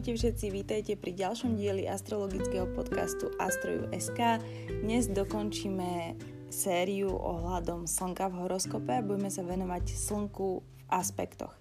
Ahojte 0.00 0.16
všetci, 0.16 0.46
vítajte 0.48 0.92
pri 0.96 1.12
ďalšom 1.12 1.60
dieli 1.60 1.84
astrologického 1.84 2.64
podcastu 2.72 3.36
Astroju.sk. 3.36 4.40
Dnes 4.80 5.04
dokončíme 5.12 6.16
sériu 6.48 7.12
ohľadom 7.12 7.84
Slnka 7.84 8.32
v 8.32 8.40
horoskope 8.40 8.96
a 8.96 9.04
budeme 9.04 9.28
sa 9.28 9.44
venovať 9.44 9.92
Slnku 9.92 10.64
v 10.64 10.82
aspektoch. 10.88 11.52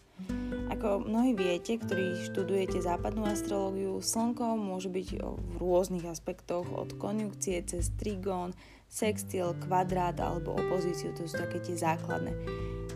Ako 0.72 1.04
mnohí 1.04 1.36
viete, 1.36 1.84
ktorí 1.84 2.32
študujete 2.32 2.80
západnú 2.80 3.28
astrológiu, 3.28 4.00
Slnko 4.00 4.56
môže 4.56 4.88
byť 4.88 5.20
v 5.20 5.54
rôznych 5.60 6.08
aspektoch 6.08 6.64
od 6.72 6.96
konjunkcie 6.96 7.60
cez 7.68 7.92
trigón, 8.00 8.56
sextil, 8.88 9.52
kvadrát 9.68 10.16
alebo 10.16 10.56
opozíciu, 10.56 11.12
to 11.12 11.28
sú 11.28 11.44
také 11.44 11.60
tie 11.60 11.76
základné. 11.76 12.32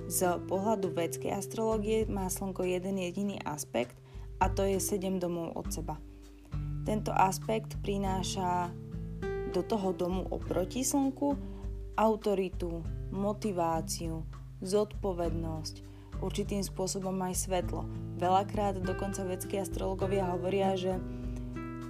Z 0.08 0.40
pohľadu 0.48 0.96
vedskej 0.96 1.36
astrológie 1.36 2.08
má 2.08 2.32
Slnko 2.32 2.64
jeden 2.64 2.96
jediný 2.96 3.44
aspekt 3.44 4.00
a 4.44 4.52
to 4.52 4.68
je 4.68 4.76
7 4.76 5.24
domov 5.24 5.56
od 5.56 5.72
seba. 5.72 5.96
Tento 6.84 7.16
aspekt 7.16 7.80
prináša 7.80 8.68
do 9.56 9.64
toho 9.64 9.96
domu 9.96 10.28
oproti 10.28 10.84
Slnku 10.84 11.40
autoritu, 11.96 12.84
motiváciu, 13.14 14.26
zodpovednosť, 14.60 15.76
určitým 16.20 16.66
spôsobom 16.66 17.14
aj 17.24 17.48
svetlo. 17.48 17.86
Veľakrát 18.18 18.82
dokonca 18.82 19.24
vedskí 19.24 19.62
astrologovia 19.62 20.34
hovoria, 20.34 20.74
že 20.74 20.98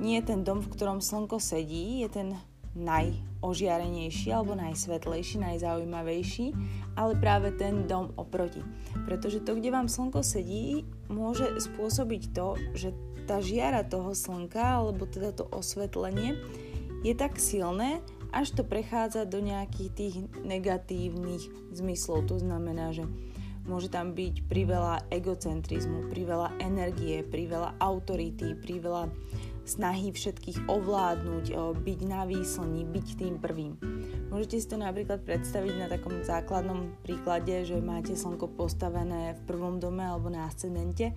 nie 0.04 0.20
je 0.20 0.28
ten 0.28 0.44
dom, 0.44 0.60
v 0.60 0.72
ktorom 0.76 1.00
slnko 1.00 1.40
sedí, 1.40 2.04
je 2.04 2.10
ten 2.12 2.28
najožiarenejší 2.74 4.34
alebo 4.34 4.58
najsvetlejší, 4.58 5.42
najzaujímavejší, 5.42 6.46
ale 6.98 7.14
práve 7.18 7.54
ten 7.54 7.86
dom 7.86 8.14
oproti. 8.18 8.66
Pretože 9.06 9.46
to, 9.46 9.58
kde 9.58 9.70
vám 9.70 9.86
slnko 9.90 10.26
sedí, 10.26 10.86
môže 11.10 11.46
spôsobiť 11.62 12.34
to, 12.34 12.58
že 12.74 12.90
tá 13.30 13.40
žiara 13.40 13.86
toho 13.86 14.12
slnka, 14.12 14.84
alebo 14.84 15.06
teda 15.08 15.32
to 15.32 15.46
osvetlenie, 15.54 16.36
je 17.06 17.14
tak 17.14 17.38
silné, 17.38 18.02
až 18.34 18.58
to 18.58 18.64
prechádza 18.66 19.30
do 19.30 19.38
nejakých 19.38 19.90
tých 19.94 20.16
negatívnych 20.42 21.46
zmyslov. 21.72 22.26
To 22.34 22.42
znamená, 22.42 22.90
že 22.90 23.06
môže 23.70 23.88
tam 23.88 24.12
byť 24.18 24.50
priveľa 24.50 25.08
egocentrizmu, 25.14 26.10
priveľa 26.12 26.58
energie, 26.60 27.22
priveľa 27.24 27.78
autority, 27.80 28.58
priveľa 28.58 29.14
snahy 29.64 30.12
všetkých 30.12 30.68
ovládnuť, 30.68 31.46
byť 31.80 32.00
na 32.04 32.28
výslni, 32.28 32.84
byť 32.84 33.08
tým 33.16 33.36
prvým. 33.40 33.80
Môžete 34.28 34.56
si 34.60 34.68
to 34.68 34.76
napríklad 34.76 35.24
predstaviť 35.24 35.74
na 35.80 35.88
takom 35.88 36.20
základnom 36.20 37.00
príklade, 37.02 37.64
že 37.64 37.80
máte 37.80 38.16
slnko 38.16 38.52
postavené 38.60 39.40
v 39.40 39.42
prvom 39.48 39.80
dome 39.80 40.04
alebo 40.04 40.28
na 40.28 40.52
ascendente. 40.52 41.16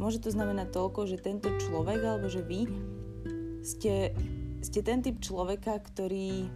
Môže 0.00 0.22
to 0.22 0.30
znamenať 0.32 0.72
toľko, 0.72 1.10
že 1.10 1.20
tento 1.20 1.50
človek 1.58 2.00
alebo 2.00 2.30
že 2.30 2.40
vy 2.40 2.70
ste 3.60 4.14
ste 4.58 4.82
ten 4.82 5.02
typ 5.02 5.22
človeka, 5.22 5.78
ktorý 5.78 6.50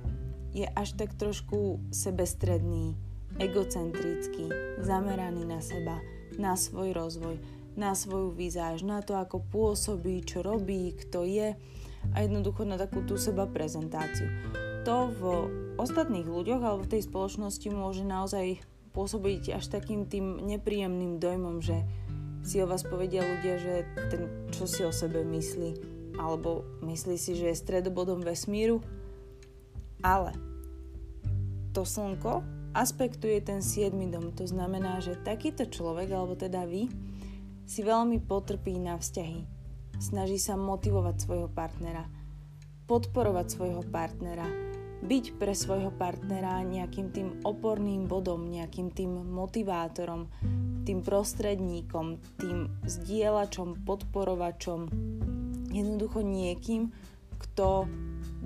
je 0.52 0.66
až 0.74 0.98
tak 0.98 1.14
trošku 1.14 1.78
sebestredný, 1.94 2.98
egocentrický, 3.38 4.50
zameraný 4.82 5.46
na 5.46 5.62
seba, 5.62 6.02
na 6.36 6.58
svoj 6.58 6.92
rozvoj, 6.92 7.38
na 7.76 7.96
svoju 7.96 8.36
vizáž, 8.36 8.84
na 8.84 9.00
to, 9.00 9.16
ako 9.16 9.40
pôsobí, 9.48 10.20
čo 10.24 10.44
robí, 10.44 10.92
kto 10.92 11.24
je 11.24 11.56
a 12.12 12.16
jednoducho 12.18 12.66
na 12.66 12.76
takú 12.76 13.06
tú 13.06 13.14
seba 13.16 13.46
prezentáciu. 13.46 14.28
To 14.82 15.08
v 15.14 15.22
ostatných 15.78 16.26
ľuďoch 16.26 16.62
alebo 16.62 16.82
v 16.82 16.98
tej 16.98 17.02
spoločnosti 17.06 17.68
môže 17.70 18.02
naozaj 18.02 18.58
pôsobiť 18.92 19.56
až 19.56 19.70
takým 19.72 20.04
tým 20.10 20.42
nepríjemným 20.42 21.16
dojmom, 21.22 21.62
že 21.62 21.80
si 22.42 22.58
o 22.58 22.66
vás 22.66 22.82
povedia 22.82 23.22
ľudia, 23.22 23.54
že 23.56 23.74
ten, 24.10 24.26
čo 24.50 24.66
si 24.66 24.82
o 24.82 24.90
sebe 24.90 25.22
myslí, 25.22 25.70
alebo 26.18 26.66
myslí 26.82 27.16
si, 27.16 27.38
že 27.38 27.54
je 27.54 27.62
stredobodom 27.62 28.20
vesmíru, 28.20 28.82
ale 30.02 30.34
to 31.72 31.86
slnko 31.86 32.42
aspektuje 32.74 33.38
ten 33.40 33.62
7 33.62 33.94
dom. 34.10 34.34
To 34.36 34.44
znamená, 34.44 34.98
že 34.98 35.20
takýto 35.22 35.70
človek, 35.70 36.10
alebo 36.12 36.34
teda 36.34 36.66
vy, 36.66 36.90
si 37.66 37.80
veľmi 37.82 38.22
potrpí 38.24 38.76
na 38.78 38.98
vzťahy. 38.98 39.46
Snaží 40.02 40.38
sa 40.38 40.58
motivovať 40.58 41.16
svojho 41.22 41.48
partnera, 41.52 42.08
podporovať 42.90 43.46
svojho 43.48 43.82
partnera, 43.86 44.46
byť 45.02 45.24
pre 45.34 45.50
svojho 45.50 45.90
partnera 45.90 46.62
nejakým 46.62 47.10
tým 47.10 47.28
oporným 47.42 48.06
bodom, 48.06 48.46
nejakým 48.46 48.94
tým 48.94 49.10
motivátorom, 49.10 50.30
tým 50.86 51.02
prostredníkom, 51.02 52.22
tým 52.38 52.70
zdieľačom, 52.86 53.82
podporovačom, 53.82 54.90
jednoducho 55.74 56.22
niekým, 56.22 56.94
kto 57.38 57.90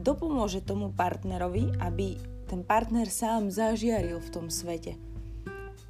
dopomôže 0.00 0.64
tomu 0.64 0.92
partnerovi, 0.92 1.76
aby 1.80 2.16
ten 2.48 2.64
partner 2.64 3.10
sám 3.10 3.52
zažiaril 3.52 4.22
v 4.22 4.32
tom 4.32 4.46
svete. 4.48 4.96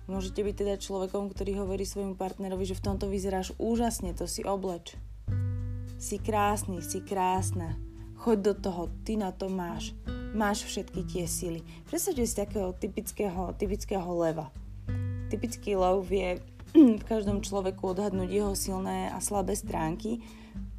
Môžete 0.06 0.39
byť 0.47 0.55
teda 0.55 0.75
človekom, 0.78 1.34
ktorý 1.34 1.67
hovorí 1.67 1.83
svojmu 1.83 2.15
partnerovi, 2.15 2.62
že 2.62 2.78
v 2.78 2.84
tomto 2.87 3.11
vyzeráš 3.11 3.59
úžasne, 3.59 4.15
to 4.15 4.31
si 4.31 4.47
obleč. 4.47 4.94
Si 5.99 6.22
krásny, 6.22 6.78
si 6.78 7.03
krásna. 7.03 7.75
Choď 8.22 8.39
do 8.39 8.55
toho, 8.55 8.83
ty 9.03 9.19
na 9.19 9.34
to 9.34 9.50
máš. 9.50 9.99
Máš 10.31 10.62
všetky 10.62 11.03
tie 11.11 11.27
sily. 11.27 11.66
Predstavte 11.91 12.22
si 12.22 12.39
takého 12.39 12.71
typického, 12.78 13.50
typického 13.59 14.06
leva. 14.15 14.55
Typický 15.27 15.75
lev 15.75 16.06
vie 16.11 16.39
v 16.77 17.03
každom 17.03 17.43
človeku 17.43 17.91
odhadnúť 17.91 18.31
jeho 18.31 18.55
silné 18.55 19.11
a 19.11 19.19
slabé 19.19 19.59
stránky 19.59 20.22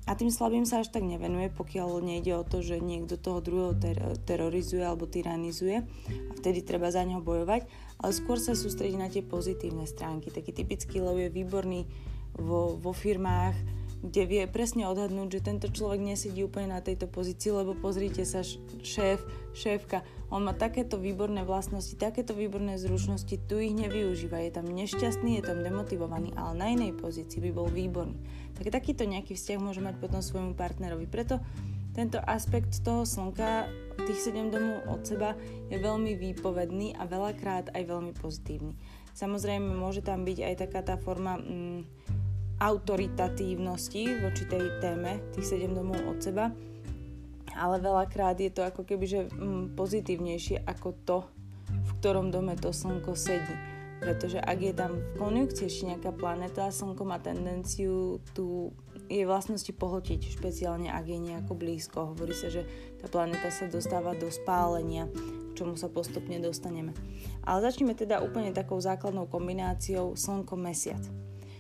a 0.07 0.16
tým 0.16 0.31
slabým 0.31 0.63
sa 0.63 0.79
až 0.79 0.87
tak 0.87 1.03
nevenuje, 1.03 1.51
pokiaľ 1.51 1.99
nejde 1.99 2.31
o 2.31 2.47
to, 2.47 2.63
že 2.63 2.79
niekto 2.79 3.19
toho 3.19 3.43
druhého 3.43 3.75
ter- 3.75 4.16
terorizuje 4.23 4.79
alebo 4.79 5.03
tyranizuje 5.03 5.83
a 6.07 6.31
vtedy 6.31 6.63
treba 6.63 6.87
za 6.87 7.03
neho 7.03 7.19
bojovať, 7.19 7.67
ale 7.97 8.12
skôr 8.13 8.38
sa 8.38 8.53
sústredí 8.53 8.96
na 8.96 9.09
tie 9.09 9.25
pozitívne 9.25 9.85
stránky. 9.90 10.30
Taký 10.30 10.53
typický 10.53 11.02
lov 11.02 11.18
je 11.18 11.34
výborný 11.34 11.90
vo, 12.38 12.78
vo 12.78 12.94
firmách, 12.94 13.58
kde 13.97 14.24
vie 14.30 14.44
presne 14.46 14.85
odhadnúť, 14.85 15.41
že 15.41 15.47
tento 15.50 15.68
človek 15.74 15.97
nesedí 15.97 16.46
úplne 16.46 16.78
na 16.78 16.85
tejto 16.85 17.09
pozícii, 17.09 17.50
lebo 17.50 17.74
pozrite 17.74 18.22
sa, 18.30 18.46
šéf, 18.85 19.25
šéfka, 19.58 20.06
on 20.30 20.46
má 20.46 20.53
takéto 20.53 21.02
výborné 21.02 21.41
vlastnosti, 21.41 21.97
takéto 21.97 22.38
výborné 22.38 22.78
zručnosti, 22.78 23.41
tu 23.50 23.58
ich 23.58 23.74
nevyužíva, 23.74 24.38
je 24.46 24.52
tam 24.53 24.69
nešťastný, 24.69 25.41
je 25.41 25.44
tam 25.50 25.66
demotivovaný, 25.66 26.29
ale 26.38 26.53
na 26.53 26.68
inej 26.78 26.94
pozícii 26.94 27.41
by 27.41 27.52
bol 27.56 27.66
výborný 27.66 28.22
tak 28.58 28.74
takýto 28.74 29.06
nejaký 29.06 29.38
vzťah 29.38 29.59
môže 29.62 29.85
mať 29.85 30.02
potom 30.02 30.25
svojmu 30.25 30.58
partnerovi. 30.58 31.06
Preto 31.06 31.38
tento 31.97 32.22
aspekt 32.30 32.78
toho 32.85 33.09
slnka, 33.09 33.66
tých 34.06 34.30
7 34.30 34.53
domov 34.53 34.85
od 34.85 35.02
seba, 35.02 35.34
je 35.66 35.81
veľmi 35.81 36.13
výpovedný 36.13 36.94
a 36.94 37.09
veľakrát 37.09 37.74
aj 37.74 37.84
veľmi 37.90 38.13
pozitívny. 38.13 38.78
Samozrejme, 39.18 39.74
môže 39.74 40.06
tam 40.06 40.22
byť 40.22 40.38
aj 40.46 40.56
taká 40.62 40.85
tá 40.85 40.96
forma 41.02 41.41
mm, 41.41 41.90
autoritatívnosti 42.62 44.22
voči 44.22 44.46
tej 44.46 44.78
téme, 44.78 45.25
tých 45.34 45.58
7 45.58 45.74
domov 45.74 45.97
od 46.06 46.22
seba, 46.22 46.53
ale 47.58 47.81
veľakrát 47.81 48.38
je 48.38 48.53
to 48.53 48.62
ako 48.62 48.85
keby 48.85 49.09
že 49.09 49.25
mm, 49.34 49.74
pozitívnejšie 49.74 50.69
ako 50.69 50.94
to, 51.02 51.18
v 51.66 51.90
ktorom 51.97 52.29
dome 52.29 52.53
to 52.53 52.69
slnko 52.69 53.18
sedí 53.18 53.78
pretože 53.97 54.38
ak 54.38 54.59
je 54.62 54.74
tam 54.78 54.94
v 55.02 55.09
konjunkcii 55.18 55.66
ešte 55.66 55.90
nejaká 55.90 56.12
planéta, 56.14 56.69
Slnko 56.69 57.02
má 57.02 57.18
tendenciu 57.18 58.22
tu 58.38 58.69
jej 59.07 59.23
vlastnosti 59.23 59.72
pohltiť, 59.72 60.35
špeciálne 60.35 60.91
ak 60.91 61.07
je 61.07 61.19
nejako 61.19 61.56
blízko. 61.56 62.13
Hovorí 62.13 62.35
sa, 62.35 62.51
že 62.51 62.68
tá 63.00 63.07
planéta 63.07 63.47
sa 63.50 63.72
dostáva 63.72 64.13
do 64.13 64.28
spálenia, 64.28 65.07
k 65.12 65.51
čomu 65.56 65.79
sa 65.79 65.88
postupne 65.90 66.38
dostaneme. 66.38 66.91
Ale 67.47 67.63
začneme 67.63 67.96
teda 67.96 68.22
úplne 68.22 68.52
takou 68.53 68.78
základnou 68.78 69.26
kombináciou 69.31 70.20
Slnko-Mesiac. 70.20 71.02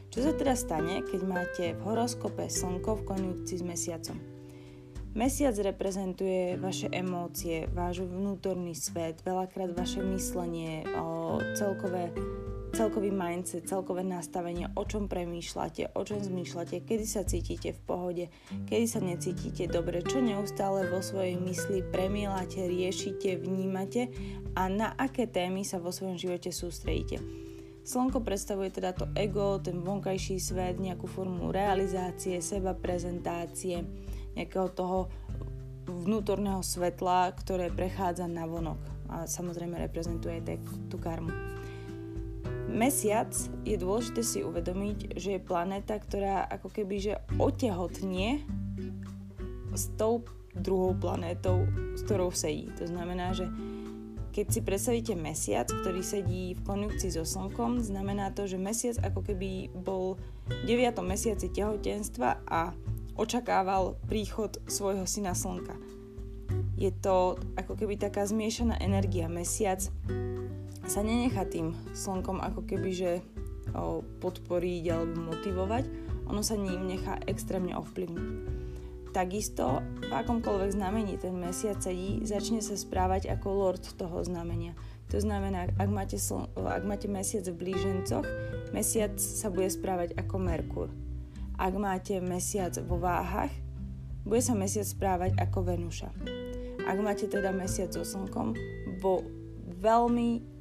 Čo 0.07 0.19
sa 0.23 0.31
teda 0.31 0.55
stane, 0.55 1.03
keď 1.03 1.21
máte 1.23 1.65
v 1.75 1.81
horoskope 1.83 2.47
Slnko 2.47 3.03
v 3.03 3.07
konjunkcii 3.07 3.57
s 3.59 3.65
Mesiacom? 3.65 4.17
Mesiac 5.17 5.57
reprezentuje 5.57 6.61
vaše 6.61 6.93
emócie, 6.93 7.65
váš 7.73 8.05
vnútorný 8.05 8.77
svet, 8.77 9.17
veľakrát 9.25 9.73
vaše 9.73 9.97
myslenie, 10.05 10.85
celkové, 11.57 12.13
celkový 12.73 13.13
mindset, 13.13 13.67
celkové 13.67 14.03
nastavenie, 14.03 14.67
o 14.75 14.83
čom 14.83 15.07
premýšľate, 15.07 15.95
o 15.95 16.01
čom 16.03 16.19
zmýšľate, 16.19 16.83
kedy 16.83 17.05
sa 17.07 17.23
cítite 17.23 17.71
v 17.75 17.81
pohode, 17.85 18.25
kedy 18.67 18.85
sa 18.87 18.99
necítite 18.99 19.71
dobre, 19.71 20.03
čo 20.03 20.19
neustále 20.19 20.87
vo 20.91 20.99
svojej 20.99 21.39
mysli 21.39 21.83
premielate, 21.87 22.67
riešite, 22.67 23.39
vnímate 23.39 24.11
a 24.57 24.67
na 24.67 24.91
aké 24.97 25.29
témy 25.29 25.63
sa 25.63 25.79
vo 25.79 25.93
svojom 25.93 26.19
živote 26.19 26.51
sústredíte. 26.51 27.21
Slnko 27.87 28.19
predstavuje 28.19 28.67
teda 28.67 28.91
to 28.91 29.07
ego, 29.15 29.63
ten 29.63 29.79
vonkajší 29.79 30.43
svet, 30.43 30.75
nejakú 30.75 31.07
formu 31.07 31.55
realizácie, 31.55 32.43
seba 32.43 32.75
prezentácie, 32.75 33.79
nejakého 34.35 34.67
toho 34.75 35.07
vnútorného 35.87 36.59
svetla, 36.59 37.31
ktoré 37.31 37.71
prechádza 37.71 38.27
na 38.27 38.43
vonok 38.43 38.79
a 39.07 39.23
samozrejme 39.23 39.79
reprezentuje 39.79 40.43
tú 40.91 40.99
karmu. 40.99 41.31
Mesiac 42.77 43.33
je 43.65 43.73
dôležité 43.73 44.21
si 44.21 44.45
uvedomiť, 44.45 45.17
že 45.17 45.35
je 45.35 45.41
planéta, 45.41 45.97
ktorá 45.97 46.45
ako 46.45 46.69
keby 46.69 47.01
že 47.01 47.13
otehotnie 47.41 48.45
s 49.73 49.89
tou 49.97 50.21
druhou 50.53 50.93
planétou, 50.93 51.65
s 51.97 52.05
ktorou 52.05 52.29
sedí. 52.29 52.69
To 52.77 52.85
znamená, 52.85 53.33
že 53.33 53.49
keď 54.29 54.45
si 54.53 54.61
predstavíte 54.61 55.17
mesiac, 55.17 55.65
ktorý 55.65 56.05
sedí 56.05 56.53
v 56.53 56.61
konjunkcii 56.61 57.17
so 57.17 57.25
slnkom, 57.25 57.81
znamená 57.81 58.29
to, 58.37 58.45
že 58.45 58.61
mesiac 58.61 59.01
ako 59.01 59.25
keby 59.25 59.73
bol 59.73 60.21
v 60.45 60.77
9. 60.77 61.01
mesiaci 61.01 61.49
tehotenstva 61.49 62.45
a 62.45 62.77
očakával 63.17 63.97
príchod 64.05 64.53
svojho 64.69 65.09
syna 65.09 65.33
slnka. 65.33 65.73
Je 66.77 66.93
to 66.93 67.41
ako 67.57 67.73
keby 67.73 67.97
taká 67.97 68.21
zmiešaná 68.29 68.77
energia. 68.77 69.25
Mesiac 69.25 69.81
sa 70.87 71.03
nenechá 71.03 71.43
tým 71.45 71.75
slnkom 71.91 72.39
ako 72.39 72.63
keby 72.63 72.89
že 72.95 73.11
podporiť 74.23 74.83
alebo 74.89 75.35
motivovať, 75.35 75.83
ono 76.27 76.41
sa 76.41 76.55
ním 76.55 76.87
nechá 76.87 77.19
extrémne 77.27 77.75
ovplyvniť. 77.75 78.27
Takisto 79.11 79.83
v 80.07 80.11
akomkoľvek 80.11 80.71
znamení 80.75 81.19
ten 81.19 81.35
mesiac 81.35 81.79
sedí, 81.83 82.23
začne 82.23 82.63
sa 82.63 82.79
správať 82.79 83.27
ako 83.31 83.47
lord 83.49 83.83
toho 83.99 84.23
znamenia. 84.23 84.75
To 85.11 85.17
znamená, 85.23 85.71
ak 85.79 85.89
máte, 85.89 86.19
sl- 86.19 86.51
ak 86.55 86.83
máte 86.83 87.07
mesiac 87.07 87.47
v 87.47 87.55
blížencoch, 87.55 88.27
mesiac 88.75 89.15
sa 89.15 89.47
bude 89.47 89.71
správať 89.71 90.15
ako 90.19 90.35
Merkur. 90.39 90.89
Ak 91.55 91.73
máte 91.79 92.19
mesiac 92.19 92.75
vo 92.83 92.99
váhach, 92.99 93.49
bude 94.27 94.43
sa 94.43 94.53
mesiac 94.53 94.83
správať 94.83 95.39
ako 95.39 95.63
Venuša. 95.63 96.11
Ak 96.83 96.97
máte 96.99 97.25
teda 97.31 97.55
mesiac 97.55 97.95
so 97.95 98.03
slnkom, 98.03 98.53
vo 98.99 99.23
veľmi 99.79 100.56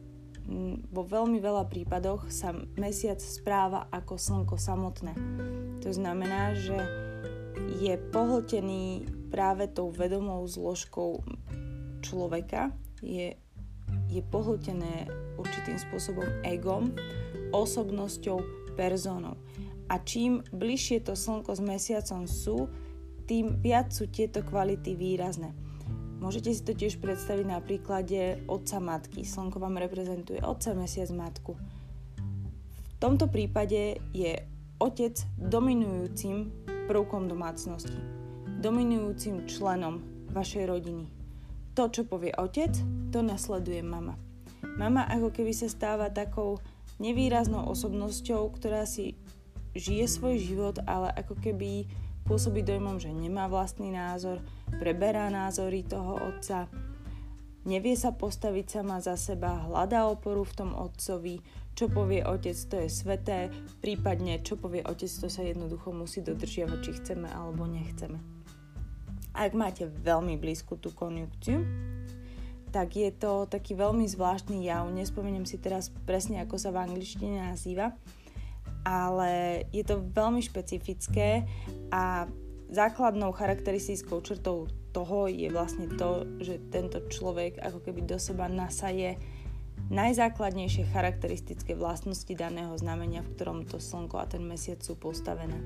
vo 0.90 1.02
veľmi 1.02 1.42
veľa 1.42 1.66
prípadoch 1.66 2.30
sa 2.30 2.54
mesiac 2.78 3.18
správa 3.18 3.90
ako 3.90 4.14
slnko 4.14 4.54
samotné. 4.54 5.12
To 5.82 5.90
znamená, 5.90 6.54
že 6.54 6.78
je 7.82 7.94
pohltený 8.14 9.10
práve 9.28 9.66
tou 9.66 9.90
vedomou 9.90 10.46
zložkou 10.46 11.24
človeka, 12.00 12.70
je, 13.02 13.34
je 14.06 14.22
pohltené 14.30 15.10
určitým 15.34 15.76
spôsobom 15.76 16.26
egom, 16.46 16.94
osobnosťou, 17.50 18.38
personou. 18.78 19.34
A 19.90 19.98
čím 20.02 20.42
bližšie 20.54 21.02
to 21.02 21.18
slnko 21.18 21.58
s 21.58 21.62
mesiacom 21.62 22.22
sú, 22.26 22.70
tým 23.26 23.58
viac 23.58 23.90
sú 23.90 24.06
tieto 24.06 24.46
kvality 24.46 24.94
výrazné. 24.94 25.50
Môžete 26.16 26.50
si 26.56 26.64
to 26.64 26.72
tiež 26.72 26.96
predstaviť 26.98 27.46
na 27.46 27.60
príklade 27.60 28.40
otca 28.48 28.80
matky. 28.80 29.22
Slnko 29.22 29.60
vám 29.60 29.76
reprezentuje 29.76 30.40
otca, 30.40 30.72
mesiac, 30.72 31.12
matku. 31.12 31.54
V 32.96 32.96
tomto 32.96 33.28
prípade 33.28 34.00
je 34.16 34.40
otec 34.80 35.12
dominujúcim 35.36 36.48
prvkom 36.88 37.28
domácnosti, 37.28 38.00
dominujúcim 38.64 39.44
členom 39.44 40.00
vašej 40.32 40.64
rodiny. 40.64 41.04
To, 41.76 41.92
čo 41.92 42.08
povie 42.08 42.32
otec, 42.32 42.72
to 43.12 43.20
nasleduje 43.20 43.84
mama. 43.84 44.16
Mama 44.80 45.04
ako 45.12 45.28
keby 45.28 45.52
sa 45.52 45.68
stáva 45.68 46.08
takou 46.08 46.56
nevýraznou 46.96 47.68
osobnosťou, 47.68 48.48
ktorá 48.56 48.88
si 48.88 49.20
žije 49.76 50.08
svoj 50.08 50.40
život, 50.40 50.76
ale 50.88 51.12
ako 51.12 51.36
keby 51.36 51.84
pôsobí 52.24 52.64
dojmom, 52.64 52.96
že 52.96 53.12
nemá 53.12 53.44
vlastný 53.46 53.92
názor, 53.92 54.40
preberá 54.74 55.30
názory 55.30 55.86
toho 55.86 56.18
otca, 56.18 56.66
nevie 57.66 57.94
sa 57.98 58.14
postaviť 58.14 58.66
sama 58.80 59.02
za 59.02 59.18
seba, 59.18 59.66
hľadá 59.66 60.06
oporu 60.06 60.46
v 60.46 60.56
tom 60.56 60.70
otcovi, 60.74 61.42
čo 61.76 61.92
povie 61.92 62.24
otec, 62.24 62.56
to 62.56 62.76
je 62.80 62.88
sveté, 62.88 63.52
prípadne 63.84 64.40
čo 64.40 64.56
povie 64.56 64.80
otec, 64.80 65.10
to 65.10 65.28
sa 65.28 65.44
jednoducho 65.44 65.92
musí 65.92 66.24
dodržiavať, 66.24 66.78
či 66.80 66.90
chceme 67.02 67.28
alebo 67.28 67.68
nechceme. 67.68 68.16
Ak 69.36 69.52
máte 69.52 69.84
veľmi 69.84 70.40
blízku 70.40 70.80
tú 70.80 70.88
konjunkciu, 70.96 71.60
tak 72.72 72.96
je 72.96 73.12
to 73.12 73.44
taký 73.44 73.76
veľmi 73.76 74.08
zvláštny 74.08 74.64
jav. 74.64 74.88
Nespomeniem 74.88 75.44
si 75.44 75.60
teraz 75.60 75.92
presne, 76.08 76.40
ako 76.40 76.56
sa 76.56 76.72
v 76.72 76.88
angličtine 76.88 77.44
nazýva, 77.44 77.92
ale 78.88 79.64
je 79.72 79.84
to 79.84 80.00
veľmi 80.00 80.40
špecifické 80.40 81.44
a 81.92 82.24
základnou 82.70 83.32
charakteristickou 83.32 84.20
črtou 84.20 84.66
toho 84.90 85.28
je 85.28 85.52
vlastne 85.52 85.92
to, 85.92 86.24
že 86.40 86.56
tento 86.72 87.04
človek 87.12 87.60
ako 87.60 87.84
keby 87.84 88.08
do 88.08 88.16
seba 88.16 88.48
nasaje 88.48 89.20
najzákladnejšie 89.92 90.88
charakteristické 90.90 91.76
vlastnosti 91.76 92.32
daného 92.32 92.72
znamenia, 92.80 93.22
v 93.22 93.32
ktorom 93.36 93.58
to 93.68 93.78
slnko 93.78 94.18
a 94.18 94.26
ten 94.26 94.42
mesiac 94.42 94.80
sú 94.82 94.96
postavené. 94.96 95.60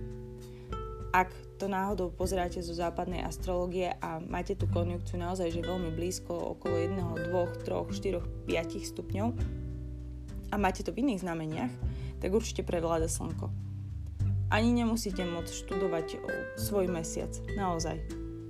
Ak 1.10 1.30
to 1.58 1.66
náhodou 1.66 2.14
pozeráte 2.14 2.62
zo 2.62 2.70
západnej 2.70 3.26
astrologie 3.26 3.90
a 3.98 4.22
máte 4.22 4.54
tú 4.54 4.70
konjunkciu 4.70 5.18
naozaj 5.18 5.50
že 5.50 5.66
veľmi 5.66 5.90
blízko, 5.94 6.58
okolo 6.58 6.78
1, 6.78 7.30
2, 7.34 7.66
3, 7.66 7.86
4, 7.90 8.46
5 8.46 8.90
stupňov 8.94 9.28
a 10.50 10.54
máte 10.58 10.82
to 10.82 10.94
v 10.94 11.06
iných 11.06 11.22
znameniach, 11.22 11.72
tak 12.18 12.30
určite 12.30 12.62
prevláda 12.62 13.10
slnko. 13.10 13.69
Ani 14.50 14.74
nemusíte 14.74 15.22
môcť 15.22 15.52
študovať 15.62 16.06
svoj 16.58 16.90
mesiac, 16.90 17.30
naozaj. 17.54 18.02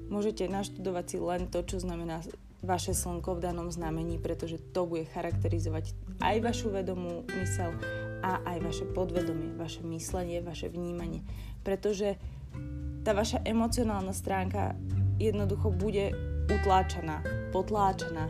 Môžete 0.09 0.49
naštudovať 0.49 1.05
si 1.07 1.19
len 1.21 1.45
to, 1.53 1.61
čo 1.61 1.77
znamená 1.77 2.25
vaše 2.65 2.97
slnko 2.97 3.37
v 3.37 3.45
danom 3.45 3.69
znamení, 3.69 4.17
pretože 4.17 4.61
to 4.73 4.89
bude 4.89 5.09
charakterizovať 5.13 5.93
aj 6.25 6.37
vašu 6.41 6.73
vedomú 6.73 7.25
mysel 7.41 7.73
a 8.21 8.41
aj 8.49 8.59
vaše 8.65 8.85
podvedomie, 8.89 9.53
vaše 9.57 9.81
myslenie, 9.85 10.45
vaše 10.45 10.69
vnímanie. 10.69 11.25
Pretože 11.65 12.21
tá 13.01 13.17
vaša 13.17 13.41
emocionálna 13.49 14.13
stránka 14.13 14.77
jednoducho 15.17 15.73
bude 15.73 16.13
utláčaná, 16.49 17.25
potláčaná, 17.53 18.29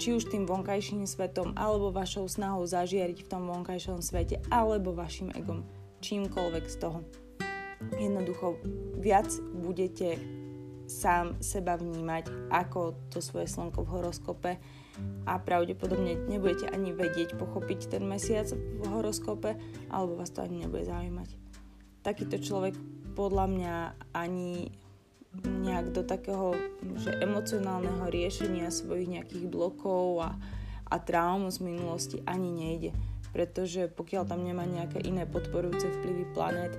či 0.00 0.16
už 0.16 0.28
tým 0.32 0.44
vonkajším 0.48 1.04
svetom, 1.04 1.52
alebo 1.56 1.92
vašou 1.92 2.28
snahou 2.28 2.64
zažiariť 2.64 3.24
v 3.24 3.30
tom 3.30 3.48
vonkajšom 3.48 4.00
svete, 4.00 4.40
alebo 4.48 4.96
vašim 4.96 5.32
egom, 5.36 5.64
čímkoľvek 6.04 6.64
z 6.68 6.76
toho. 6.76 7.00
Jednoducho 7.96 8.60
viac 9.00 9.32
budete 9.56 10.20
sám 10.84 11.40
seba 11.40 11.80
vnímať 11.80 12.52
ako 12.52 12.92
to 13.08 13.24
svoje 13.24 13.48
slnko 13.48 13.88
v 13.88 13.92
horoskope 13.92 14.52
a 15.24 15.40
pravdepodobne 15.40 16.28
nebudete 16.28 16.68
ani 16.68 16.92
vedieť 16.92 17.40
pochopiť 17.40 17.96
ten 17.96 18.04
mesiac 18.04 18.46
v 18.52 18.84
horoskope 18.92 19.56
alebo 19.88 20.20
vás 20.20 20.30
to 20.30 20.44
ani 20.44 20.68
nebude 20.68 20.84
zaujímať. 20.84 21.28
Takýto 22.04 22.36
človek 22.36 22.76
podľa 23.16 23.46
mňa 23.48 23.74
ani 24.12 24.68
nejak 25.42 25.90
do 25.96 26.02
takého 26.06 26.54
že 27.00 27.10
emocionálneho 27.18 28.06
riešenia 28.12 28.70
svojich 28.70 29.18
nejakých 29.18 29.46
blokov 29.50 30.22
a, 30.22 30.30
a 30.86 30.96
traum 31.00 31.48
z 31.50 31.58
minulosti 31.64 32.22
ani 32.28 32.52
nejde. 32.54 32.90
Pretože 33.34 33.90
pokiaľ 33.90 34.30
tam 34.30 34.46
nemá 34.46 34.62
nejaké 34.62 35.02
iné 35.02 35.26
podporujúce 35.26 35.90
vplyvy 35.90 36.24
planet, 36.32 36.78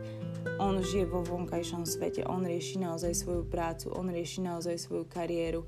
on 0.55 0.79
žije 0.79 1.11
vo 1.11 1.19
vonkajšom 1.19 1.83
svete, 1.83 2.23
on 2.23 2.47
rieši 2.47 2.79
naozaj 2.79 3.11
svoju 3.11 3.43
prácu, 3.43 3.91
on 3.91 4.07
rieši 4.07 4.39
naozaj 4.47 4.79
svoju 4.79 5.03
kariéru 5.11 5.67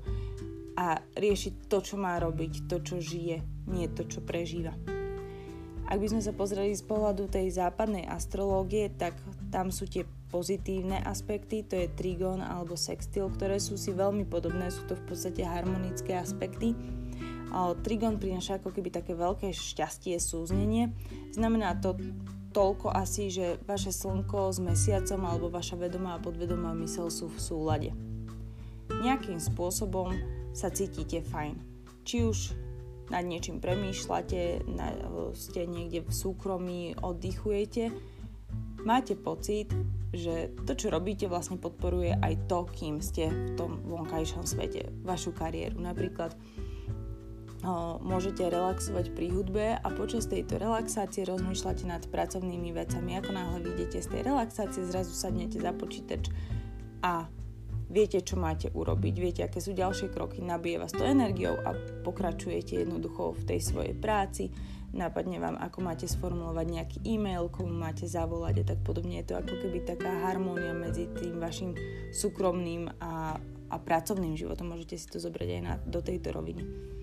a 0.78 1.02
rieši 1.18 1.68
to, 1.68 1.82
čo 1.82 2.00
má 2.00 2.16
robiť, 2.16 2.70
to, 2.70 2.80
čo 2.80 2.96
žije, 3.02 3.42
nie 3.68 3.86
to, 3.92 4.06
čo 4.06 4.22
prežíva. 4.22 4.72
Ak 5.88 5.98
by 5.98 6.06
sme 6.08 6.22
sa 6.22 6.36
pozreli 6.36 6.76
z 6.76 6.84
pohľadu 6.84 7.32
tej 7.32 7.48
západnej 7.48 8.04
astrológie, 8.04 8.92
tak 8.92 9.16
tam 9.48 9.72
sú 9.72 9.88
tie 9.88 10.04
pozitívne 10.28 11.00
aspekty, 11.00 11.64
to 11.64 11.80
je 11.80 11.88
trigon 11.88 12.44
alebo 12.44 12.76
sextil, 12.76 13.32
ktoré 13.32 13.56
sú 13.56 13.80
si 13.80 13.96
veľmi 13.96 14.28
podobné, 14.28 14.68
sú 14.68 14.84
to 14.84 14.94
v 14.94 15.04
podstate 15.08 15.40
harmonické 15.40 16.12
aspekty. 16.12 16.76
Trigon 17.82 18.20
prináša 18.20 18.60
ako 18.60 18.74
keby 18.74 18.92
také 18.92 19.12
veľké 19.16 19.50
šťastie, 19.54 20.20
súznenie. 20.20 20.92
Znamená 21.32 21.80
to 21.80 21.96
toľko 22.52 22.90
asi, 22.90 23.28
že 23.28 23.60
vaše 23.68 23.92
slnko 23.92 24.52
s 24.52 24.58
mesiacom 24.58 25.20
alebo 25.28 25.52
vaša 25.52 25.76
vedomá 25.76 26.16
a 26.16 26.22
podvedomá 26.22 26.72
mysel 26.80 27.12
sú 27.12 27.28
v 27.28 27.38
súlade. 27.38 27.90
Nejakým 28.88 29.36
spôsobom 29.36 30.16
sa 30.56 30.72
cítite 30.72 31.20
fajn. 31.20 31.60
Či 32.08 32.16
už 32.24 32.38
nad 33.12 33.24
niečím 33.24 33.60
premýšľate, 33.60 34.64
ste 35.36 35.60
niekde 35.64 36.04
v 36.04 36.12
súkromí, 36.12 36.96
oddychujete, 37.00 37.92
máte 38.84 39.16
pocit, 39.16 39.72
že 40.12 40.56
to, 40.64 40.72
čo 40.72 40.88
robíte, 40.88 41.28
vlastne 41.28 41.60
podporuje 41.60 42.16
aj 42.16 42.48
to, 42.48 42.64
kým 42.72 43.04
ste 43.04 43.28
v 43.28 43.60
tom 43.60 43.84
vonkajšom 43.84 44.48
svete, 44.48 44.88
vašu 45.04 45.36
kariéru. 45.36 45.76
Napríklad 45.80 46.32
môžete 48.02 48.46
relaxovať 48.46 49.10
pri 49.18 49.26
hudbe 49.34 49.66
a 49.74 49.88
počas 49.90 50.30
tejto 50.30 50.62
relaxácie 50.62 51.26
rozmýšľate 51.26 51.84
nad 51.90 52.02
pracovnými 52.06 52.70
vecami. 52.70 53.18
Ako 53.18 53.34
náhle 53.34 53.58
vyjdete 53.66 53.98
z 53.98 54.08
tej 54.14 54.20
relaxácie, 54.30 54.86
zrazu 54.86 55.10
sadnete 55.10 55.58
za 55.58 55.74
počítač 55.74 56.30
a 57.02 57.26
viete, 57.90 58.22
čo 58.22 58.38
máte 58.38 58.70
urobiť, 58.70 59.14
viete, 59.18 59.40
aké 59.42 59.58
sú 59.58 59.74
ďalšie 59.74 60.12
kroky, 60.12 60.38
nabije 60.38 60.78
vás 60.78 60.94
to 60.94 61.02
energiou 61.02 61.56
a 61.58 61.74
pokračujete 62.06 62.84
jednoducho 62.84 63.34
v 63.34 63.42
tej 63.48 63.60
svojej 63.64 63.94
práci, 63.96 64.54
napadne 64.92 65.40
vám, 65.42 65.56
ako 65.58 65.78
máte 65.82 66.06
sformulovať 66.06 66.66
nejaký 66.68 66.98
e-mail, 67.10 67.50
komu 67.50 67.72
máte 67.72 68.06
zavolať 68.06 68.62
a 68.62 68.64
tak 68.74 68.80
podobne. 68.84 69.20
Je 69.20 69.32
to 69.32 69.40
ako 69.40 69.54
keby 69.60 69.84
taká 69.84 70.14
harmónia 70.30 70.72
medzi 70.72 71.10
tým 71.16 71.40
vašim 71.42 71.74
súkromným 72.12 72.88
a, 73.02 73.36
a 73.68 73.76
pracovným 73.76 74.36
životom. 74.36 74.72
Môžete 74.72 74.96
si 74.96 75.06
to 75.08 75.18
zobrať 75.20 75.48
aj 75.60 75.62
na, 75.64 75.74
do 75.84 76.00
tejto 76.00 76.32
roviny. 76.32 76.97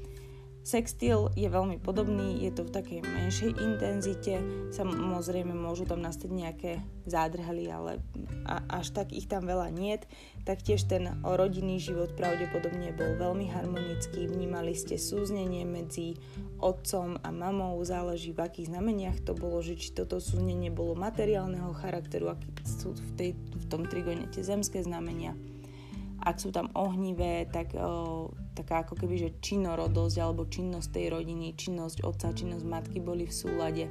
Sextil 0.65 1.29
je 1.37 1.45
veľmi 1.45 1.77
podobný, 1.77 2.41
je 2.41 2.49
to 2.49 2.65
v 2.65 2.73
takej 2.73 2.99
menšej 3.05 3.53
intenzite, 3.61 4.41
samozrejme 4.73 5.53
môžu 5.53 5.85
tam 5.85 6.01
nastať 6.01 6.33
nejaké 6.33 6.71
zádrhaly, 7.05 7.69
ale 7.69 8.01
až 8.49 8.89
tak 8.97 9.13
ich 9.13 9.29
tam 9.29 9.45
veľa 9.45 9.69
niet. 9.69 10.09
Taktiež 10.41 10.89
ten 10.89 11.21
rodinný 11.21 11.77
život 11.77 12.17
pravdepodobne 12.17 12.97
bol 12.97 13.13
veľmi 13.13 13.45
harmonický, 13.53 14.25
vnímali 14.25 14.73
ste 14.73 14.97
súznenie 14.97 15.69
medzi 15.69 16.17
otcom 16.57 17.21
a 17.21 17.29
mamou, 17.29 17.77
záleží 17.85 18.33
v 18.33 18.49
akých 18.49 18.73
znameniach 18.73 19.21
to 19.21 19.37
bolo, 19.37 19.61
že 19.61 19.77
či 19.77 19.93
toto 19.93 20.17
súznenie 20.17 20.73
bolo 20.73 20.97
materiálneho 20.97 21.77
charakteru, 21.77 22.33
aký 22.33 22.49
sú 22.65 22.97
v, 22.97 23.09
tej, 23.13 23.31
v 23.37 23.65
tom 23.69 23.85
trigone 23.85 24.25
zemské 24.33 24.81
znamenia 24.81 25.37
ak 26.25 26.41
sú 26.41 26.49
tam 26.49 26.73
ohnivé, 26.73 27.45
tak 27.53 27.77
o, 27.77 28.33
taká 28.57 28.81
ako 28.81 28.97
keby, 28.97 29.15
že 29.15 29.37
činorodosť 29.39 30.17
alebo 30.17 30.49
činnosť 30.49 30.89
tej 30.89 31.05
rodiny, 31.13 31.53
činnosť 31.53 32.01
otca, 32.01 32.33
činnosť 32.33 32.65
matky 32.65 32.97
boli 32.97 33.29
v 33.29 33.33
súlade. 33.33 33.85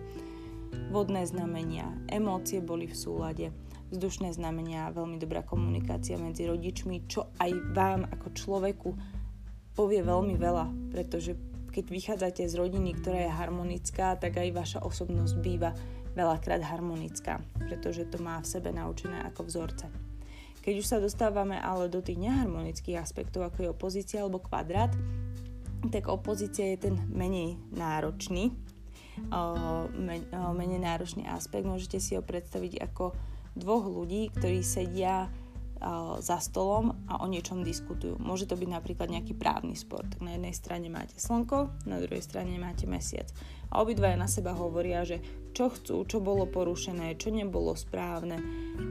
Vodné 0.90 1.22
znamenia, 1.22 1.94
emócie 2.10 2.58
boli 2.58 2.90
v 2.90 2.98
súlade, 2.98 3.46
vzdušné 3.94 4.34
znamenia, 4.34 4.90
veľmi 4.90 5.22
dobrá 5.22 5.46
komunikácia 5.46 6.18
medzi 6.18 6.50
rodičmi, 6.50 7.06
čo 7.06 7.30
aj 7.38 7.50
vám 7.70 8.10
ako 8.10 8.28
človeku 8.34 8.90
povie 9.78 10.02
veľmi 10.02 10.34
veľa, 10.34 10.90
pretože 10.90 11.38
keď 11.70 11.84
vychádzate 11.90 12.42
z 12.46 12.54
rodiny, 12.54 12.94
ktorá 12.98 13.26
je 13.26 13.38
harmonická, 13.38 14.14
tak 14.18 14.38
aj 14.38 14.54
vaša 14.54 14.78
osobnosť 14.86 15.34
býva 15.42 15.74
veľakrát 16.14 16.62
harmonická, 16.62 17.42
pretože 17.58 18.06
to 18.06 18.22
má 18.22 18.38
v 18.38 18.50
sebe 18.50 18.70
naučené 18.70 19.26
ako 19.26 19.46
vzorce. 19.50 20.03
Keď 20.64 20.74
už 20.80 20.86
sa 20.88 20.96
dostávame 20.96 21.60
ale 21.60 21.92
do 21.92 22.00
tých 22.00 22.16
neharmonických 22.16 22.96
aspektov, 22.96 23.44
ako 23.44 23.58
je 23.60 23.68
opozícia 23.68 24.24
alebo 24.24 24.40
kvadrát, 24.40 24.96
tak 25.92 26.08
opozícia 26.08 26.72
je 26.72 26.88
ten 26.88 26.96
menej 27.12 27.60
náročný, 27.68 28.48
menej 30.56 30.80
náročný 30.80 31.28
aspekt. 31.28 31.68
Môžete 31.68 32.00
si 32.00 32.16
ho 32.16 32.24
predstaviť 32.24 32.80
ako 32.80 33.12
dvoch 33.52 33.84
ľudí, 33.84 34.32
ktorí 34.32 34.64
sedia 34.64 35.28
za 36.24 36.40
stolom 36.40 36.96
a 37.12 37.20
o 37.20 37.28
niečom 37.28 37.60
diskutujú. 37.60 38.16
Môže 38.16 38.48
to 38.48 38.56
byť 38.56 38.70
napríklad 38.72 39.12
nejaký 39.12 39.36
právny 39.36 39.76
spor. 39.76 40.08
Tak 40.08 40.24
na 40.24 40.32
jednej 40.40 40.56
strane 40.56 40.88
máte 40.88 41.20
slnko, 41.20 41.84
na 41.84 42.00
druhej 42.00 42.24
strane 42.24 42.56
máte 42.56 42.88
mesiac. 42.88 43.28
A 43.68 43.84
obidvaja 43.84 44.16
na 44.16 44.24
seba 44.24 44.56
hovoria, 44.56 45.04
že 45.04 45.20
čo 45.52 45.68
chcú, 45.68 46.08
čo 46.08 46.24
bolo 46.24 46.48
porušené, 46.48 47.20
čo 47.20 47.28
nebolo 47.28 47.76
správne, 47.76 48.40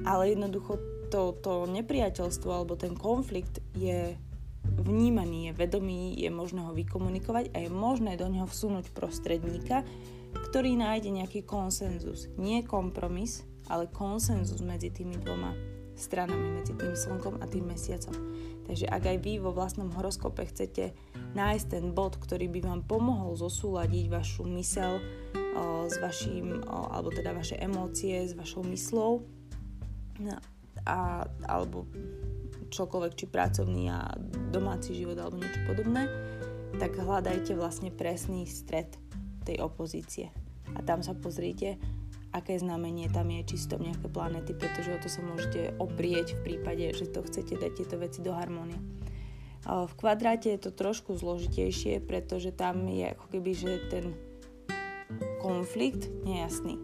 ale 0.06 0.38
jednoducho 0.38 0.78
to, 1.14 1.38
to 1.46 1.70
nepriateľstvo 1.70 2.50
alebo 2.50 2.74
ten 2.74 2.98
konflikt 2.98 3.62
je 3.78 4.18
vnímaný, 4.66 5.54
je 5.54 5.54
vedomý, 5.54 6.18
je 6.18 6.34
možné 6.34 6.66
ho 6.66 6.74
vykomunikovať 6.74 7.54
a 7.54 7.62
je 7.62 7.70
možné 7.70 8.18
do 8.18 8.26
neho 8.26 8.50
vsunúť 8.50 8.90
prostredníka, 8.98 9.86
ktorý 10.50 10.74
nájde 10.74 11.14
nejaký 11.14 11.46
konsenzus. 11.46 12.34
Nie 12.42 12.66
kompromis, 12.66 13.46
ale 13.70 13.86
konsenzus 13.86 14.66
medzi 14.66 14.90
tými 14.90 15.22
dvoma 15.22 15.54
stranami, 15.94 16.58
medzi 16.58 16.74
tým 16.74 16.98
slnkom 16.98 17.38
a 17.38 17.46
tým 17.46 17.70
mesiacom. 17.70 18.18
Takže 18.66 18.90
ak 18.90 19.14
aj 19.14 19.18
vy 19.22 19.38
vo 19.38 19.54
vlastnom 19.54 19.94
horoskope 19.94 20.42
chcete 20.50 20.98
nájsť 21.38 21.66
ten 21.70 21.86
bod, 21.94 22.18
ktorý 22.18 22.50
by 22.50 22.60
vám 22.66 22.82
pomohol 22.90 23.38
zosúľadiť 23.38 24.10
vašu 24.10 24.50
mysel 24.58 24.98
o, 24.98 25.86
s 25.86 26.02
vašim, 26.02 26.66
o, 26.66 26.90
alebo 26.90 27.14
teda 27.14 27.38
vaše 27.38 27.62
emócie 27.62 28.26
s 28.26 28.34
vašou 28.34 28.66
myslou, 28.74 29.22
no, 30.18 30.42
a, 30.88 31.24
alebo 31.48 31.88
čokoľvek, 32.74 33.14
či 33.14 33.26
pracovný 33.30 33.90
a 33.94 34.10
domáci 34.50 34.98
život 34.98 35.18
alebo 35.22 35.38
niečo 35.38 35.62
podobné, 35.70 36.10
tak 36.82 36.98
hľadajte 36.98 37.54
vlastne 37.54 37.94
presný 37.94 38.50
stred 38.50 38.90
tej 39.46 39.62
opozície. 39.62 40.34
A 40.74 40.82
tam 40.82 41.06
sa 41.06 41.14
pozrite, 41.14 41.78
aké 42.34 42.58
znamenie 42.58 43.14
tam 43.14 43.30
je, 43.30 43.54
či 43.54 43.56
sú 43.62 43.78
tam 43.78 43.86
nejaké 43.86 44.10
planety, 44.10 44.58
pretože 44.58 44.90
o 44.90 44.98
to 44.98 45.06
sa 45.06 45.22
môžete 45.22 45.78
oprieť 45.78 46.34
v 46.34 46.42
prípade, 46.42 46.90
že 46.98 47.06
to 47.14 47.22
chcete 47.22 47.62
dať 47.62 47.72
tieto 47.78 47.96
veci 48.02 48.26
do 48.26 48.34
harmónie. 48.34 48.82
V 49.64 49.94
kvadráte 49.96 50.52
je 50.52 50.60
to 50.60 50.76
trošku 50.76 51.16
zložitejšie, 51.16 52.04
pretože 52.04 52.52
tam 52.52 52.90
je 52.90 53.16
ako 53.16 53.26
keby, 53.32 53.52
že 53.54 53.72
ten 53.88 54.18
konflikt 55.40 56.10
nejasný. 56.26 56.82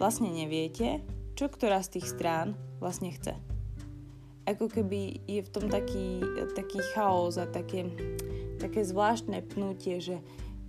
Vlastne 0.00 0.32
neviete, 0.32 1.04
čo 1.40 1.48
ktorá 1.48 1.80
z 1.80 1.96
tých 1.96 2.12
strán 2.12 2.52
vlastne 2.84 3.16
chce. 3.16 3.32
Ako 4.44 4.68
keby 4.68 5.24
je 5.24 5.40
v 5.40 5.48
tom 5.48 5.72
taký, 5.72 6.20
taký 6.52 6.84
chaos 6.92 7.40
a 7.40 7.48
také, 7.48 7.88
také 8.60 8.84
zvláštne 8.84 9.40
pnutie, 9.48 10.04
že 10.04 10.20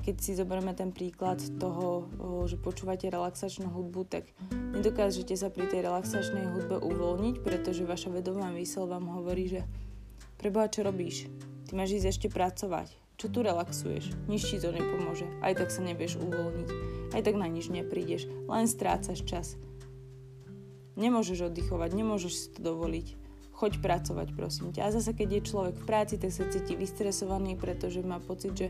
keď 0.07 0.15
si 0.23 0.31
zoberieme 0.31 0.71
ten 0.71 0.95
príklad 0.95 1.43
toho, 1.59 2.07
že 2.47 2.55
počúvate 2.55 3.11
relaxačnú 3.11 3.67
hudbu, 3.67 4.07
tak 4.07 4.31
nedokážete 4.71 5.35
sa 5.35 5.51
pri 5.51 5.67
tej 5.67 5.91
relaxačnej 5.91 6.47
hudbe 6.55 6.79
uvoľniť, 6.79 7.43
pretože 7.43 7.83
vaša 7.83 8.15
vedomá 8.15 8.47
mysel 8.55 8.87
vám 8.87 9.11
hovorí, 9.11 9.51
že 9.51 9.67
preboha, 10.39 10.71
čo 10.71 10.87
robíš? 10.87 11.27
Ty 11.67 11.75
máš 11.75 11.99
ísť 11.99 12.07
ešte 12.15 12.27
pracovať. 12.31 12.95
Čo 13.19 13.27
tu 13.27 13.43
relaxuješ? 13.43 14.15
Nič 14.31 14.47
ti 14.47 14.55
to 14.55 14.71
nepomôže. 14.71 15.27
Aj 15.43 15.51
tak 15.51 15.67
sa 15.67 15.83
nevieš 15.83 16.15
uvoľniť. 16.23 16.69
Aj 17.11 17.19
tak 17.19 17.35
na 17.35 17.51
nič 17.51 17.67
neprídeš. 17.67 18.31
Len 18.47 18.65
strácaš 18.71 19.19
čas. 19.27 19.59
Nemôžeš 20.99 21.51
oddychovať, 21.51 21.89
nemôžeš 21.95 22.33
si 22.33 22.47
to 22.55 22.59
dovoliť. 22.73 23.07
Choď 23.51 23.77
pracovať, 23.77 24.33
prosím 24.33 24.73
ťa. 24.73 24.89
A 24.89 24.93
zase, 24.95 25.13
keď 25.13 25.37
je 25.37 25.47
človek 25.53 25.75
v 25.77 25.87
práci, 25.87 26.15
tak 26.17 26.33
sa 26.33 26.49
cíti 26.49 26.73
vystresovaný, 26.73 27.53
pretože 27.55 28.01
má 28.01 28.17
pocit, 28.17 28.57
že 28.57 28.67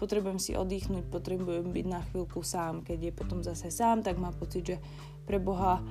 potrebujem 0.00 0.40
si 0.40 0.56
oddychnúť, 0.56 1.12
potrebujem 1.12 1.68
byť 1.68 1.86
na 1.86 2.00
chvíľku 2.08 2.40
sám. 2.40 2.80
Keď 2.80 2.98
je 2.98 3.12
potom 3.12 3.44
zase 3.44 3.68
sám, 3.68 4.00
tak 4.00 4.16
má 4.16 4.32
pocit, 4.32 4.64
že 4.64 4.76
pre 5.28 5.36
Boha 5.36 5.84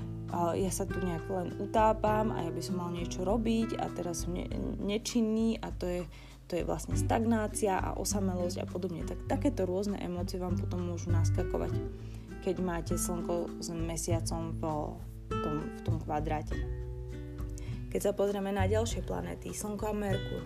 ja 0.57 0.71
sa 0.73 0.89
tu 0.89 0.97
nejak 0.97 1.25
len 1.29 1.53
utápam 1.61 2.33
a 2.33 2.41
ja 2.43 2.51
by 2.51 2.61
som 2.61 2.81
mal 2.81 2.89
niečo 2.89 3.21
robiť 3.21 3.77
a 3.77 3.85
teraz 3.93 4.25
som 4.25 4.33
ne- 4.33 4.49
nečinný 4.81 5.61
a 5.61 5.69
to 5.73 5.85
je, 5.85 6.01
to 6.49 6.57
je 6.57 6.63
vlastne 6.65 6.97
stagnácia 6.97 7.77
a 7.77 7.93
osamelosť 7.97 8.57
a 8.61 8.65
podobne. 8.65 9.05
Tak 9.05 9.29
takéto 9.29 9.69
rôzne 9.69 10.01
emócie 10.01 10.41
vám 10.41 10.57
potom 10.57 10.85
môžu 10.89 11.13
naskakovať, 11.13 11.77
keď 12.41 12.55
máte 12.61 12.93
slnko 12.97 13.61
s 13.61 13.69
mesiacom 13.73 14.57
v 14.57 14.63
tom, 15.37 15.55
v 15.69 15.81
tom 15.85 15.95
kvadráte. 16.01 16.57
Keď 17.89 18.01
sa 18.01 18.13
pozrieme 18.13 18.53
na 18.53 18.69
ďalšie 18.69 19.01
planéty, 19.01 19.49
Slnko 19.49 19.85
a 19.89 19.95
Merkur. 19.97 20.43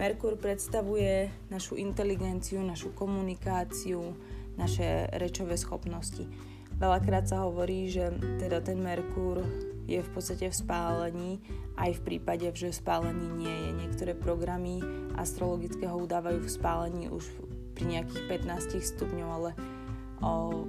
Merkur 0.00 0.40
predstavuje 0.40 1.28
našu 1.52 1.76
inteligenciu, 1.76 2.64
našu 2.64 2.96
komunikáciu, 2.96 4.16
naše 4.56 5.12
rečové 5.20 5.60
schopnosti. 5.60 6.24
Veľakrát 6.80 7.28
sa 7.28 7.44
hovorí, 7.44 7.92
že 7.92 8.08
teda 8.40 8.64
ten 8.64 8.80
Merkur 8.80 9.44
je 9.84 10.00
v 10.00 10.10
podstate 10.16 10.48
v 10.48 10.56
spálení, 10.56 11.32
aj 11.76 12.00
v 12.00 12.04
prípade, 12.06 12.48
že 12.56 12.72
v 12.72 12.80
spálení 12.80 13.28
nie 13.36 13.52
je. 13.52 13.70
Niektoré 13.84 14.12
programy 14.16 14.80
astrologického 15.20 15.92
udávajú 15.92 16.40
v 16.40 16.48
spálení 16.48 17.04
už 17.12 17.28
pri 17.76 17.84
nejakých 18.00 18.24
15 18.48 18.80
stupňov, 18.96 19.28
ale 19.28 19.50
o, 20.24 20.64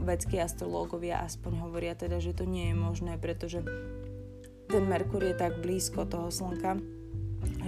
vedskí 0.00 0.40
astrológovia 0.40 1.22
aspoň 1.22 1.52
hovoria 1.64 1.94
teda, 1.94 2.18
že 2.18 2.34
to 2.36 2.44
nie 2.44 2.72
je 2.72 2.76
možné, 2.76 3.12
pretože 3.18 3.62
ten 4.68 4.82
Merkur 4.88 5.22
je 5.22 5.36
tak 5.36 5.60
blízko 5.60 6.08
toho 6.08 6.32
Slnka, 6.32 6.80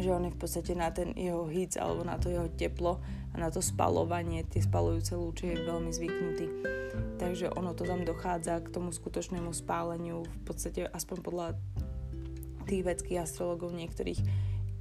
že 0.01 0.09
on 0.13 0.29
je 0.29 0.35
v 0.35 0.41
podstate 0.41 0.73
na 0.73 0.89
ten 0.91 1.13
jeho 1.13 1.45
hic 1.47 1.77
alebo 1.77 2.03
na 2.05 2.17
to 2.17 2.33
jeho 2.33 2.49
teplo 2.53 3.01
a 3.33 3.37
na 3.37 3.53
to 3.53 3.61
spalovanie, 3.61 4.45
tie 4.49 4.65
spalujúce 4.65 5.13
lúče 5.13 5.53
je 5.53 5.67
veľmi 5.69 5.91
zvyknutý. 5.93 6.47
Takže 7.21 7.53
ono 7.53 7.77
to 7.77 7.85
tam 7.85 8.05
dochádza 8.05 8.65
k 8.65 8.73
tomu 8.73 8.93
skutočnému 8.93 9.53
spáleniu 9.53 10.25
v 10.25 10.41
podstate 10.45 10.89
aspoň 10.89 11.19
podľa 11.21 11.47
tých 12.67 12.83
vedských 12.83 13.23
astrologov 13.23 13.77
niektorých 13.77 14.21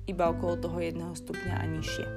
iba 0.06 0.30
okolo 0.30 0.58
toho 0.58 0.78
jedného 0.80 1.14
stupňa 1.14 1.56
a 1.60 1.66
nižšie. 1.70 2.08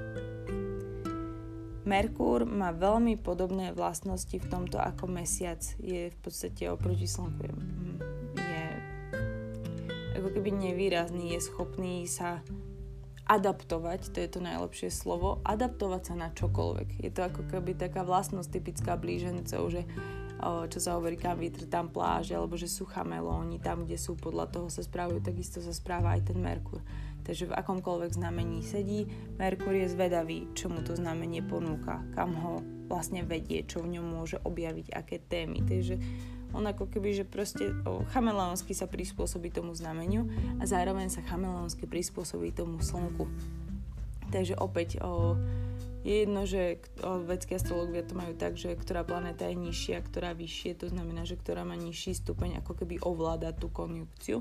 Merkúr 1.88 2.44
má 2.44 2.68
veľmi 2.68 3.16
podobné 3.16 3.72
vlastnosti 3.72 4.36
v 4.36 4.44
tomto 4.44 4.76
ako 4.76 5.08
mesiac. 5.08 5.64
Je 5.80 6.12
v 6.12 6.18
podstate 6.20 6.68
oproti 6.68 7.08
slnku. 7.08 7.48
Je, 7.48 7.52
je 8.36 8.64
ako 10.20 10.28
keby 10.36 10.52
nevýrazný, 10.52 11.32
je 11.32 11.40
schopný 11.40 12.04
sa 12.04 12.44
adaptovať, 13.24 14.12
to 14.12 14.20
je 14.20 14.28
to 14.28 14.40
najlepšie 14.44 14.92
slovo, 14.92 15.40
adaptovať 15.48 16.02
sa 16.12 16.14
na 16.16 16.28
čokoľvek. 16.32 17.00
Je 17.00 17.10
to 17.12 17.24
ako 17.24 17.44
keby 17.48 17.72
taká 17.76 18.04
vlastnosť 18.04 18.52
typická 18.52 18.96
blížencov, 18.96 19.68
že 19.72 19.88
čo 20.68 20.78
sa 20.78 20.94
hovorí, 20.94 21.18
kam 21.18 21.36
vítr, 21.40 21.66
tam 21.66 21.90
pláž, 21.90 22.30
alebo 22.30 22.54
že 22.54 22.70
sú 22.70 22.86
chamelóni, 22.86 23.58
tam, 23.58 23.84
kde 23.84 23.98
sú, 23.98 24.14
podľa 24.14 24.48
toho 24.48 24.68
sa 24.70 24.86
správajú, 24.86 25.18
takisto 25.18 25.58
sa 25.58 25.74
správa 25.74 26.14
aj 26.14 26.30
ten 26.30 26.38
Merkur. 26.38 26.78
Takže 27.28 27.52
v 27.52 27.56
akomkoľvek 27.60 28.16
znamení 28.16 28.64
sedí, 28.64 29.04
Merkur 29.36 29.76
je 29.76 29.92
zvedavý, 29.92 30.48
čo 30.56 30.72
mu 30.72 30.80
to 30.80 30.96
znamenie 30.96 31.44
ponúka, 31.44 32.00
kam 32.16 32.32
ho 32.40 32.64
vlastne 32.88 33.20
vedie, 33.20 33.68
čo 33.68 33.84
v 33.84 34.00
ňom 34.00 34.16
môže 34.16 34.40
objaviť, 34.40 34.96
aké 34.96 35.20
témy. 35.20 35.60
Takže 35.60 36.00
on 36.56 36.64
ako 36.64 36.88
keby, 36.88 37.12
že 37.12 37.28
proste 37.28 37.76
o, 37.84 38.08
chameleonsky 38.08 38.72
sa 38.72 38.88
prispôsobí 38.88 39.52
tomu 39.52 39.76
znameniu 39.76 40.24
a 40.56 40.64
zároveň 40.64 41.12
sa 41.12 41.20
chameleonsky 41.20 41.84
prispôsobí 41.84 42.56
tomu 42.56 42.80
slnku. 42.80 43.28
Takže 44.32 44.56
opäť 44.56 44.96
o, 45.04 45.36
je 46.08 46.24
jedno, 46.24 46.48
že 46.48 46.80
o, 47.04 47.20
vedskí 47.20 47.60
astrologovia 47.60 48.08
to 48.08 48.16
majú 48.16 48.32
tak, 48.32 48.56
že 48.56 48.72
ktorá 48.72 49.04
planéta 49.04 49.44
je 49.52 49.60
nižšia, 49.60 50.00
ktorá 50.00 50.32
vyššie, 50.32 50.80
to 50.80 50.88
znamená, 50.88 51.28
že 51.28 51.36
ktorá 51.36 51.68
má 51.68 51.76
nižší 51.76 52.16
stupeň, 52.16 52.64
ako 52.64 52.72
keby 52.80 53.04
ovláda 53.04 53.52
tú 53.52 53.68
konjunkciu. 53.68 54.40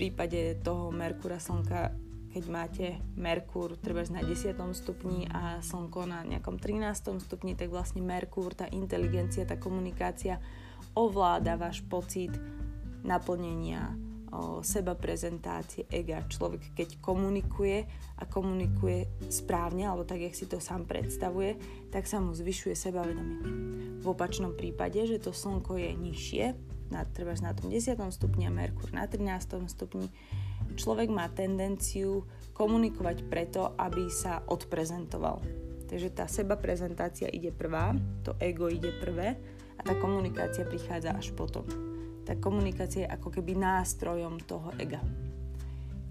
Prípade 0.00 0.56
toho 0.64 0.88
Merkura 0.88 1.36
Slnka 1.36 1.92
keď 2.30 2.44
máte 2.46 2.86
Merkúr 3.18 3.74
treba 3.74 4.06
na 4.06 4.22
10. 4.22 4.54
stupni 4.70 5.26
a 5.34 5.58
Slnko 5.60 6.06
na 6.06 6.22
nejakom 6.22 6.62
13. 6.62 7.18
stupni, 7.18 7.58
tak 7.58 7.74
vlastne 7.74 8.06
Merkúr, 8.06 8.54
tá 8.54 8.70
inteligencia, 8.70 9.42
tá 9.42 9.58
komunikácia 9.58 10.38
ovláda 10.94 11.58
váš 11.58 11.82
pocit 11.82 12.30
naplnenia, 13.02 13.90
o, 14.30 14.62
seba 14.62 14.94
prezentácie, 14.94 15.90
ega. 15.90 16.22
Človek, 16.22 16.70
keď 16.78 17.02
komunikuje 17.02 17.82
a 18.14 18.22
komunikuje 18.30 19.10
správne, 19.26 19.90
alebo 19.90 20.06
tak, 20.06 20.22
jak 20.22 20.38
si 20.38 20.46
to 20.46 20.62
sám 20.62 20.86
predstavuje, 20.86 21.58
tak 21.90 22.06
sa 22.06 22.22
mu 22.22 22.30
zvyšuje 22.30 22.78
sebavedomie. 22.78 23.42
V 23.98 24.06
opačnom 24.06 24.54
prípade, 24.54 25.02
že 25.02 25.18
to 25.18 25.34
slnko 25.34 25.82
je 25.82 25.90
nižšie, 25.98 26.69
na, 26.90 27.06
treba 27.06 27.32
na 27.38 27.54
tom 27.54 27.70
10. 27.70 27.96
stupni 28.10 28.46
a 28.46 28.52
Merkur 28.52 28.90
na 28.90 29.06
13. 29.06 29.66
stupni, 29.70 30.10
človek 30.74 31.08
má 31.10 31.30
tendenciu 31.30 32.26
komunikovať 32.52 33.24
preto, 33.26 33.72
aby 33.78 34.10
sa 34.12 34.42
odprezentoval. 34.44 35.40
Takže 35.90 36.08
tá 36.14 36.30
seba 36.30 36.54
prezentácia 36.54 37.26
ide 37.26 37.50
prvá, 37.50 37.96
to 38.22 38.38
ego 38.38 38.70
ide 38.70 38.94
prvé 39.02 39.34
a 39.74 39.80
tá 39.82 39.98
komunikácia 39.98 40.62
prichádza 40.62 41.16
až 41.16 41.34
potom. 41.34 41.66
Tá 42.22 42.38
komunikácia 42.38 43.08
je 43.08 43.12
ako 43.16 43.34
keby 43.34 43.58
nástrojom 43.58 44.38
toho 44.46 44.70
ega. 44.78 45.02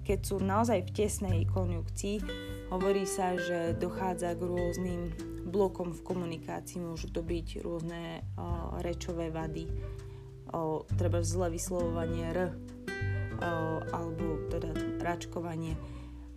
Keď 0.04 0.20
sú 0.26 0.42
naozaj 0.42 0.90
v 0.90 0.94
tesnej 0.96 1.40
konjunkcii, 1.48 2.18
hovorí 2.74 3.06
sa, 3.06 3.38
že 3.38 3.78
dochádza 3.78 4.34
k 4.36 4.42
rôznym 4.42 5.02
blokom 5.50 5.94
v 5.94 6.02
komunikácii. 6.02 6.82
Môžu 6.82 7.14
to 7.14 7.22
byť 7.22 7.62
rôzne 7.62 8.26
o, 8.38 8.78
rečové 8.82 9.34
vady, 9.34 9.70
o, 10.54 10.86
treba 10.98 11.22
zlé 11.22 11.54
vyslovovanie 11.56 12.24
R, 12.30 12.40
alebo 13.96 14.52
teda 14.52 14.76
račkovanie. 15.00 15.80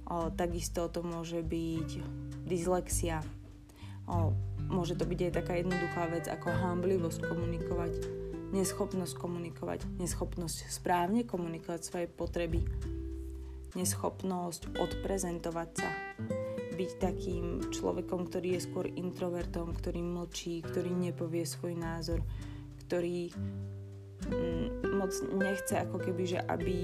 O, 0.06 0.30
takisto 0.30 0.86
to 0.86 1.02
môže 1.02 1.42
byť 1.42 1.88
dyslexia. 2.46 3.22
O, 4.06 4.34
môže 4.70 4.94
to 4.94 5.06
byť 5.06 5.30
aj 5.30 5.32
taká 5.42 5.52
jednoduchá 5.58 6.02
vec 6.10 6.24
ako 6.26 6.48
hamblivosť 6.50 7.20
komunikovať, 7.26 7.92
neschopnosť 8.52 9.14
komunikovať, 9.16 9.80
neschopnosť 9.98 10.68
správne 10.68 11.24
komunikovať 11.24 11.80
svoje 11.82 12.06
potreby, 12.10 12.60
neschopnosť 13.72 14.76
odprezentovať 14.76 15.68
sa, 15.72 15.90
byť 16.72 16.90
takým 17.00 17.72
človekom, 17.72 18.28
ktorý 18.28 18.58
je 18.58 18.64
skôr 18.64 18.86
introvertom, 18.88 19.72
ktorý 19.76 20.00
mlčí, 20.04 20.60
ktorý 20.64 20.92
nepovie 20.92 21.44
svoj 21.44 21.76
názor, 21.76 22.20
ktorý 22.84 23.32
Mm, 24.30 24.98
moc 25.02 25.10
nechce 25.34 25.82
ako 25.82 25.98
keby, 25.98 26.22
že 26.36 26.38
aby 26.38 26.76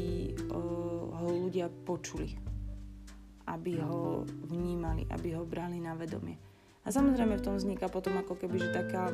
ho 1.18 1.28
ľudia 1.30 1.71
počuli, 1.87 2.35
aby 3.47 3.78
ho 3.83 4.26
vnímali, 4.26 5.07
aby 5.07 5.38
ho 5.38 5.47
brali 5.47 5.78
na 5.78 5.95
vedomie. 5.95 6.38
A 6.87 6.95
samozrejme 6.95 7.37
v 7.37 7.45
tom 7.45 7.54
vzniká 7.61 7.92
potom 7.92 8.16
ako 8.16 8.35
keby, 8.38 8.57
že 8.64 8.68
taká, 8.73 9.12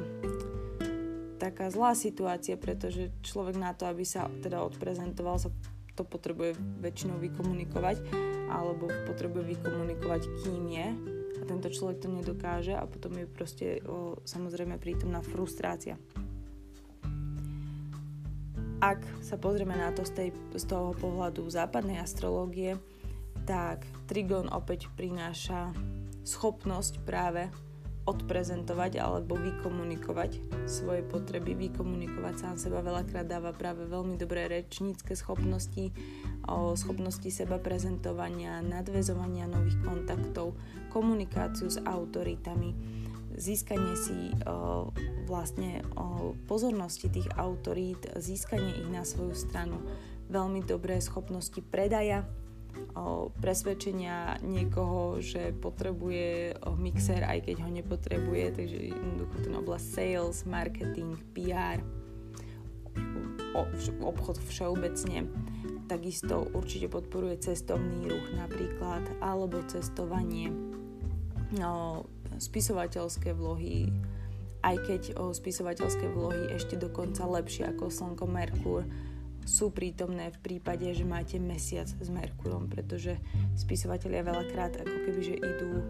taká 1.43 1.69
zlá 1.75 1.99
situácia, 1.99 2.54
pretože 2.54 3.11
človek 3.26 3.59
na 3.59 3.75
to, 3.75 3.90
aby 3.90 4.07
sa 4.07 4.31
teda 4.40 4.62
odprezentoval, 4.62 5.42
sa 5.42 5.51
to 5.94 6.07
potrebuje 6.07 6.55
väčšinou 6.83 7.18
vykomunikovať, 7.18 8.03
alebo 8.51 8.90
potrebuje 9.11 9.59
vykomunikovať, 9.59 10.22
kým 10.42 10.64
je. 10.70 10.88
A 11.35 11.42
tento 11.46 11.68
človek 11.70 11.99
to 11.99 12.09
nedokáže 12.11 12.79
a 12.79 12.87
potom 12.87 13.14
je 13.18 13.27
proste 13.27 13.66
o, 13.85 14.22
samozrejme 14.22 14.79
prítomná 14.79 15.18
frustrácia 15.20 15.99
ak 18.85 19.01
sa 19.25 19.40
pozrieme 19.40 19.73
na 19.73 19.97
to 19.97 20.05
z, 20.05 20.12
tej, 20.12 20.29
z 20.53 20.64
toho 20.68 20.92
pohľadu 20.92 21.49
západnej 21.49 22.05
astrológie, 22.05 22.77
tak 23.49 23.88
Trigon 24.05 24.53
opäť 24.53 24.92
prináša 24.92 25.73
schopnosť 26.20 27.01
práve 27.01 27.49
odprezentovať 28.05 29.01
alebo 29.01 29.40
vykomunikovať 29.40 30.37
svoje 30.68 31.01
potreby, 31.01 31.57
vykomunikovať 31.57 32.35
sám 32.37 32.57
seba. 32.61 32.85
Veľakrát 32.85 33.25
dáva 33.25 33.57
práve 33.57 33.88
veľmi 33.88 34.20
dobré 34.20 34.44
rečnícke 34.53 35.16
schopnosti, 35.16 35.88
o 36.44 36.77
schopnosti 36.77 37.33
seba 37.33 37.57
prezentovania, 37.57 38.61
nadvezovania 38.61 39.49
nových 39.49 39.81
kontaktov, 39.81 40.53
komunikáciu 40.92 41.73
s 41.73 41.81
autoritami 41.81 42.77
získanie 43.37 43.94
si 43.99 44.33
uh, 44.44 44.88
vlastne 45.27 45.83
uh, 45.94 46.33
pozornosti 46.47 47.11
tých 47.11 47.29
autorít, 47.35 48.07
získanie 48.18 48.81
ich 48.81 48.88
na 48.90 49.03
svoju 49.03 49.35
stranu, 49.35 49.79
veľmi 50.31 50.64
dobré 50.64 50.99
schopnosti 51.03 51.59
predaja, 51.61 52.25
uh, 52.94 53.29
presvedčenia 53.42 54.40
niekoho, 54.42 55.18
že 55.18 55.55
potrebuje 55.55 56.59
mixer, 56.79 57.23
aj 57.27 57.51
keď 57.51 57.57
ho 57.66 57.70
nepotrebuje, 57.70 58.44
takže 58.55 58.79
jednoducho 58.94 59.37
ten 59.42 59.55
oblasť 59.59 59.87
sales, 59.87 60.37
marketing, 60.47 61.18
PR, 61.35 61.83
obchod 64.03 64.38
všeobecne. 64.38 65.27
Takisto 65.85 66.49
určite 66.57 66.88
podporuje 66.88 67.37
cestovný 67.44 68.09
ruch 68.09 68.27
napríklad, 68.33 69.05
alebo 69.20 69.61
cestovanie, 69.68 70.49
spisovateľské 72.38 73.35
vlohy, 73.35 73.90
aj 74.64 74.77
keď 74.88 75.03
o 75.20 75.31
spisovateľské 75.37 76.09
vlohy 76.09 76.55
ešte 76.57 76.81
dokonca 76.81 77.29
lepšie 77.29 77.68
ako 77.68 77.92
Slnko 77.92 78.25
Merkur 78.25 78.88
sú 79.44 79.68
prítomné 79.68 80.33
v 80.33 80.40
prípade, 80.40 80.88
že 80.97 81.05
máte 81.05 81.37
mesiac 81.37 81.85
s 81.85 82.09
Merkurom, 82.09 82.64
pretože 82.73 83.20
spisovatelia 83.61 84.25
veľakrát 84.25 84.81
ako 84.81 84.97
keby, 85.05 85.20
že 85.20 85.37
idú 85.37 85.85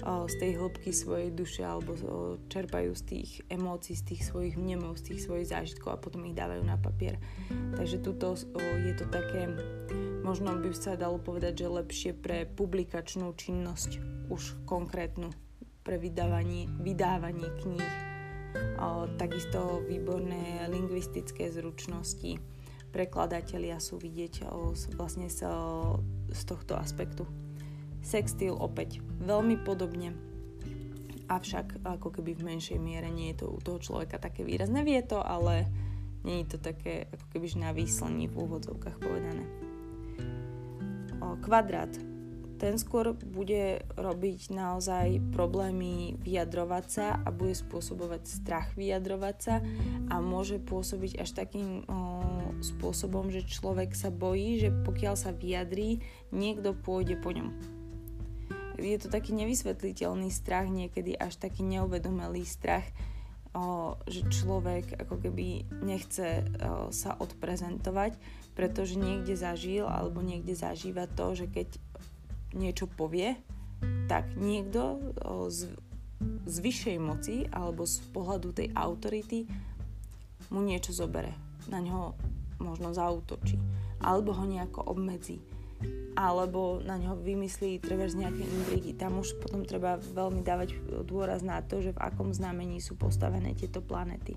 z 0.00 0.34
tej 0.40 0.56
hĺbky 0.56 0.94
svojej 0.94 1.28
duše 1.34 1.60
alebo 1.60 1.92
čerpajú 2.48 2.94
z 2.96 3.02
tých 3.04 3.30
emócií, 3.52 3.98
z 3.98 4.14
tých 4.14 4.22
svojich 4.30 4.54
vnemov, 4.56 4.96
z 4.96 5.12
tých 5.12 5.26
svojich 5.26 5.50
zážitkov 5.50 5.90
a 5.92 6.00
potom 6.00 6.24
ich 6.24 6.38
dávajú 6.38 6.62
na 6.64 6.78
papier. 6.78 7.18
Takže 7.50 7.98
tuto 8.00 8.38
je 8.80 8.94
to 8.96 9.04
také, 9.10 9.50
možno 10.22 10.56
by 10.56 10.70
sa 10.72 10.96
dalo 10.96 11.18
povedať, 11.18 11.66
že 11.66 11.76
lepšie 11.82 12.10
pre 12.14 12.46
publikačnú 12.46 13.34
činnosť 13.34 14.00
už 14.30 14.64
konkrétnu 14.64 15.34
pre 15.82 15.96
vydávanie, 15.96 16.68
vydávanie 16.80 17.48
kníh. 17.64 17.90
Takisto 19.16 19.84
výborné 19.86 20.66
lingvistické 20.66 21.52
zručnosti. 21.54 22.40
Prekladatelia 22.90 23.78
sú 23.78 24.02
vidieť 24.02 24.50
vlastne 24.98 25.30
z, 25.30 25.46
z 26.34 26.42
tohto 26.42 26.74
aspektu. 26.74 27.28
Sextil 28.02 28.50
opäť 28.56 28.98
veľmi 29.22 29.62
podobne, 29.62 30.16
avšak 31.30 31.86
ako 31.86 32.18
keby 32.18 32.34
v 32.34 32.46
menšej 32.50 32.82
miere 32.82 33.06
nie 33.12 33.30
je 33.30 33.46
to 33.46 33.54
u 33.54 33.62
toho 33.62 33.78
človeka 33.78 34.18
také 34.18 34.42
výrazné. 34.42 34.82
Vie 34.82 34.98
to, 35.06 35.22
ale 35.22 35.70
nie 36.26 36.42
je 36.42 36.56
to 36.56 36.58
také 36.58 37.06
ako 37.14 37.26
keby 37.30 37.46
na 37.54 37.70
výslení 37.70 38.26
v 38.26 38.34
úvodzovkách 38.34 38.96
povedané. 38.98 39.44
Kvadrát 41.46 41.94
ten 42.60 42.76
skôr 42.76 43.16
bude 43.16 43.80
robiť 43.96 44.52
naozaj 44.52 45.32
problémy 45.32 46.20
vyjadrovať 46.20 46.84
sa 46.92 47.16
a 47.16 47.32
bude 47.32 47.56
spôsobovať 47.56 48.22
strach 48.28 48.76
vyjadrovať 48.76 49.36
sa 49.40 49.64
a 50.12 50.20
môže 50.20 50.60
pôsobiť 50.60 51.24
až 51.24 51.32
takým 51.32 51.88
o, 51.88 52.20
spôsobom, 52.60 53.32
že 53.32 53.48
človek 53.48 53.96
sa 53.96 54.12
bojí, 54.12 54.60
že 54.60 54.68
pokiaľ 54.84 55.16
sa 55.16 55.32
vyjadrí, 55.32 56.04
niekto 56.36 56.76
pôjde 56.76 57.16
po 57.16 57.32
ňom. 57.32 57.48
Je 58.76 58.96
to 59.00 59.08
taký 59.08 59.32
nevysvetliteľný 59.32 60.28
strach, 60.28 60.68
niekedy 60.68 61.16
až 61.16 61.40
taký 61.40 61.64
neuvedomelý 61.64 62.44
strach, 62.44 62.84
o, 63.56 63.96
že 64.04 64.28
človek 64.28 65.00
ako 65.00 65.16
keby 65.16 65.64
nechce 65.80 66.44
o, 66.44 66.92
sa 66.92 67.16
odprezentovať, 67.16 68.20
pretože 68.52 69.00
niekde 69.00 69.32
zažil 69.32 69.88
alebo 69.88 70.20
niekde 70.20 70.52
zažíva 70.52 71.08
to, 71.08 71.32
že 71.32 71.48
keď 71.48 71.80
niečo 72.56 72.90
povie, 72.90 73.38
tak 74.10 74.36
niekto 74.36 75.00
z, 75.48 75.72
z 76.44 76.56
vyššej 76.60 76.98
moci 77.00 77.36
alebo 77.48 77.88
z 77.88 78.02
pohľadu 78.12 78.52
tej 78.52 78.68
autority 78.76 79.46
mu 80.50 80.60
niečo 80.60 80.92
zobere. 80.92 81.32
Na 81.70 81.78
ňo 81.78 82.18
možno 82.60 82.92
zautočí. 82.92 83.56
Alebo 84.00 84.34
ho 84.36 84.44
nejako 84.44 84.90
obmedzí. 84.90 85.40
alebo 86.18 86.82
na 86.84 87.00
ňo 87.00 87.16
vymyslí 87.16 87.80
treba 87.80 88.04
z 88.04 88.20
nejaké 88.20 88.44
intrigy. 88.44 88.92
Tam 88.92 89.16
už 89.16 89.40
potom 89.40 89.64
treba 89.64 89.96
veľmi 89.96 90.44
dávať 90.44 90.76
dôraz 91.08 91.40
na 91.40 91.64
to, 91.64 91.80
že 91.80 91.96
v 91.96 92.02
akom 92.02 92.34
znamení 92.34 92.82
sú 92.82 92.98
postavené 92.98 93.56
tieto 93.56 93.80
planety. 93.80 94.36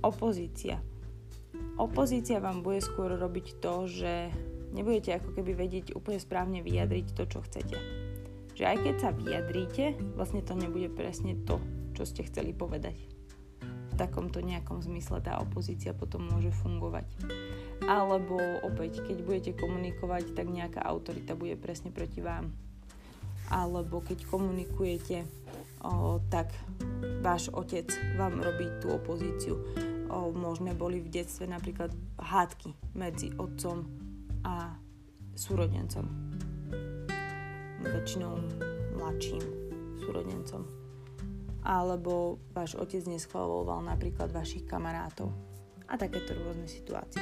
Opozícia. 0.00 0.78
Opozícia 1.76 2.38
vám 2.38 2.62
bude 2.62 2.78
skôr 2.84 3.16
robiť 3.16 3.58
to, 3.58 3.88
že 3.90 4.12
nebudete 4.70 5.18
ako 5.18 5.34
keby 5.34 5.52
vedieť 5.54 5.86
úplne 5.98 6.18
správne 6.22 6.60
vyjadriť 6.62 7.06
to, 7.14 7.22
čo 7.26 7.38
chcete. 7.42 7.76
Že 8.54 8.64
aj 8.66 8.76
keď 8.84 8.94
sa 9.00 9.10
vyjadríte, 9.14 9.84
vlastne 10.14 10.42
to 10.44 10.54
nebude 10.54 10.92
presne 10.92 11.38
to, 11.48 11.58
čo 11.96 12.02
ste 12.06 12.26
chceli 12.26 12.54
povedať. 12.54 12.96
V 13.62 13.94
takomto 13.98 14.40
nejakom 14.40 14.80
zmysle 14.80 15.20
tá 15.20 15.36
opozícia 15.42 15.92
potom 15.92 16.28
môže 16.28 16.52
fungovať. 16.64 17.04
Alebo 17.84 18.38
opäť, 18.64 19.04
keď 19.04 19.16
budete 19.24 19.52
komunikovať, 19.58 20.32
tak 20.36 20.46
nejaká 20.48 20.80
autorita 20.84 21.34
bude 21.36 21.56
presne 21.58 21.90
proti 21.90 22.22
vám. 22.22 22.52
Alebo 23.50 23.98
keď 24.04 24.30
komunikujete, 24.30 25.26
o, 25.82 26.22
tak 26.30 26.54
váš 27.18 27.50
otec 27.50 27.90
vám 28.14 28.38
robí 28.38 28.70
tú 28.78 28.94
opozíciu. 28.94 29.58
O, 30.06 30.30
možné 30.30 30.76
boli 30.76 31.02
v 31.02 31.10
detstve 31.10 31.50
napríklad 31.50 31.90
hádky 32.20 32.76
medzi 32.94 33.34
otcom 33.34 34.09
a 34.44 34.76
súrodencom. 35.36 36.04
Väčšinou 37.80 38.36
mladším 38.96 39.44
súrodencom. 40.04 40.62
Alebo 41.60 42.40
váš 42.56 42.76
otec 42.76 43.04
neschvaloval 43.04 43.84
napríklad 43.84 44.32
vašich 44.32 44.64
kamarátov. 44.64 45.32
A 45.90 45.98
takéto 45.98 46.36
rôzne 46.36 46.70
situácie. 46.70 47.20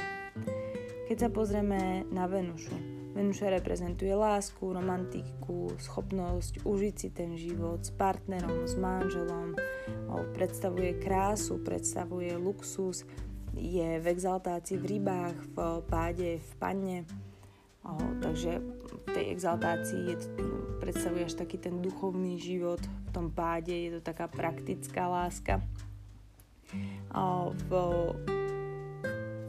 Keď 1.09 1.17
sa 1.17 1.29
pozrieme 1.33 2.05
na 2.13 2.29
Venušu, 2.29 2.99
Venuša 3.17 3.49
reprezentuje 3.49 4.13
lásku, 4.13 4.61
romantiku, 4.61 5.73
schopnosť 5.81 6.61
užiť 6.61 6.95
si 6.95 7.09
ten 7.09 7.33
život 7.33 7.81
s 7.81 7.89
partnerom, 7.89 8.69
s 8.69 8.77
manželom, 8.77 9.57
predstavuje 10.37 11.01
krásu, 11.01 11.57
predstavuje 11.65 12.37
luxus, 12.37 13.03
je 13.59 13.99
v 13.99 14.05
exaltácii 14.07 14.79
v 14.79 14.85
rybách, 14.97 15.35
v 15.51 15.57
páde, 15.91 16.39
v 16.39 16.51
panne. 16.55 16.97
O, 17.83 17.95
takže 18.19 18.59
v 18.59 19.07
tej 19.11 19.25
exaltácii 19.35 20.01
je, 20.11 20.15
predstavuje 20.83 21.27
až 21.27 21.35
taký 21.39 21.59
ten 21.59 21.79
duchovný 21.79 22.39
život, 22.39 22.79
v 22.79 23.09
tom 23.11 23.31
páde 23.31 23.71
je 23.71 23.99
to 23.99 24.01
taká 24.03 24.27
praktická 24.27 25.07
láska. 25.07 25.63
O, 27.11 27.51
v, 27.55 27.69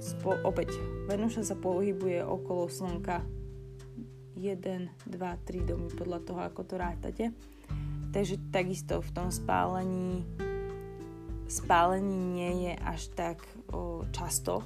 spo, 0.03 0.35
opäť, 0.46 0.75
Venuša 1.11 1.42
sa 1.42 1.57
pohybuje 1.59 2.23
okolo 2.23 2.70
Slnka 2.70 3.23
1, 4.38 5.11
2, 5.11 5.11
3 5.11 5.68
domy 5.68 5.90
podľa 5.90 6.18
toho, 6.23 6.40
ako 6.42 6.62
to 6.64 6.75
rátate. 6.79 7.25
Takže 8.11 8.51
takisto 8.51 8.99
v 9.03 9.11
tom 9.14 9.29
spálení 9.31 10.27
spálení 11.51 12.18
nie 12.38 12.53
je 12.70 12.75
až 12.79 13.11
tak 13.18 13.42
o, 13.70 14.04
často, 14.11 14.62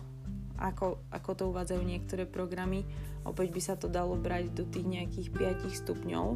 ako, 0.58 1.04
ako 1.10 1.30
to 1.34 1.44
uvádzajú 1.50 1.82
niektoré 1.82 2.24
programy. 2.24 2.86
Opäť 3.24 3.48
by 3.50 3.60
sa 3.60 3.74
to 3.74 3.88
dalo 3.88 4.14
brať 4.14 4.52
do 4.52 4.64
tých 4.68 4.86
nejakých 4.86 5.28
5 5.64 5.80
stupňov. 5.84 6.26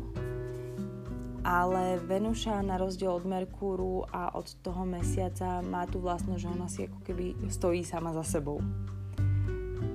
Ale 1.46 2.02
Venuša 2.02 2.60
na 2.66 2.76
rozdiel 2.76 3.14
od 3.14 3.24
Merkúru 3.24 4.04
a 4.10 4.34
od 4.34 4.52
toho 4.60 4.82
mesiaca 4.84 5.62
má 5.64 5.86
tu 5.86 6.02
vlastnosť, 6.02 6.40
že 6.42 6.48
ona 6.50 6.68
si 6.68 6.80
ako 6.84 6.98
keby 7.00 7.48
stojí 7.48 7.86
sama 7.86 8.12
za 8.12 8.26
sebou. 8.26 8.60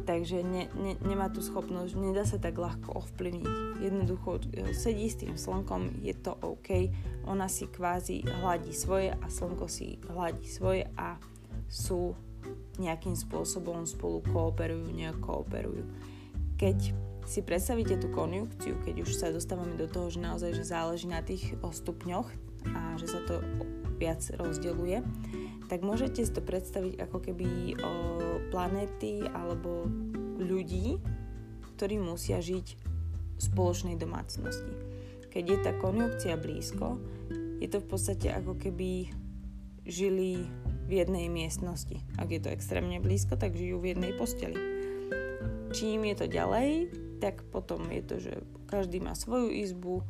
Takže 0.04 0.44
ne, 0.44 0.68
ne, 0.76 1.00
nemá 1.08 1.32
tú 1.32 1.40
schopnosť, 1.40 1.96
nedá 1.96 2.28
sa 2.28 2.36
tak 2.36 2.60
ľahko 2.60 2.96
ovplyvniť. 2.96 3.80
Jednoducho 3.80 4.40
e, 4.52 4.76
sedí 4.76 5.08
s 5.08 5.20
tým 5.20 5.40
slnkom, 5.40 6.04
je 6.04 6.12
to 6.16 6.36
OK, 6.44 6.92
ona 7.24 7.48
si 7.48 7.72
kvázi 7.72 8.24
hladí 8.44 8.76
svoje 8.76 9.16
a 9.16 9.26
slnko 9.32 9.68
si 9.72 10.00
hladí 10.12 10.44
svoje 10.44 10.92
a 11.00 11.16
sú 11.72 12.16
nejakým 12.82 13.14
spôsobom 13.14 13.86
spolu 13.86 14.24
kooperujú, 14.26 14.90
nejak 14.92 15.20
kooperujú. 15.22 15.86
Keď 16.58 16.78
si 17.24 17.40
predstavíte 17.40 17.96
tú 18.00 18.12
konjunkciu, 18.12 18.80
keď 18.84 19.08
už 19.08 19.16
sa 19.16 19.32
dostávame 19.32 19.80
do 19.80 19.88
toho, 19.88 20.12
že 20.12 20.20
naozaj 20.20 20.52
že 20.60 20.68
záleží 20.68 21.08
na 21.08 21.24
tých 21.24 21.56
stupňoch 21.60 22.28
a 22.76 22.96
že 23.00 23.08
sa 23.08 23.20
to 23.24 23.40
viac 23.96 24.20
rozdeluje, 24.36 25.00
tak 25.72 25.82
môžete 25.82 26.28
si 26.28 26.32
to 26.32 26.44
predstaviť 26.44 27.00
ako 27.00 27.18
keby 27.24 27.80
o 27.80 27.94
planéty 28.52 29.24
alebo 29.32 29.88
ľudí, 30.38 31.00
ktorí 31.80 31.98
musia 31.98 32.44
žiť 32.44 32.68
v 32.76 33.42
spoločnej 33.42 33.96
domácnosti. 33.96 34.70
Keď 35.32 35.44
je 35.50 35.58
tá 35.64 35.72
konjunkcia 35.80 36.36
blízko, 36.38 37.00
je 37.64 37.68
to 37.72 37.80
v 37.80 37.88
podstate 37.88 38.28
ako 38.30 38.60
keby 38.60 39.10
žili 39.84 40.48
v 40.88 40.92
jednej 40.92 41.32
miestnosti. 41.32 42.00
Ak 42.20 42.32
je 42.32 42.40
to 42.44 42.52
extrémne 42.52 43.00
blízko, 43.00 43.40
tak 43.40 43.56
žijú 43.56 43.80
v 43.80 43.96
jednej 43.96 44.12
posteli. 44.16 44.60
Čím 45.74 46.06
je 46.12 46.16
to 46.16 46.28
ďalej, 46.30 46.92
tak 47.24 47.42
potom 47.50 47.88
je 47.90 48.02
to, 48.04 48.16
že 48.20 48.34
každý 48.68 49.00
má 49.00 49.16
svoju 49.16 49.50
izbu, 49.50 50.04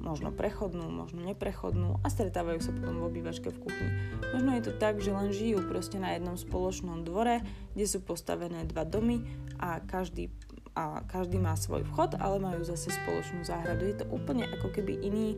možno 0.00 0.32
prechodnú, 0.32 0.88
možno 0.88 1.20
neprechodnú 1.20 2.00
a 2.00 2.08
stretávajú 2.08 2.64
sa 2.64 2.72
potom 2.72 3.04
v 3.04 3.08
obývačke 3.12 3.52
v 3.52 3.60
kuchyni. 3.60 3.92
Možno 4.32 4.50
je 4.56 4.62
to 4.64 4.72
tak, 4.80 4.98
že 4.98 5.12
len 5.12 5.28
žijú 5.30 5.60
proste 5.68 6.00
na 6.00 6.16
jednom 6.16 6.40
spoločnom 6.40 7.04
dvore, 7.04 7.44
kde 7.76 7.86
sú 7.86 8.00
postavené 8.00 8.64
dva 8.64 8.88
domy 8.88 9.20
a 9.60 9.84
každý, 9.84 10.32
a 10.72 11.04
každý 11.04 11.36
má 11.36 11.52
svoj 11.54 11.84
vchod, 11.92 12.16
ale 12.16 12.40
majú 12.40 12.64
zase 12.64 12.88
spoločnú 13.04 13.44
záhradu. 13.44 13.84
Je 13.84 13.96
to 14.00 14.08
úplne 14.08 14.48
ako 14.48 14.72
keby 14.72 14.96
iný 15.04 15.36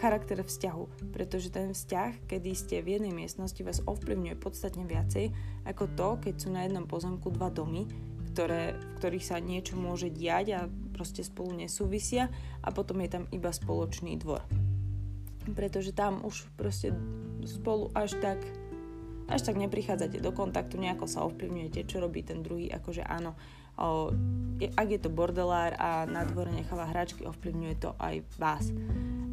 charakter 0.00 0.40
vzťahu, 0.40 1.12
pretože 1.12 1.52
ten 1.52 1.76
vzťah, 1.76 2.24
kedy 2.24 2.50
ste 2.56 2.80
v 2.80 2.96
jednej 2.96 3.12
miestnosti, 3.12 3.60
vás 3.60 3.84
ovplyvňuje 3.84 4.34
podstatne 4.40 4.88
viacej 4.88 5.28
ako 5.68 5.84
to, 5.92 6.08
keď 6.24 6.34
sú 6.40 6.48
na 6.48 6.64
jednom 6.64 6.88
pozemku 6.88 7.28
dva 7.28 7.52
domy, 7.52 7.84
ktoré, 8.32 8.80
v 8.80 8.92
ktorých 8.96 9.28
sa 9.28 9.36
niečo 9.36 9.76
môže 9.76 10.08
diať 10.08 10.46
a 10.56 10.60
proste 10.96 11.20
spolu 11.20 11.52
nesúvisia 11.52 12.32
a 12.64 12.72
potom 12.72 13.04
je 13.04 13.12
tam 13.12 13.24
iba 13.28 13.52
spoločný 13.52 14.16
dvor. 14.16 14.40
Pretože 15.52 15.92
tam 15.92 16.24
už 16.24 16.48
proste 16.56 16.96
spolu 17.44 17.92
až 17.92 18.16
tak 18.24 18.40
až 19.30 19.46
tak 19.46 19.62
neprichádzate 19.62 20.18
do 20.18 20.34
kontaktu, 20.34 20.74
nejako 20.74 21.06
sa 21.06 21.22
ovplyvňujete, 21.22 21.86
čo 21.86 22.02
robí 22.02 22.26
ten 22.26 22.42
druhý, 22.42 22.66
akože 22.66 23.06
áno, 23.06 23.38
o, 23.78 24.10
ak 24.58 24.88
je 24.90 24.98
to 24.98 25.06
bordelár 25.06 25.78
a 25.78 26.02
na 26.10 26.26
dvore 26.26 26.50
necháva 26.50 26.90
hračky, 26.90 27.22
ovplyvňuje 27.22 27.74
to 27.78 27.94
aj 28.02 28.26
vás. 28.42 28.74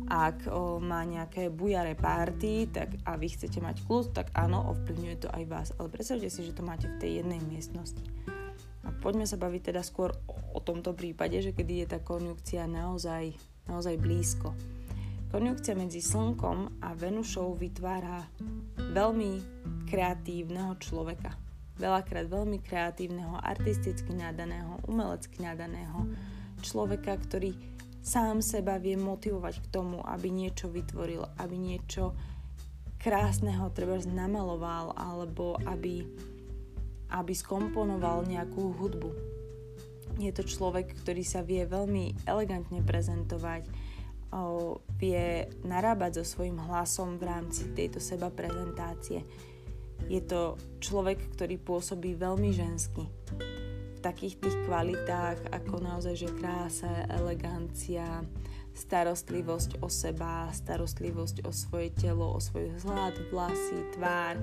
Ak 0.08 0.48
o, 0.48 0.80
má 0.80 1.04
nejaké 1.04 1.52
bujaré 1.52 1.92
párty 1.92 2.72
tak, 2.72 2.96
a 3.04 3.20
vy 3.20 3.28
chcete 3.28 3.60
mať 3.60 3.84
kľud, 3.84 4.16
tak 4.16 4.32
áno, 4.32 4.72
ovplyvňuje 4.72 5.18
to 5.20 5.28
aj 5.28 5.44
vás. 5.52 5.68
Ale 5.76 5.92
predstavte 5.92 6.32
si, 6.32 6.48
že 6.48 6.56
to 6.56 6.64
máte 6.64 6.88
v 6.88 7.00
tej 7.00 7.12
jednej 7.24 7.44
miestnosti. 7.44 8.04
A 8.88 8.96
poďme 9.04 9.28
sa 9.28 9.36
baviť 9.36 9.76
teda 9.76 9.84
skôr 9.84 10.16
o, 10.32 10.36
o 10.56 10.60
tomto 10.64 10.96
prípade, 10.96 11.36
že 11.44 11.52
kedy 11.52 11.84
je 11.84 11.88
tá 11.92 12.00
konjunkcia 12.00 12.64
naozaj, 12.72 13.36
naozaj 13.68 14.00
blízko. 14.00 14.56
Konjunkcia 15.28 15.76
medzi 15.76 16.00
Slnkom 16.00 16.80
a 16.80 16.96
Venušou 16.96 17.52
vytvára 17.60 18.24
veľmi 18.80 19.44
kreatívneho 19.92 20.80
človeka. 20.80 21.36
Veľakrát 21.76 22.32
veľmi 22.32 22.64
kreatívneho, 22.64 23.36
artisticky 23.36 24.16
nadaného, 24.16 24.80
umelecky 24.88 25.44
nadaného 25.44 26.08
človeka, 26.64 27.20
ktorý 27.20 27.54
sám 28.08 28.40
seba 28.40 28.80
vie 28.80 28.96
motivovať 28.96 29.68
k 29.68 29.68
tomu, 29.68 30.00
aby 30.00 30.32
niečo 30.32 30.72
vytvoril, 30.72 31.28
aby 31.44 31.56
niečo 31.60 32.16
krásneho 32.96 33.68
treba 33.76 34.00
namaloval 34.08 34.96
alebo 34.96 35.60
aby, 35.68 36.08
aby 37.12 37.34
skomponoval 37.36 38.24
nejakú 38.24 38.72
hudbu. 38.80 39.12
Je 40.24 40.32
to 40.32 40.48
človek, 40.48 40.96
ktorý 41.04 41.22
sa 41.28 41.44
vie 41.44 41.68
veľmi 41.68 42.24
elegantne 42.24 42.80
prezentovať, 42.80 43.68
vie 44.98 45.46
narábať 45.68 46.24
so 46.24 46.40
svojím 46.40 46.64
hlasom 46.64 47.20
v 47.20 47.28
rámci 47.28 47.76
tejto 47.76 48.00
seba 48.00 48.32
prezentácie. 48.32 49.28
Je 50.08 50.24
to 50.24 50.56
človek, 50.80 51.20
ktorý 51.36 51.60
pôsobí 51.60 52.16
veľmi 52.16 52.56
žensky 52.56 53.04
takých 54.08 54.40
tých 54.40 54.56
kvalitách 54.64 55.52
ako 55.52 55.84
naozaj, 55.84 56.16
že 56.16 56.32
krása, 56.40 57.04
elegancia, 57.12 58.24
starostlivosť 58.72 59.84
o 59.84 59.92
seba, 59.92 60.48
starostlivosť 60.56 61.44
o 61.44 61.52
svoje 61.52 61.92
telo, 61.92 62.32
o 62.32 62.40
svoj 62.40 62.72
vzhľad, 62.80 63.20
vlasy, 63.36 63.80
tvár, 64.00 64.40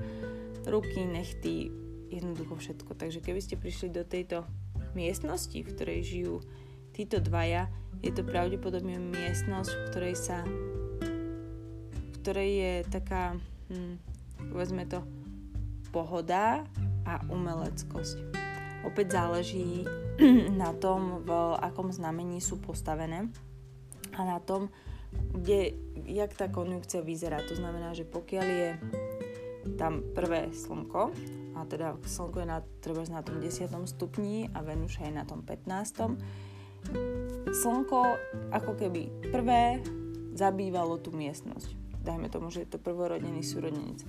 ruky, 0.69 1.01
nechty, 1.09 1.73
jednoducho 2.13 2.61
všetko. 2.61 2.93
Takže 2.93 3.25
keby 3.25 3.41
ste 3.41 3.57
prišli 3.57 3.89
do 3.89 4.05
tejto 4.05 4.45
miestnosti, 4.93 5.57
v 5.57 5.71
ktorej 5.73 5.99
žijú 6.05 6.35
títo 6.93 7.17
dvaja, 7.17 7.65
je 8.05 8.13
to 8.13 8.21
pravdepodobne 8.21 9.01
miestnosť, 9.01 9.71
v 9.73 9.83
ktorej 9.89 10.15
sa 10.15 10.45
v 12.05 12.15
ktorej 12.21 12.51
je 12.53 12.73
taká, 12.89 13.37
hm, 13.73 13.97
povedzme 14.53 14.85
to, 14.85 15.01
pohoda 15.89 16.65
a 17.05 17.21
umeleckosť 17.29 18.45
Opäť 18.85 19.17
záleží 19.17 19.83
na 20.61 20.71
tom, 20.77 21.25
v 21.25 21.29
akom 21.59 21.89
znamení 21.89 22.39
sú 22.39 22.61
postavené 22.61 23.27
a 24.15 24.21
na 24.23 24.39
tom, 24.39 24.71
kde, 25.15 25.75
jak 26.07 26.31
tá 26.37 26.47
konjunkcia 26.47 27.01
vyzerá. 27.03 27.43
To 27.49 27.55
znamená, 27.57 27.91
že 27.97 28.07
pokiaľ 28.07 28.45
je 28.47 28.69
tam 29.75 30.05
prvé 30.13 30.53
slnko, 30.53 31.11
a 31.55 31.63
teda 31.65 31.95
slnko 32.03 32.43
je 32.43 32.47
na, 32.47 32.59
treba 32.83 33.01
na 33.09 33.23
tom 33.23 33.39
10. 33.39 33.71
stupni 33.87 34.51
a 34.51 34.61
Venúša 34.61 35.07
je 35.07 35.13
na 35.15 35.25
tom 35.25 35.41
15. 35.41 36.19
Slnko 37.49 37.99
ako 38.53 38.71
keby 38.77 39.31
prvé 39.33 39.81
zabývalo 40.35 40.99
tú 40.99 41.15
miestnosť. 41.15 41.73
Dajme 42.05 42.29
tomu, 42.29 42.53
že 42.53 42.67
je 42.67 42.75
to 42.75 42.77
prvorodený 42.77 43.41
súrodenec 43.41 44.05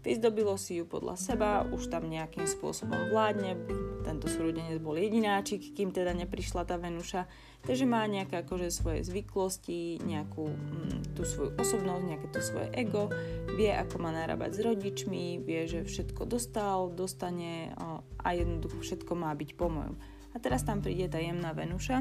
Vyzdobilo 0.00 0.56
si 0.56 0.80
ju 0.80 0.88
podľa 0.88 1.20
seba, 1.20 1.60
už 1.68 1.92
tam 1.92 2.08
nejakým 2.08 2.48
spôsobom 2.48 3.12
vládne, 3.12 3.60
tento 4.00 4.32
súrodenec 4.32 4.80
bol 4.80 4.96
jedináčik, 4.96 5.76
kým 5.76 5.92
teda 5.92 6.16
neprišla 6.16 6.64
tá 6.64 6.80
Venuša, 6.80 7.28
takže 7.68 7.84
má 7.84 8.08
nejaké 8.08 8.40
akože 8.40 8.72
svoje 8.72 9.04
zvyklosti, 9.04 10.00
nejakú 10.00 10.48
mm, 10.48 11.12
tú 11.12 11.22
svoju 11.28 11.52
osobnosť, 11.60 12.02
nejaké 12.08 12.26
to 12.32 12.40
svoje 12.40 12.68
ego, 12.72 13.12
vie 13.60 13.68
ako 13.68 14.00
má 14.00 14.08
narábať 14.08 14.56
s 14.56 14.60
rodičmi, 14.64 15.44
vie, 15.44 15.68
že 15.68 15.84
všetko 15.84 16.24
dostal, 16.24 16.88
dostane 16.88 17.76
a 18.24 18.28
jednoducho 18.32 18.80
všetko 18.80 19.12
má 19.12 19.36
byť 19.36 19.50
po 19.52 19.68
mojom. 19.68 20.00
A 20.32 20.36
teraz 20.40 20.64
tam 20.64 20.80
príde 20.80 21.12
tá 21.12 21.20
jemná 21.20 21.52
Venuša, 21.52 22.00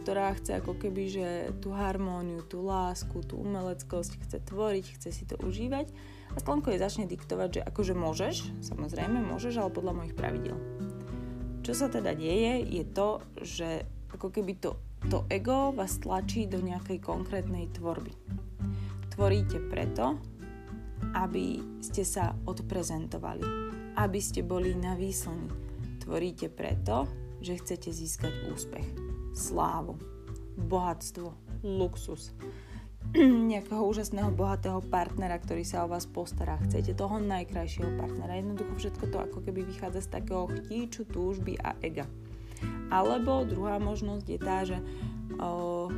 ktorá 0.00 0.32
chce 0.32 0.56
ako 0.64 0.80
keby, 0.80 1.02
že 1.12 1.26
tú 1.60 1.76
harmóniu, 1.76 2.40
tú 2.40 2.64
lásku, 2.64 3.20
tú 3.20 3.36
umeleckosť 3.36 4.16
chce 4.24 4.38
tvoriť, 4.48 4.84
chce 4.96 5.10
si 5.12 5.24
to 5.28 5.36
užívať 5.44 5.92
a 6.32 6.38
slnko 6.40 6.72
jej 6.72 6.80
začne 6.80 7.04
diktovať, 7.04 7.60
že 7.60 7.66
akože 7.68 7.94
môžeš, 7.94 8.36
samozrejme 8.64 9.20
môžeš, 9.20 9.60
ale 9.60 9.74
podľa 9.74 9.92
mojich 10.00 10.16
pravidel. 10.16 10.56
Čo 11.60 11.72
sa 11.76 11.86
teda 11.92 12.16
deje, 12.16 12.64
je 12.64 12.84
to, 12.88 13.20
že 13.44 13.84
ako 14.16 14.32
keby 14.32 14.56
to, 14.56 14.80
to 15.12 15.28
ego 15.28 15.76
vás 15.76 16.00
tlačí 16.00 16.48
do 16.48 16.64
nejakej 16.64 16.98
konkrétnej 17.04 17.68
tvorby. 17.76 18.16
Tvoríte 19.12 19.60
preto, 19.68 20.16
aby 21.12 21.60
ste 21.84 22.08
sa 22.08 22.32
odprezentovali, 22.48 23.44
aby 24.00 24.20
ste 24.22 24.40
boli 24.40 24.72
na 24.72 24.96
výslni. 24.96 25.52
Tvoríte 26.00 26.48
preto, 26.48 27.04
že 27.44 27.60
chcete 27.60 27.92
získať 27.92 28.32
úspech 28.48 29.09
slávu, 29.34 29.96
bohatstvo, 30.56 31.32
luxus, 31.62 32.34
nejakého 33.50 33.82
úžasného, 33.82 34.30
bohatého 34.30 34.78
partnera, 34.86 35.34
ktorý 35.40 35.66
sa 35.66 35.82
o 35.82 35.90
vás 35.90 36.06
postará. 36.06 36.60
Chcete 36.68 36.94
toho 36.94 37.18
najkrajšieho 37.18 37.98
partnera. 37.98 38.38
Jednoducho 38.38 38.72
všetko 38.76 39.04
to 39.10 39.18
ako 39.18 39.38
keby 39.42 39.66
vychádza 39.66 40.06
z 40.06 40.12
takého 40.20 40.46
chtíču, 40.46 41.02
túžby 41.08 41.58
a 41.58 41.74
ega. 41.82 42.06
Alebo 42.92 43.42
druhá 43.48 43.80
možnosť 43.82 44.26
je 44.30 44.38
tá, 44.38 44.58
že 44.62 44.78
o, 45.40 45.88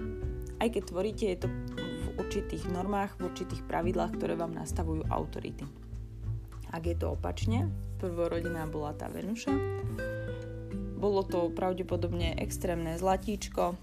aj 0.63 0.69
keď 0.73 0.83
tvoríte, 0.89 1.25
je 1.27 1.39
to 1.45 1.49
v 1.77 2.07
určitých 2.17 2.65
normách, 2.71 3.19
v 3.19 3.29
určitých 3.29 3.67
pravidlách, 3.67 4.17
ktoré 4.17 4.39
vám 4.39 4.55
nastavujú 4.57 5.05
autority. 5.11 5.67
Ak 6.73 6.89
je 6.89 6.97
to 6.97 7.13
opačne, 7.13 7.69
prvorodina 8.01 8.65
bola 8.65 8.97
tá 8.97 9.13
Venuša, 9.13 9.53
bolo 11.03 11.27
to 11.27 11.51
pravdepodobne 11.51 12.39
extrémne 12.39 12.95
zlatíčko, 12.95 13.75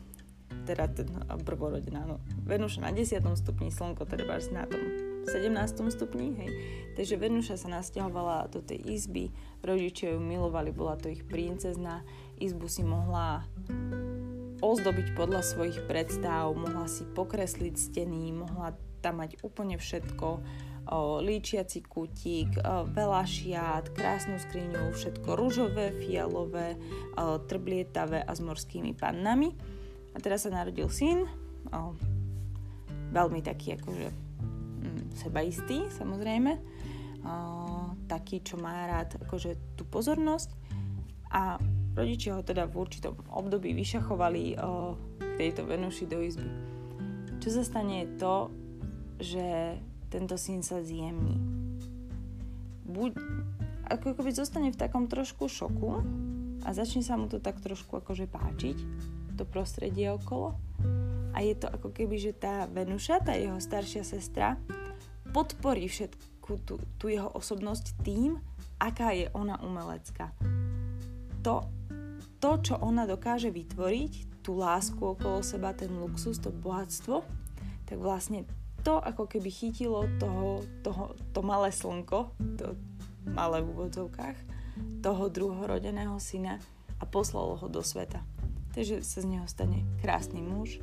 teda 0.63 0.87
prvorodina, 1.43 2.07
no, 2.07 2.23
Venúša 2.47 2.79
na 2.79 2.95
10. 2.95 3.19
stupni, 3.35 3.67
Slnko 3.67 4.07
treba 4.07 4.39
na 4.55 4.63
tom 4.63 4.79
17. 5.27 5.51
stupni, 5.91 6.31
hej. 6.39 6.51
Takže 6.95 7.19
Venúša 7.19 7.59
sa 7.59 7.67
nasťahovala 7.67 8.47
do 8.47 8.63
tej 8.63 8.79
izby, 8.87 9.35
rodičia 9.59 10.15
ju 10.15 10.23
milovali, 10.23 10.71
bola 10.71 10.95
to 10.95 11.11
ich 11.11 11.27
princezna, 11.27 12.07
izbu 12.39 12.71
si 12.71 12.87
mohla 12.87 13.43
ozdobiť 14.63 15.11
podľa 15.19 15.43
svojich 15.43 15.83
predstav, 15.91 16.55
mohla 16.55 16.87
si 16.87 17.03
pokresliť 17.03 17.75
steny, 17.75 18.31
mohla 18.31 18.79
tam 19.03 19.19
mať 19.19 19.43
úplne 19.43 19.75
všetko, 19.75 20.39
líčiaci 20.97 21.85
kutík, 21.85 22.57
veľa 22.93 23.21
šiat, 23.21 23.93
krásnu 23.93 24.41
skriňu, 24.41 24.89
všetko 24.89 25.37
rúžové, 25.37 25.93
fialové, 26.01 26.75
trblietavé 27.45 28.25
a 28.25 28.31
s 28.33 28.41
morskými 28.41 28.97
pannami. 28.97 29.53
A 30.13 30.17
teraz 30.17 30.49
sa 30.49 30.53
narodil 30.53 30.89
syn, 30.89 31.29
o, 31.69 31.93
veľmi 33.13 33.45
taký 33.45 33.77
akože 33.77 34.09
mm, 34.09 35.01
sebaistý 35.13 35.85
samozrejme, 35.93 36.57
taký, 38.09 38.41
čo 38.41 38.57
má 38.57 38.89
rád 38.89 39.21
akože 39.21 39.77
tú 39.77 39.85
pozornosť 39.85 40.49
a 41.29 41.61
rodičia 41.93 42.33
ho 42.33 42.41
teda 42.41 42.65
v 42.65 42.79
určitom 42.79 43.13
období 43.29 43.75
vyšachovali 43.75 44.57
k 45.19 45.31
tejto 45.37 45.67
Venuši 45.67 46.05
do 46.09 46.23
izby. 46.23 46.49
Čo 47.43 47.59
sa 47.59 47.63
stane 47.67 48.07
je 48.07 48.07
to, 48.17 48.35
že 49.19 49.47
tento 50.09 50.35
syn 50.35 50.65
sa 50.65 50.81
zjemní. 50.81 51.37
Buď, 52.89 53.15
ako 53.85 54.17
keby 54.17 54.33
zostane 54.33 54.73
v 54.73 54.79
takom 54.81 55.05
trošku 55.05 55.45
šoku 55.45 56.01
a 56.65 56.69
začne 56.73 57.05
sa 57.05 57.15
mu 57.15 57.29
to 57.29 57.37
tak 57.37 57.61
trošku 57.61 58.01
akože 58.01 58.25
páčiť, 58.25 58.77
to 59.37 59.47
prostredie 59.47 60.11
okolo. 60.11 60.57
A 61.31 61.45
je 61.45 61.53
to 61.55 61.69
ako 61.69 61.93
keby, 61.93 62.17
že 62.17 62.35
tá 62.35 62.65
Venuša, 62.67 63.23
tá 63.23 63.37
jeho 63.37 63.61
staršia 63.61 64.01
sestra, 64.03 64.57
podporí 65.29 65.85
všetku 65.85 66.51
tú, 66.65 66.81
tú 66.97 67.05
jeho 67.07 67.29
osobnosť 67.29 68.01
tým, 68.01 68.41
aká 68.81 69.13
je 69.13 69.29
ona 69.31 69.61
umelecká. 69.61 70.33
To, 71.45 71.63
to, 72.41 72.51
čo 72.59 72.75
ona 72.81 73.05
dokáže 73.05 73.53
vytvoriť, 73.53 74.43
tú 74.43 74.57
lásku 74.57 74.97
okolo 74.97 75.45
seba, 75.45 75.77
ten 75.77 75.93
luxus, 75.93 76.41
to 76.41 76.49
bohatstvo, 76.49 77.21
tak 77.85 77.97
vlastne 78.01 78.43
to 78.81 78.97
ako 78.99 79.27
keby 79.27 79.49
chytilo 79.51 80.07
toho, 80.19 80.63
toho, 80.83 81.15
to 81.35 81.39
malé 81.43 81.69
slnko, 81.71 82.31
to 82.57 82.75
malé 83.27 83.61
v 83.61 83.71
úvodzovkách, 83.75 84.37
toho 85.03 85.23
druhorodeného 85.31 86.15
syna 86.19 86.59
a 86.99 87.03
poslalo 87.07 87.55
ho 87.59 87.67
do 87.67 87.83
sveta. 87.83 88.23
Takže 88.75 89.01
sa 89.01 89.19
z 89.23 89.27
neho 89.27 89.47
stane 89.49 89.83
krásny 89.99 90.39
muž, 90.39 90.79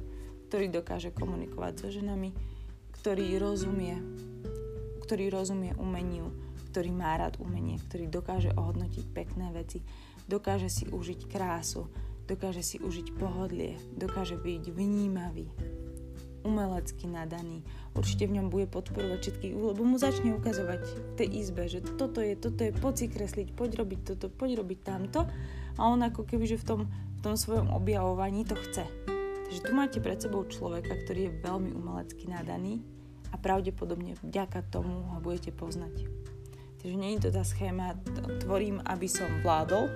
ktorý 0.49 0.71
dokáže 0.71 1.13
komunikovať 1.13 1.73
so 1.81 1.89
ženami, 1.91 2.33
ktorý 2.97 3.39
rozumie, 3.39 3.99
ktorý 5.05 5.31
rozumie 5.31 5.73
umeniu, 5.79 6.33
ktorý 6.73 6.91
má 6.93 7.17
rád 7.17 7.39
umenie, 7.41 7.79
ktorý 7.89 8.11
dokáže 8.11 8.51
ohodnotiť 8.53 9.07
pekné 9.15 9.55
veci, 9.55 9.81
dokáže 10.27 10.69
si 10.69 10.85
užiť 10.91 11.31
krásu, 11.31 11.89
dokáže 12.27 12.61
si 12.61 12.77
užiť 12.83 13.15
pohodlie, 13.17 13.79
dokáže 13.95 14.35
byť 14.37 14.75
vnímavý, 14.75 15.47
umelecky 16.47 17.11
nadaný. 17.11 17.67
Určite 17.99 18.31
v 18.31 18.39
ňom 18.39 18.47
bude 18.49 18.71
podporovať 18.71 19.19
všetkých, 19.19 19.55
lebo 19.59 19.83
mu 19.83 19.99
začne 19.99 20.39
ukazovať 20.39 20.81
v 20.87 21.13
tej 21.19 21.29
izbe, 21.43 21.67
že 21.67 21.83
toto 21.83 22.23
je, 22.23 22.39
toto 22.39 22.63
je, 22.63 22.71
poď 22.71 22.95
si 22.95 23.07
kresliť, 23.11 23.49
poď 23.59 23.83
robiť 23.83 24.01
toto, 24.15 24.31
poď 24.31 24.63
robiť 24.63 24.79
tamto. 24.87 25.27
A 25.77 25.81
on 25.91 26.01
ako 26.07 26.23
keby, 26.23 26.47
že 26.47 26.63
v 26.63 26.65
tom, 26.65 26.81
v 26.89 27.21
tom 27.21 27.35
svojom 27.35 27.75
objavovaní 27.75 28.47
to 28.47 28.55
chce. 28.55 28.87
Takže 29.47 29.61
tu 29.63 29.73
máte 29.75 29.99
pred 29.99 30.19
sebou 30.19 30.47
človeka, 30.47 30.95
ktorý 31.05 31.31
je 31.31 31.37
veľmi 31.43 31.71
umelecky 31.75 32.31
nadaný 32.31 32.83
a 33.31 33.37
pravdepodobne 33.39 34.15
vďaka 34.23 34.63
tomu 34.71 35.07
ho 35.13 35.19
budete 35.19 35.51
poznať. 35.51 36.07
Takže 36.83 36.97
nie 36.97 37.19
je 37.19 37.27
to 37.27 37.31
tá 37.35 37.43
schéma, 37.43 37.99
tvorím, 38.43 38.79
aby 38.87 39.11
som 39.11 39.27
vládol, 39.43 39.91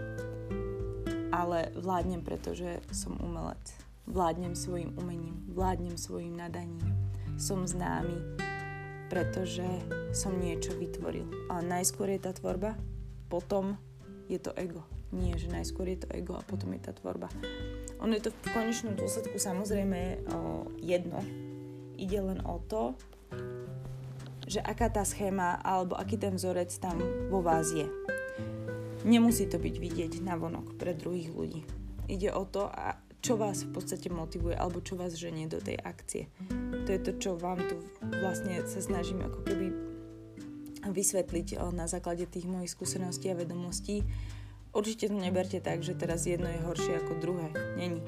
ale 1.30 1.70
vládnem, 1.78 2.22
pretože 2.22 2.82
som 2.90 3.14
umelec. 3.22 3.89
Vládnem 4.08 4.56
svojim 4.56 4.96
umením, 4.96 5.44
vládnem 5.50 5.96
svojim 5.98 6.36
nadaním. 6.36 6.84
Som 7.40 7.64
známy, 7.64 8.40
pretože 9.10 9.66
som 10.14 10.38
niečo 10.38 10.76
vytvoril. 10.78 11.26
Ale 11.50 11.66
najskôr 11.66 12.08
je 12.14 12.20
tá 12.22 12.30
tvorba, 12.30 12.78
potom 13.26 13.76
je 14.30 14.38
to 14.38 14.54
ego. 14.54 14.86
Nie, 15.10 15.34
že 15.34 15.50
najskôr 15.50 15.90
je 15.90 16.06
to 16.06 16.08
ego 16.14 16.38
a 16.38 16.46
potom 16.46 16.70
je 16.78 16.86
tá 16.86 16.94
tvorba. 16.94 17.26
Ono 17.98 18.14
je 18.14 18.30
to 18.30 18.30
v 18.30 18.54
konečnom 18.54 18.94
dôsledku 18.94 19.42
samozrejme 19.42 20.22
o, 20.30 20.70
jedno. 20.78 21.18
Ide 21.98 22.22
len 22.22 22.38
o 22.46 22.62
to, 22.62 22.94
že 24.46 24.62
aká 24.62 24.86
tá 24.86 25.02
schéma 25.02 25.58
alebo 25.66 25.98
aký 25.98 26.14
ten 26.14 26.38
vzorec 26.38 26.70
tam 26.78 27.02
vo 27.26 27.42
vás 27.42 27.74
je. 27.74 27.90
Nemusí 29.02 29.50
to 29.50 29.58
byť 29.58 29.74
vidieť 29.82 30.12
na 30.22 30.38
vonok 30.38 30.78
pre 30.78 30.94
druhých 30.94 31.34
ľudí. 31.34 31.66
Ide 32.06 32.30
o 32.30 32.46
to, 32.46 32.70
čo 33.20 33.37
vás 33.37 33.64
v 33.64 33.76
podstate 33.76 34.09
motivuje 34.09 34.56
alebo 34.56 34.80
čo 34.80 34.96
vás 34.96 35.16
ženie 35.16 35.46
do 35.46 35.61
tej 35.61 35.76
akcie. 35.80 36.28
To 36.85 36.88
je 36.88 37.00
to, 37.00 37.12
čo 37.20 37.30
vám 37.37 37.61
tu 37.64 37.76
vlastne 38.20 38.64
sa 38.64 38.80
snažím 38.80 39.24
ako 39.24 39.40
keby 39.44 39.66
vysvetliť 40.80 41.61
na 41.76 41.85
základe 41.85 42.24
tých 42.24 42.48
mojich 42.48 42.72
skúseností 42.72 43.28
a 43.28 43.38
vedomostí. 43.38 44.02
Určite 44.72 45.12
to 45.12 45.16
neberte 45.18 45.61
tak, 45.61 45.85
že 45.85 45.98
teraz 45.98 46.24
jedno 46.24 46.48
je 46.48 46.64
horšie 46.64 46.92
ako 47.04 47.12
druhé. 47.20 47.48
Není. 47.76 48.00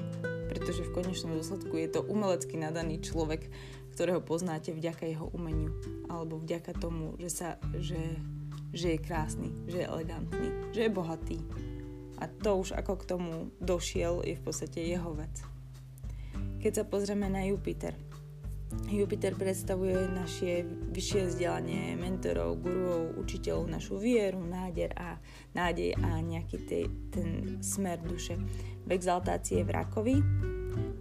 Pretože 0.49 0.85
v 0.85 0.93
konečnom 0.95 1.37
dôsledku 1.37 1.75
je 1.77 1.89
to 1.91 2.01
umelecky 2.05 2.57
nadaný 2.57 3.03
človek, 3.03 3.51
ktorého 3.93 4.23
poznáte 4.23 4.73
vďaka 4.73 5.05
jeho 5.05 5.29
umeniu. 5.33 5.75
Alebo 6.09 6.39
vďaka 6.41 6.73
tomu, 6.77 7.19
že, 7.19 7.29
sa, 7.29 7.49
že 7.77 7.99
že 8.73 8.97
je 8.97 8.99
krásny, 9.05 9.53
že 9.69 9.85
je 9.85 9.87
elegantný, 9.87 10.49
že 10.73 10.89
je 10.89 10.91
bohatý. 10.91 11.37
A 12.21 12.29
to 12.29 12.61
už 12.61 12.75
ako 12.77 12.99
k 12.99 13.07
tomu 13.09 13.33
došiel 13.57 14.21
je 14.25 14.35
v 14.37 14.43
podstate 14.43 14.79
jeho 14.83 15.13
vec. 15.17 15.33
Keď 16.61 16.71
sa 16.71 16.83
pozrieme 16.87 17.27
na 17.27 17.43
Jupiter, 17.43 17.97
Jupiter 18.89 19.37
predstavuje 19.37 20.09
naše 20.09 20.65
vyššie 20.65 21.21
vzdelanie 21.29 21.93
mentorov, 21.93 22.57
guruov, 22.57 23.21
učiteľov, 23.21 23.69
našu 23.69 24.01
vieru, 24.01 24.41
nádej 24.41 24.89
a, 24.97 25.21
nádej 25.53 25.93
a 26.01 26.19
nejaký 26.21 26.57
tej, 26.65 26.83
ten 27.13 27.61
smer 27.61 28.01
duše. 28.01 28.37
V 28.83 28.89
exaltácii 28.89 29.61
je 29.61 29.67
v 29.67 29.71
rakovi, 29.71 30.15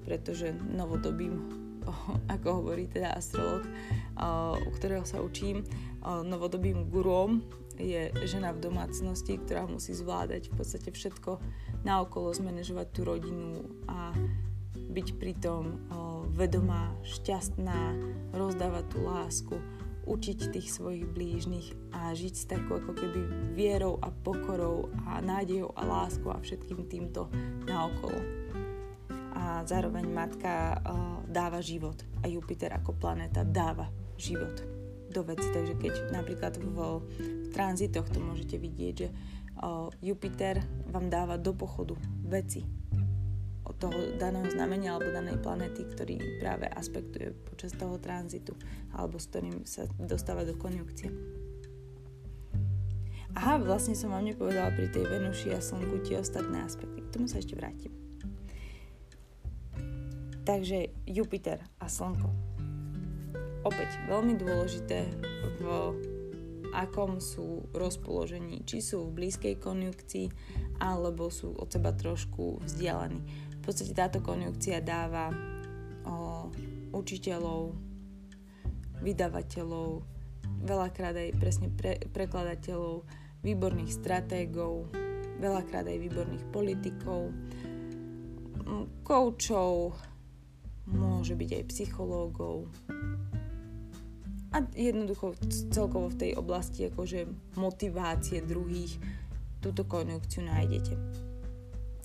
pretože 0.04 0.52
novodobým, 0.52 1.34
ako 2.34 2.48
hovorí 2.60 2.92
teda 2.92 3.16
astrolog, 3.16 3.64
u 4.58 4.70
ktorého 4.76 5.04
sa 5.08 5.22
učím, 5.24 5.64
novodobým 6.02 6.90
guruom 6.90 7.40
je 7.80 8.12
žena 8.28 8.52
v 8.52 8.68
domácnosti, 8.68 9.40
ktorá 9.40 9.64
musí 9.64 9.96
zvládať 9.96 10.52
v 10.52 10.54
podstate 10.60 10.90
všetko 10.92 11.40
naokolo, 11.82 12.36
zmanéžovať 12.36 12.86
tú 12.92 13.00
rodinu 13.08 13.64
a 13.88 14.12
byť 14.76 15.08
pritom 15.16 15.88
vedomá, 16.36 16.92
šťastná, 17.00 17.96
rozdávať 18.36 18.84
tú 18.92 18.98
lásku, 19.04 19.56
učiť 20.02 20.50
tých 20.50 20.68
svojich 20.68 21.06
blížnych 21.06 21.94
a 21.94 22.10
žiť 22.12 22.34
s 22.34 22.44
takou 22.50 22.82
ako 22.82 22.92
keby 22.92 23.20
vierou 23.54 24.02
a 24.02 24.10
pokorou 24.10 24.90
a 25.06 25.22
nádejou 25.22 25.70
a 25.78 25.82
láskou 25.86 26.34
a 26.34 26.42
všetkým 26.42 26.90
týmto 26.90 27.30
naokolo. 27.64 28.18
A 29.32 29.62
zároveň 29.64 30.04
matka 30.10 30.76
dáva 31.30 31.64
život 31.64 31.96
a 32.20 32.28
Jupiter 32.28 32.74
ako 32.76 32.98
planéta 32.98 33.46
dáva 33.46 33.88
život 34.22 34.62
do 35.10 35.26
veci. 35.26 35.50
Takže 35.50 35.74
keď 35.82 35.94
napríklad 36.14 36.62
v, 36.62 36.78
tranzitoch 37.50 38.06
to 38.06 38.22
môžete 38.22 38.56
vidieť, 38.62 38.94
že 38.94 39.08
Jupiter 39.98 40.62
vám 40.88 41.10
dáva 41.10 41.36
do 41.36 41.52
pochodu 41.52 41.98
veci, 42.22 42.62
od 43.62 43.78
toho 43.78 44.18
daného 44.18 44.50
znamenia 44.50 44.94
alebo 44.94 45.14
danej 45.14 45.38
planety, 45.38 45.86
ktorý 45.86 46.42
práve 46.42 46.66
aspektuje 46.66 47.30
počas 47.46 47.70
toho 47.78 47.94
tranzitu 47.98 48.58
alebo 48.90 49.22
s 49.22 49.30
ktorým 49.30 49.62
sa 49.62 49.86
dostáva 50.02 50.42
do 50.42 50.58
konjunkcie. 50.58 51.14
Aha, 53.32 53.56
vlastne 53.56 53.96
som 53.96 54.12
vám 54.12 54.28
nepovedala 54.28 54.76
pri 54.76 54.92
tej 54.92 55.08
Venuši 55.08 55.56
a 55.56 55.60
Slnku 55.62 56.04
tie 56.04 56.20
ostatné 56.20 56.68
aspekty. 56.68 57.00
K 57.00 57.12
tomu 57.16 57.30
sa 57.32 57.40
ešte 57.40 57.56
vrátim. 57.56 57.88
Takže 60.44 60.92
Jupiter 61.08 61.64
a 61.80 61.88
Slnko. 61.88 62.51
Opäť 63.62 63.94
veľmi 64.10 64.34
dôležité 64.42 65.06
v 65.62 65.64
akom 66.72 67.20
sú 67.20 67.68
rozpoložení, 67.76 68.64
či 68.64 68.82
sú 68.82 69.06
v 69.06 69.22
blízkej 69.22 69.60
konjunkcii 69.60 70.26
alebo 70.80 71.28
sú 71.28 71.54
od 71.54 71.68
seba 71.68 71.92
trošku 71.94 72.64
vzdialení. 72.64 73.20
V 73.60 73.62
podstate 73.62 73.94
táto 73.94 74.18
konjunkcia 74.18 74.82
dáva 74.82 75.30
o, 76.02 76.50
učiteľov, 76.90 77.76
vydavateľov, 79.04 80.02
veľakrát 80.66 81.14
aj 81.14 81.30
presne 81.38 81.68
pre, 81.70 82.02
prekladateľov, 82.10 83.06
výborných 83.46 83.92
stratégov, 83.94 84.90
veľakrát 85.38 85.86
aj 85.86 85.98
výborných 86.02 86.44
politikov, 86.50 87.30
koučov, 89.06 89.94
môže 90.90 91.38
byť 91.38 91.50
aj 91.62 91.64
psychológov 91.70 92.66
a 94.52 94.60
jednoducho 94.76 95.34
celkovo 95.72 96.12
v 96.12 96.28
tej 96.28 96.30
oblasti 96.36 96.92
akože 96.92 97.24
motivácie 97.56 98.44
druhých 98.44 99.00
túto 99.64 99.88
konjunkciu 99.88 100.44
nájdete. 100.44 100.94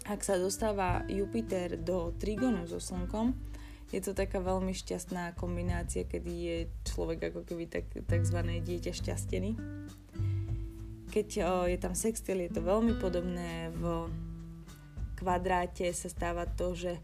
Ak 0.07 0.23
sa 0.23 0.39
dostáva 0.39 1.03
Jupiter 1.11 1.75
do 1.75 2.15
trigonu 2.15 2.63
so 2.63 2.79
Slnkom, 2.79 3.35
je 3.91 3.99
to 3.99 4.15
taká 4.15 4.39
veľmi 4.39 4.71
šťastná 4.71 5.35
kombinácia, 5.35 6.07
kedy 6.07 6.31
je 6.31 6.57
človek 6.87 7.31
ako 7.31 7.43
keby 7.43 7.67
tak, 7.67 7.87
takzvané 8.07 8.59
dieťa 8.63 8.91
šťastený. 8.91 9.51
Keď 11.11 11.27
o, 11.43 11.51
je 11.67 11.77
tam 11.79 11.95
sextil, 11.95 12.43
je 12.43 12.51
to 12.51 12.63
veľmi 12.63 12.99
podobné. 12.99 13.71
V 13.75 14.11
kvadráte 15.19 15.87
sa 15.95 16.11
stáva 16.11 16.43
to, 16.47 16.75
že 16.75 16.99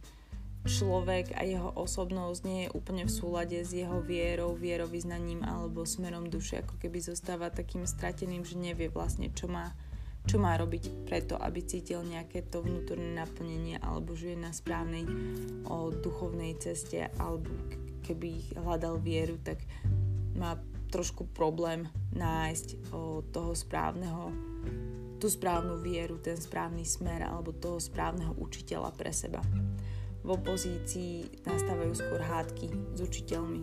človek 0.64 1.36
a 1.36 1.44
jeho 1.44 1.76
osobnosť 1.76 2.42
nie 2.48 2.60
je 2.68 2.74
úplne 2.74 3.04
v 3.04 3.12
súlade 3.12 3.60
s 3.60 3.76
jeho 3.76 4.00
vierou, 4.00 4.56
vierovýznaním 4.56 5.44
alebo 5.44 5.84
smerom 5.84 6.32
duše, 6.32 6.64
ako 6.64 6.80
keby 6.80 7.04
zostáva 7.04 7.52
takým 7.52 7.84
strateným, 7.84 8.48
že 8.48 8.56
nevie 8.56 8.88
vlastne, 8.88 9.32
čo 9.32 9.52
má 9.52 9.76
čo 10.24 10.40
má 10.40 10.56
robiť 10.56 11.04
preto, 11.04 11.36
aby 11.36 11.60
cítil 11.68 12.00
nejaké 12.08 12.48
to 12.48 12.64
vnútorné 12.64 13.12
naplnenie 13.12 13.76
alebo 13.84 14.16
že 14.16 14.32
je 14.32 14.40
na 14.40 14.56
správnej 14.56 15.04
o, 15.68 15.92
duchovnej 15.92 16.56
ceste 16.64 17.12
alebo 17.20 17.52
keby 18.08 18.56
hľadal 18.56 19.04
vieru, 19.04 19.36
tak 19.44 19.60
má 20.40 20.56
trošku 20.96 21.28
problém 21.36 21.92
nájsť 22.16 22.96
o, 22.96 23.20
toho 23.36 23.52
správneho 23.52 24.32
tú 25.20 25.32
správnu 25.32 25.80
vieru, 25.80 26.20
ten 26.20 26.36
správny 26.36 26.84
smer 26.84 27.24
alebo 27.24 27.56
toho 27.56 27.80
správneho 27.80 28.36
učiteľa 28.40 28.92
pre 28.92 29.12
seba. 29.16 29.40
V 30.24 30.30
opozícii 30.32 31.44
nastávajú 31.44 31.94
skôr 32.00 32.24
hádky 32.24 32.72
s 32.96 33.00
učiteľmi. 33.04 33.62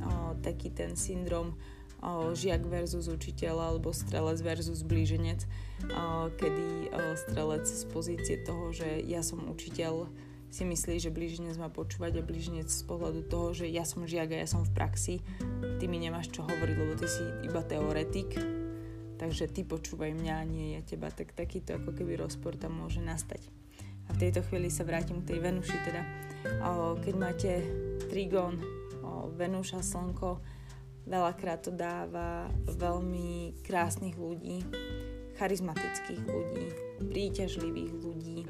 O, 0.00 0.34
taký 0.42 0.74
ten 0.74 0.98
syndrom 0.98 1.54
o, 2.02 2.34
žiak 2.34 2.66
versus 2.66 3.06
učiteľ 3.06 3.74
alebo 3.74 3.94
strelec 3.94 4.42
versus 4.42 4.82
blíženec, 4.82 5.46
o, 5.86 6.28
kedy 6.34 6.90
o, 6.90 7.14
strelec 7.14 7.62
z 7.62 7.84
pozície 7.94 8.36
toho, 8.42 8.74
že 8.74 9.06
ja 9.06 9.22
som 9.22 9.44
učiteľ, 9.46 10.10
si 10.50 10.66
myslí, 10.66 10.98
že 10.98 11.14
blíženec 11.14 11.54
má 11.62 11.70
počúvať 11.70 12.18
a 12.18 12.26
blíženec 12.26 12.66
z 12.66 12.82
pohľadu 12.82 13.22
toho, 13.30 13.54
že 13.54 13.70
ja 13.70 13.86
som 13.86 14.02
žiak 14.02 14.34
a 14.34 14.42
ja 14.42 14.48
som 14.50 14.66
v 14.66 14.74
praxi, 14.74 15.14
ty 15.78 15.86
mi 15.86 16.02
nemáš 16.02 16.34
čo 16.34 16.42
hovoriť, 16.42 16.76
lebo 16.76 16.98
ty 16.98 17.06
si 17.06 17.22
iba 17.46 17.62
teoretik, 17.62 18.34
takže 19.22 19.46
ty 19.46 19.62
počúvaj 19.62 20.10
mňa, 20.10 20.36
nie 20.50 20.74
ja 20.74 20.82
teba. 20.82 21.14
Tak 21.14 21.38
takýto 21.38 21.78
ako 21.78 21.94
keby 21.94 22.18
rozpor 22.18 22.58
tam 22.58 22.82
môže 22.82 22.98
nastať. 22.98 23.59
V 24.10 24.20
tejto 24.20 24.44
chvíli 24.46 24.68
sa 24.68 24.84
vrátim 24.84 25.22
k 25.24 25.34
tej 25.34 25.38
Venuši, 25.40 25.78
teda 25.86 26.02
keď 27.00 27.14
máte 27.16 27.50
Trigon, 28.08 28.58
o, 29.00 29.28
Venúša, 29.32 29.80
Slnko, 29.80 30.40
Veľakrát 31.10 31.64
to 31.66 31.72
dáva 31.74 32.46
veľmi 32.70 33.58
krásnych 33.66 34.14
ľudí, 34.14 34.62
charizmatických 35.40 36.22
ľudí, 36.22 36.66
príťažlivých 37.02 37.92
ľudí. 37.98 38.40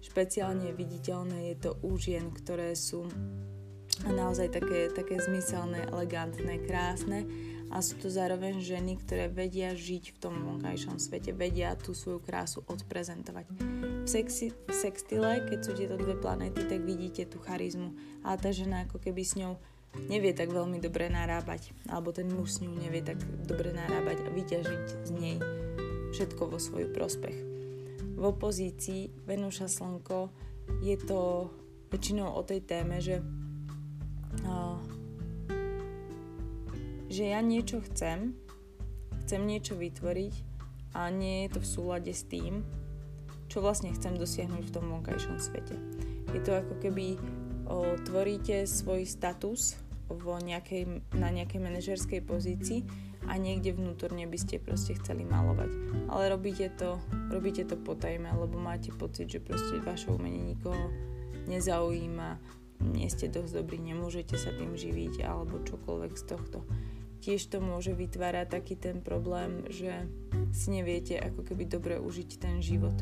Špeciálne 0.00 0.72
viditeľné 0.74 1.52
je 1.52 1.56
to 1.62 1.70
u 1.84 1.94
žien, 1.94 2.32
ktoré 2.32 2.72
sú 2.74 3.06
naozaj 4.02 4.50
také, 4.50 4.88
také 4.90 5.20
zmyselné, 5.20 5.92
elegantné, 5.92 6.64
krásne 6.64 7.28
a 7.70 7.78
sú 7.78 7.94
to 8.02 8.10
zároveň 8.10 8.58
ženy, 8.58 8.98
ktoré 8.98 9.30
vedia 9.30 9.70
žiť 9.78 10.14
v 10.14 10.18
tom 10.18 10.34
vonkajšom 10.42 10.98
svete, 10.98 11.30
vedia 11.30 11.78
tú 11.78 11.94
svoju 11.94 12.18
krásu 12.18 12.66
odprezentovať. 12.66 13.46
V, 14.02 14.08
sexi, 14.10 14.50
v 14.50 14.74
sextile, 14.74 15.46
keď 15.46 15.58
sú 15.62 15.72
tieto 15.78 15.94
dve 15.94 16.18
planéty, 16.18 16.66
tak 16.66 16.82
vidíte 16.82 17.30
tú 17.30 17.38
charizmu, 17.38 17.94
ale 18.26 18.36
tá 18.42 18.50
žena 18.50 18.90
ako 18.90 18.98
keby 18.98 19.22
s 19.22 19.38
ňou 19.38 19.54
nevie 20.10 20.34
tak 20.34 20.50
veľmi 20.50 20.82
dobre 20.82 21.10
narábať, 21.10 21.70
alebo 21.86 22.10
ten 22.10 22.26
muž 22.26 22.58
s 22.58 22.62
ňou 22.62 22.74
nevie 22.74 23.02
tak 23.06 23.22
dobre 23.46 23.70
narábať 23.70 24.26
a 24.26 24.28
vyťažiť 24.34 24.84
z 25.06 25.10
nej 25.14 25.36
všetko 26.10 26.50
vo 26.50 26.58
svoj 26.58 26.90
prospech. 26.90 27.38
V 28.18 28.22
opozícii 28.26 29.14
Venúša 29.24 29.70
Slnko 29.70 30.30
je 30.82 30.98
to 30.98 31.50
väčšinou 31.90 32.34
o 32.34 32.42
tej 32.46 32.60
téme, 32.62 33.02
že, 33.02 33.22
uh, 34.42 34.78
že 37.10 37.34
ja 37.34 37.42
niečo 37.42 37.82
chcem, 37.82 38.38
chcem 39.26 39.42
niečo 39.42 39.74
vytvoriť 39.74 40.34
a 40.94 41.10
nie 41.10 41.46
je 41.46 41.58
to 41.58 41.60
v 41.60 41.70
súlade 41.70 42.12
s 42.14 42.22
tým, 42.22 42.62
čo 43.50 43.58
vlastne 43.58 43.90
chcem 43.90 44.14
dosiahnuť 44.14 44.62
v 44.70 44.74
tom 44.74 44.86
vonkajšom 44.94 45.42
svete. 45.42 45.74
Je 46.30 46.40
to 46.46 46.54
ako 46.54 46.78
keby 46.78 47.18
o, 47.66 47.98
tvoríte 48.06 48.62
svoj 48.62 49.02
status 49.10 49.74
vo 50.06 50.38
nejakej, 50.38 51.02
na 51.18 51.34
nejakej 51.34 51.58
manažerskej 51.58 52.22
pozícii 52.22 52.86
a 53.26 53.34
niekde 53.34 53.74
vnútorne 53.74 54.30
by 54.30 54.38
ste 54.38 54.62
proste 54.62 54.94
chceli 55.02 55.26
malovať. 55.26 55.70
Ale 56.06 56.30
robíte 56.30 56.70
to, 56.78 57.02
robíte 57.34 57.66
to 57.66 57.74
potajme, 57.74 58.30
lebo 58.30 58.54
máte 58.54 58.94
pocit, 58.94 59.26
že 59.26 59.42
proste 59.42 59.82
vaše 59.82 60.14
umenie 60.14 60.54
nikoho 60.54 60.90
nezaujíma, 61.50 62.38
nie 62.80 63.10
ste 63.12 63.28
dosť 63.28 63.60
dobrí, 63.60 63.76
nemôžete 63.82 64.38
sa 64.40 64.54
tým 64.56 64.72
živiť 64.72 65.26
alebo 65.26 65.60
čokoľvek 65.66 66.12
z 66.16 66.24
tohto. 66.24 66.58
Tiež 67.20 67.52
to 67.52 67.60
môže 67.60 67.92
vytvárať 67.92 68.46
taký 68.48 68.74
ten 68.80 69.04
problém, 69.04 69.68
že 69.68 69.92
si 70.56 70.72
neviete 70.72 71.20
ako 71.20 71.44
keby 71.44 71.68
dobre 71.68 71.94
užiť 72.00 72.30
ten 72.40 72.64
život 72.64 72.96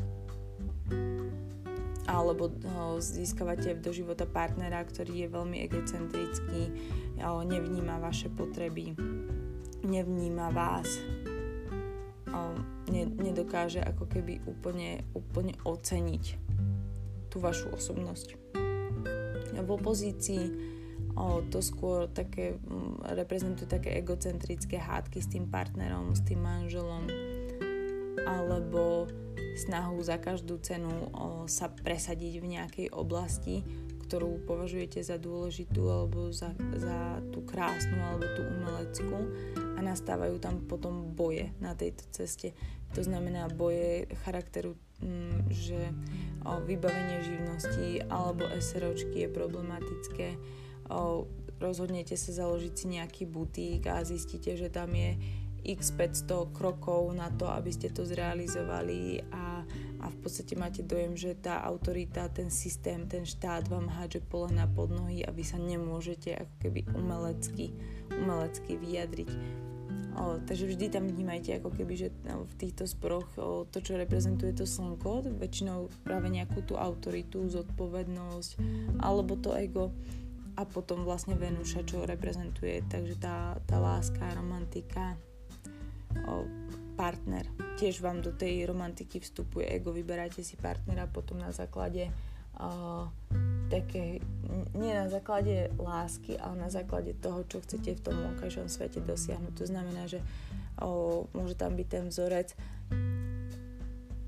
alebo 2.09 2.49
získavate 2.97 3.77
do 3.77 3.93
života 3.93 4.25
partnera, 4.25 4.81
ktorý 4.81 5.23
je 5.23 5.27
veľmi 5.29 5.57
egocentrický, 5.69 6.61
nevníma 7.21 8.01
vaše 8.01 8.33
potreby, 8.33 8.97
nevníma 9.85 10.49
vás, 10.49 10.89
nedokáže 13.21 13.85
ako 13.85 14.09
keby 14.09 14.41
úplne, 14.49 15.05
úplne 15.13 15.53
oceniť 15.61 16.25
tú 17.29 17.37
vašu 17.37 17.69
osobnosť. 17.77 18.33
V 19.53 19.69
opozícii 19.69 20.43
o, 21.15 21.41
to 21.47 21.63
skôr 21.63 22.09
také, 22.11 22.59
m, 22.67 22.99
reprezentuje 23.15 23.69
také 23.69 23.95
egocentrické 23.97 24.77
hádky 24.77 25.19
s 25.21 25.31
tým 25.31 25.47
partnerom, 25.49 26.13
s 26.13 26.21
tým 26.25 26.43
manželom, 26.43 27.07
alebo 28.27 29.07
snahu 29.59 29.99
za 30.03 30.19
každú 30.19 30.59
cenu 30.61 30.91
o, 31.11 31.47
sa 31.49 31.71
presadiť 31.71 32.33
v 32.39 32.45
nejakej 32.59 32.87
oblasti, 32.93 33.63
ktorú 34.09 34.41
považujete 34.49 35.05
za 35.05 35.21
dôležitú 35.21 35.85
alebo 35.85 36.33
za, 36.33 36.57
za 36.81 37.21
tú 37.29 37.45
krásnu 37.45 37.93
alebo 38.01 38.25
tú 38.33 38.41
umeleckú 38.41 39.19
a 39.77 39.79
nastávajú 39.85 40.41
tam 40.41 40.65
potom 40.65 41.13
boje 41.13 41.53
na 41.61 41.77
tejto 41.77 42.09
ceste. 42.09 42.57
To 42.97 43.05
znamená 43.05 43.45
boje 43.53 44.09
charakteru, 44.25 44.73
m, 44.97 45.45
že 45.53 45.93
o, 46.41 46.57
vybavenie 46.65 47.21
živnosti 47.21 48.01
alebo 48.09 48.49
SROčky 48.57 49.27
je 49.27 49.29
problematické. 49.29 50.27
Rozhodnete 51.59 52.15
sa 52.15 52.31
založiť 52.31 52.73
si 52.73 52.85
nejaký 52.87 53.23
butík 53.27 53.83
a 53.91 53.99
zistíte, 54.07 54.55
že 54.55 54.71
tam 54.71 54.95
je 54.95 55.19
x 55.63 55.91
500 55.91 56.55
krokov 56.55 57.11
na 57.11 57.27
to, 57.35 57.51
aby 57.51 57.71
ste 57.71 57.91
to 57.91 58.07
zrealizovali 58.07 59.27
a, 59.31 59.67
a 59.99 60.05
v 60.07 60.17
podstate 60.23 60.55
máte 60.55 60.81
dojem, 60.87 61.19
že 61.19 61.35
tá 61.35 61.59
autorita, 61.67 62.31
ten 62.31 62.47
systém, 62.47 63.05
ten 63.11 63.27
štát 63.27 63.67
vám 63.67 63.91
hádže 63.91 64.23
polena 64.23 64.71
pod 64.71 64.87
nohy 64.93 65.19
a 65.27 65.35
vy 65.35 65.43
sa 65.43 65.59
nemôžete 65.59 66.31
ako 66.31 66.53
keby 66.63 66.79
umelecky, 66.95 67.75
umelecky 68.15 68.79
vyjadriť. 68.79 69.31
O, 70.19 70.35
takže 70.41 70.67
vždy 70.67 70.91
tam 70.91 71.07
vnímajte 71.07 71.61
ako 71.61 71.69
keby, 71.71 71.93
že 71.95 72.07
no, 72.27 72.43
v 72.43 72.53
týchto 72.59 72.83
sporoch 72.83 73.29
o, 73.39 73.63
to, 73.69 73.79
čo 73.79 73.95
reprezentuje 73.95 74.51
to 74.51 74.67
slnko, 74.67 75.27
väčšinou 75.37 75.87
práve 76.03 76.27
nejakú 76.27 76.65
tú 76.65 76.75
autoritu, 76.75 77.45
zodpovednosť 77.47 78.59
alebo 78.99 79.39
to 79.39 79.55
ego 79.55 79.95
a 80.59 80.67
potom 80.67 81.07
vlastne 81.07 81.39
Venúša, 81.39 81.87
čo 81.87 82.03
reprezentuje, 82.03 82.83
takže 82.91 83.15
tá, 83.15 83.55
tá 83.63 83.79
láska, 83.79 84.35
romantika, 84.35 85.15
partner. 86.99 87.47
Tiež 87.79 88.03
vám 88.03 88.19
do 88.19 88.35
tej 88.35 88.67
romantiky 88.67 89.23
vstupuje 89.23 89.71
ego, 89.71 89.95
vyberáte 89.95 90.43
si 90.43 90.59
partnera 90.59 91.07
potom 91.07 91.39
na 91.39 91.55
základe 91.55 92.11
také, 93.71 94.19
nie 94.75 94.91
na 94.91 95.07
základe 95.07 95.71
lásky, 95.79 96.35
ale 96.35 96.67
na 96.67 96.67
základe 96.67 97.15
toho, 97.15 97.47
čo 97.47 97.63
chcete 97.63 97.95
v 97.95 98.03
tom 98.03 98.19
vonkajšom 98.19 98.67
svete 98.67 98.99
dosiahnuť. 98.99 99.53
To 99.55 99.65
znamená, 99.69 100.11
že 100.11 100.19
uh, 100.83 101.23
môže 101.31 101.55
tam 101.55 101.79
byť 101.79 101.87
ten 101.87 102.11
vzorec, 102.11 102.51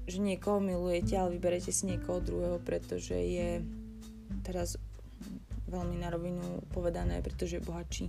že 0.07 0.17
niekoho 0.23 0.63
milujete, 0.63 1.19
ale 1.19 1.35
vyberete 1.35 1.75
si 1.75 1.91
niekoho 1.91 2.23
druhého, 2.23 2.63
pretože 2.63 3.19
je 3.19 3.59
teraz 4.47 4.79
veľmi 5.71 5.95
na 6.03 6.11
rovinu 6.11 6.67
povedané, 6.75 7.23
pretože 7.23 7.57
je 7.57 7.67
bohatší, 7.67 8.07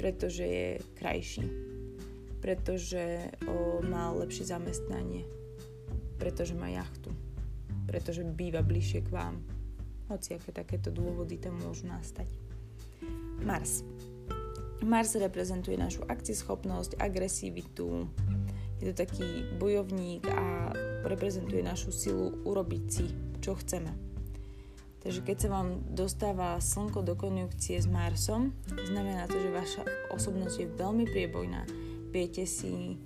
pretože 0.00 0.44
je 0.44 0.68
krajší 0.96 1.68
pretože 2.38 3.34
o, 3.46 3.82
má 3.82 4.14
lepšie 4.14 4.46
zamestnanie, 4.46 5.26
pretože 6.16 6.54
má 6.54 6.70
jachtu, 6.70 7.10
pretože 7.86 8.22
býva 8.22 8.62
bližšie 8.62 9.04
k 9.06 9.12
vám. 9.12 9.42
Hoci 10.08 10.38
aké 10.38 10.50
takéto 10.54 10.88
dôvody 10.88 11.36
tam 11.36 11.60
môžu 11.60 11.84
nastať. 11.84 12.30
Mars. 13.44 13.84
Mars 14.80 15.18
reprezentuje 15.18 15.74
našu 15.74 16.06
akcieschopnosť, 16.06 17.02
agresivitu, 17.02 18.06
je 18.78 18.94
to 18.94 18.94
taký 18.94 19.26
bojovník 19.58 20.22
a 20.30 20.70
reprezentuje 21.02 21.66
našu 21.66 21.90
silu 21.90 22.30
urobiť 22.46 22.84
si, 22.86 23.06
čo 23.42 23.58
chceme. 23.58 24.07
Takže 24.98 25.20
keď 25.22 25.36
sa 25.38 25.48
vám 25.54 25.68
dostáva 25.94 26.58
Slnko 26.58 27.06
do 27.06 27.14
konjunkcie 27.14 27.78
s 27.78 27.86
Marsom, 27.86 28.50
znamená 28.66 29.30
to, 29.30 29.38
že 29.38 29.54
vaša 29.54 29.82
osobnosť 30.10 30.56
je 30.58 30.74
veľmi 30.74 31.04
priebojná, 31.06 31.62
viete 32.10 32.42
si 32.44 32.98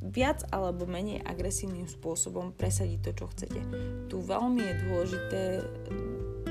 viac 0.00 0.44
alebo 0.48 0.88
menej 0.88 1.20
agresívnym 1.24 1.88
spôsobom 1.88 2.56
presadiť 2.56 3.00
to, 3.04 3.10
čo 3.16 3.26
chcete. 3.32 3.60
Tu 4.08 4.16
veľmi 4.16 4.60
je 4.60 4.74
dôležité 4.88 5.42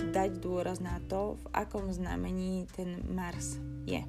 dať 0.10 0.42
dôraz 0.42 0.82
na 0.82 0.98
to, 1.10 1.38
v 1.38 1.46
akom 1.54 1.90
znamení 1.94 2.66
ten 2.74 3.02
Mars 3.10 3.58
je. 3.86 4.02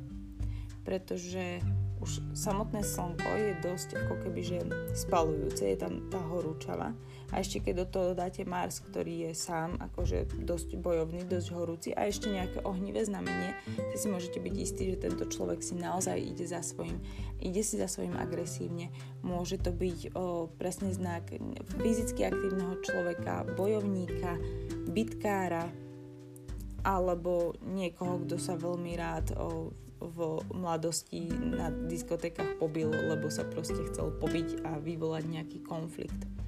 Pretože 0.85 1.61
už 2.01 2.25
samotné 2.33 2.81
slnko 2.81 3.29
je 3.37 3.53
dosť 3.61 3.89
ako 4.01 4.15
keby, 4.25 4.41
že 4.41 4.59
spalujúce, 4.97 5.69
je 5.69 5.77
tam 5.77 6.09
tá 6.09 6.21
horúčava. 6.21 6.97
A 7.31 7.43
ešte 7.43 7.63
keď 7.63 7.75
do 7.83 7.87
toho 7.87 8.11
dáte 8.13 8.43
Mars, 8.43 8.83
ktorý 8.83 9.31
je 9.31 9.33
sám 9.39 9.79
akože 9.79 10.43
dosť 10.43 10.79
bojovný, 10.79 11.23
dosť 11.27 11.49
horúci 11.55 11.91
a 11.95 12.11
ešte 12.11 12.31
nejaké 12.31 12.63
ohnivé 12.67 13.07
znamenie, 13.07 13.55
si 13.95 13.97
si 14.03 14.07
môžete 14.11 14.43
byť 14.43 14.55
istí, 14.59 14.83
že 14.91 15.03
tento 15.07 15.25
človek 15.31 15.63
si 15.63 15.79
naozaj 15.79 16.19
ide 16.19 16.47
za 16.49 16.65
svojim, 16.65 16.99
ide 17.39 17.63
si 17.63 17.79
za 17.79 17.87
svojim 17.87 18.19
agresívne. 18.19 18.91
Môže 19.23 19.63
to 19.63 19.71
byť 19.71 20.17
o, 20.19 20.51
presne 20.59 20.91
znak 20.91 21.31
fyzicky 21.79 22.27
aktívneho 22.27 22.83
človeka, 22.83 23.47
bojovníka, 23.55 24.41
bitkára, 24.91 25.71
alebo 26.81 27.55
niekoho, 27.61 28.25
kto 28.25 28.41
sa 28.41 28.57
veľmi 28.57 28.93
rád 28.97 29.37
o, 29.37 29.71
v 30.01 30.41
mladosti 30.57 31.29
na 31.29 31.69
diskotékach 31.69 32.57
pobil, 32.57 32.89
lebo 32.89 33.29
sa 33.29 33.45
proste 33.45 33.85
chcel 33.93 34.17
pobiť 34.17 34.65
a 34.65 34.81
vyvolať 34.81 35.25
nejaký 35.29 35.59
konflikt. 35.61 36.40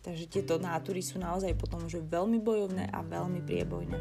Takže 0.00 0.32
tieto 0.32 0.56
nátury 0.56 1.04
sú 1.04 1.20
naozaj 1.20 1.52
potom 1.60 1.84
že 1.84 2.00
veľmi 2.00 2.40
bojovné 2.40 2.88
a 2.88 3.04
veľmi 3.04 3.44
priebojné. 3.44 3.98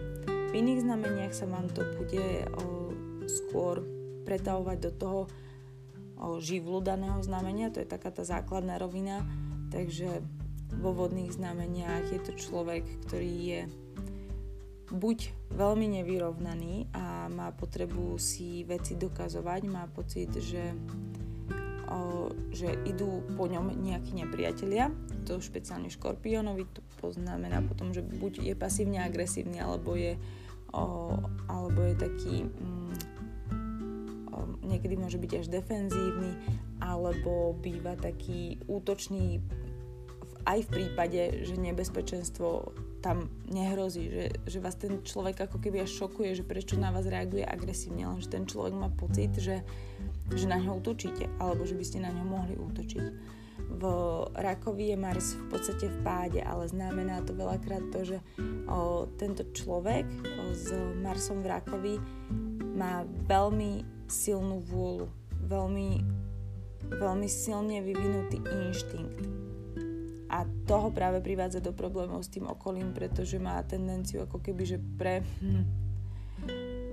V 0.49 0.53
iných 0.55 0.81
znameniach 0.87 1.33
sa 1.35 1.45
vám 1.45 1.67
to 1.69 1.83
bude 1.99 2.47
o, 2.55 2.95
skôr 3.27 3.83
pretavovať 4.23 4.77
do 4.79 4.91
toho 4.95 5.21
o, 6.17 6.39
živlu 6.39 6.79
daného 6.79 7.19
znamenia, 7.21 7.69
to 7.69 7.83
je 7.83 7.89
taká 7.89 8.09
tá 8.09 8.23
základná 8.23 8.79
rovina, 8.79 9.27
takže 9.69 10.23
vo 10.79 10.95
vodných 10.95 11.35
znameniach 11.35 12.09
je 12.09 12.19
to 12.23 12.33
človek, 12.33 12.87
ktorý 13.05 13.33
je 13.45 13.61
buď 14.89 15.53
veľmi 15.53 16.01
nevyrovnaný 16.01 16.89
a 16.97 17.29
má 17.29 17.53
potrebu 17.53 18.17
si 18.17 18.65
veci 18.65 18.97
dokazovať, 18.97 19.61
má 19.69 19.85
pocit, 19.85 20.33
že, 20.41 20.73
že 22.53 22.69
idú 22.85 23.25
po 23.33 23.49
ňom 23.49 23.73
nejakí 23.73 24.13
nepriatelia, 24.13 24.93
to 25.25 25.41
špeciálne 25.41 25.89
škorpiónovi, 25.89 26.65
to 26.69 26.81
poznamená 27.01 27.65
potom, 27.65 27.93
že 27.93 28.05
buď 28.05 28.45
je 28.45 28.53
pasívne 28.53 29.01
agresívny, 29.01 29.57
alebo 29.57 29.97
je, 29.97 30.13
alebo 31.49 31.79
je 31.81 31.95
taký, 31.97 32.35
mm, 32.45 32.93
niekedy 34.69 34.95
môže 35.01 35.17
byť 35.17 35.31
až 35.41 35.47
defenzívny, 35.49 36.37
alebo 36.77 37.57
býva 37.57 37.97
taký 37.97 38.61
útočný 38.69 39.41
aj 40.45 40.65
v 40.65 40.69
prípade, 40.69 41.45
že 41.45 41.57
nebezpečenstvo 41.57 42.73
tam 42.99 43.31
nehrozí, 43.47 44.11
že, 44.11 44.25
že 44.45 44.59
vás 44.59 44.75
ten 44.75 44.99
človek 45.01 45.47
ako 45.47 45.57
keby 45.63 45.87
až 45.87 45.91
šokuje, 46.05 46.35
že 46.35 46.47
prečo 46.47 46.75
na 46.75 46.91
vás 46.91 47.07
reaguje 47.07 47.47
agresívne, 47.47 48.07
len 48.07 48.19
že 48.19 48.29
ten 48.29 48.43
človek 48.43 48.75
má 48.75 48.91
pocit, 48.91 49.31
že, 49.39 49.63
že 50.33 50.45
na 50.49 50.57
ňo 50.61 50.81
útočíte, 50.81 51.29
alebo 51.41 51.65
že 51.65 51.77
by 51.77 51.83
ste 51.85 52.03
na 52.03 52.11
ňo 52.13 52.25
mohli 52.25 52.55
útočiť. 52.57 53.05
V 53.69 53.83
rakovi 54.33 54.91
je 54.91 54.97
Mars 54.97 55.37
v 55.37 55.45
podstate 55.53 55.85
v 55.87 55.97
páde, 56.01 56.41
ale 56.41 56.65
znamená 56.65 57.21
to 57.21 57.37
veľakrát 57.37 57.93
to, 57.93 58.01
že 58.01 58.17
o, 58.65 59.05
tento 59.19 59.45
človek 59.53 60.09
o, 60.09 60.57
s 60.57 60.73
Marsom 60.99 61.45
v 61.45 61.51
rakovi 61.53 61.93
má 62.73 63.05
veľmi 63.29 63.85
silnú 64.09 64.65
vôľu, 64.65 65.05
veľmi, 65.45 66.01
veľmi 66.97 67.27
silne 67.29 67.85
vyvinutý 67.85 68.41
inštinkt 68.41 69.49
a 70.29 70.45
toho 70.69 70.93
práve 70.93 71.25
privádza 71.25 71.57
do 71.57 71.73
problémov 71.73 72.21
s 72.21 72.29
tým 72.29 72.45
okolím, 72.45 72.93
pretože 72.93 73.41
má 73.41 73.57
tendenciu 73.65 74.29
ako 74.29 74.37
keby, 74.37 74.63
že 74.63 74.77
pre... 74.77 75.25
Hm, 75.41 75.65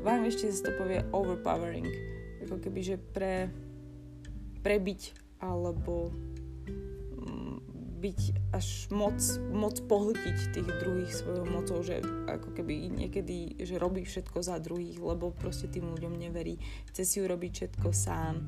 v 0.01 0.07
angličtine 0.09 0.51
sa 0.57 0.72
to 0.72 0.72
povie 0.80 1.05
overpowering. 1.12 2.15
Ako 2.47 2.62
keby, 2.62 2.80
že 2.80 2.97
pre... 2.97 3.51
prebiť 4.62 5.26
alebo 5.42 6.14
hm, 7.18 7.59
byť 8.01 8.20
až 8.55 8.88
moc, 8.94 9.18
moc 9.53 9.76
pohltiť 9.84 10.38
tých 10.55 10.68
druhých 10.80 11.12
svojou 11.12 11.44
mocou, 11.49 11.82
že 11.82 12.01
ako 12.30 12.57
keby 12.57 12.88
niekedy, 12.88 13.59
že 13.61 13.76
robí 13.76 14.07
všetko 14.07 14.38
za 14.40 14.57
druhých, 14.62 14.97
lebo 15.03 15.34
proste 15.34 15.68
tým 15.68 15.92
ľuďom 15.92 16.14
neverí. 16.16 16.57
Chce 16.92 17.03
si 17.05 17.16
urobiť 17.20 17.53
všetko 17.53 17.88
sám. 17.92 18.40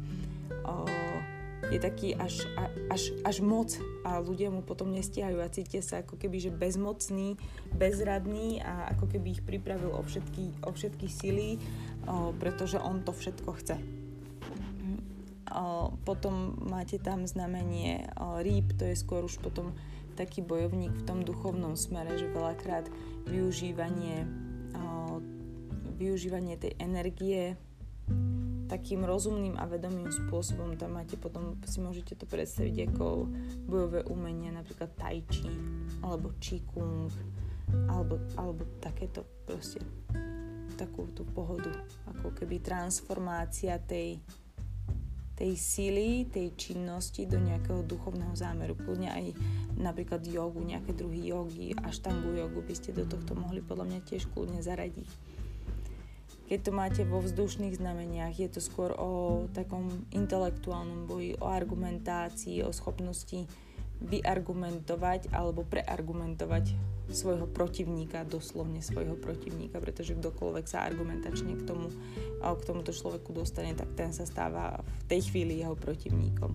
O, 0.65 0.87
je 1.69 1.79
taký 1.83 2.15
až, 2.15 2.47
až, 2.87 3.11
až 3.27 3.43
moc 3.43 3.75
a 4.07 4.23
ľudia 4.23 4.49
mu 4.49 4.63
potom 4.63 4.95
nestihajú 4.95 5.43
a 5.43 5.51
cítia 5.51 5.83
sa 5.83 6.07
ako 6.07 6.15
keby, 6.17 6.39
že 6.39 6.55
bezmocný, 6.55 7.35
bezradný 7.75 8.63
a 8.63 8.95
ako 8.95 9.11
keby 9.11 9.37
ich 9.37 9.43
pripravil 9.43 9.91
o 9.91 10.03
všetky, 10.07 10.65
o 10.65 10.71
všetky 10.71 11.11
sily, 11.11 11.59
pretože 12.41 12.81
on 12.81 13.05
to 13.05 13.13
všetko 13.13 13.51
chce. 13.61 13.77
potom 16.05 16.57
máte 16.69 17.01
tam 17.01 17.25
znamenie 17.25 18.09
rýb, 18.45 18.77
to 18.77 18.85
je 18.85 18.97
skôr 18.97 19.25
už 19.25 19.41
potom 19.41 19.73
taký 20.17 20.43
bojovník 20.43 20.93
v 20.93 21.07
tom 21.07 21.23
duchovnom 21.23 21.79
smere, 21.79 22.19
že 22.19 22.29
veľakrát 22.31 22.91
využívanie, 23.31 24.27
využívanie 25.99 26.55
tej 26.59 26.73
energie 26.83 27.57
takým 28.69 29.09
rozumným 29.09 29.57
a 29.57 29.65
vedomým 29.65 30.13
spôsobom. 30.13 30.77
Tam 30.77 31.01
máte 31.01 31.17
potom, 31.17 31.57
si 31.65 31.81
môžete 31.81 32.21
to 32.21 32.29
predstaviť 32.29 32.93
ako 32.93 33.25
bojové 33.65 34.05
umenie, 34.13 34.53
napríklad 34.53 34.93
tai 35.01 35.25
chi, 35.33 35.49
alebo 36.05 36.37
qigong, 36.37 37.09
alebo, 37.89 38.21
alebo 38.37 38.69
takéto 38.85 39.25
proste 39.49 39.81
takú 40.79 41.11
tú 41.11 41.27
pohodu, 41.27 41.75
ako 42.07 42.31
keby 42.39 42.63
transformácia 42.63 43.83
tej, 43.83 44.23
tej 45.35 45.53
síly, 45.59 46.31
tej 46.31 46.55
činnosti 46.55 47.27
do 47.27 47.43
nejakého 47.43 47.83
duchovného 47.83 48.39
zámeru. 48.39 48.79
Kľudne 48.79 49.11
aj 49.11 49.25
napríklad 49.75 50.23
jogu, 50.23 50.63
nejaké 50.63 50.95
druhy 50.95 51.35
jogy, 51.35 51.75
štangu 51.91 52.31
jogu 52.39 52.63
by 52.63 52.75
ste 52.79 52.95
do 52.95 53.03
tohto 53.03 53.35
mohli 53.35 53.59
podľa 53.59 53.91
mňa 53.91 54.01
tiež 54.07 54.31
kľudne 54.31 54.63
zaradiť. 54.63 55.11
Keď 56.49 56.61
to 56.65 56.73
máte 56.73 57.03
vo 57.05 57.21
vzdušných 57.21 57.77
znameniach, 57.77 58.41
je 58.41 58.49
to 58.49 58.65
skôr 58.65 58.97
o 58.97 59.45
takom 59.53 60.09
intelektuálnom 60.17 61.05
boji, 61.05 61.37
o 61.37 61.45
argumentácii, 61.45 62.65
o 62.65 62.73
schopnosti 62.73 63.45
vyargumentovať 63.99 65.35
alebo 65.35 65.67
preargumentovať 65.67 66.75
svojho 67.09 67.49
protivníka, 67.49 68.29
doslovne 68.29 68.85
svojho 68.85 69.17
protivníka, 69.17 69.81
pretože 69.81 70.15
kdokoľvek 70.15 70.67
sa 70.69 70.85
argumentačne 70.85 71.57
k, 71.57 71.63
tomu, 71.65 71.89
k 72.39 72.63
tomuto 72.69 72.93
človeku 72.93 73.33
dostane, 73.33 73.73
tak 73.73 73.89
ten 73.97 74.13
sa 74.13 74.29
stáva 74.29 74.85
v 74.85 75.05
tej 75.09 75.21
chvíli 75.33 75.65
jeho 75.65 75.73
protivníkom. 75.73 76.53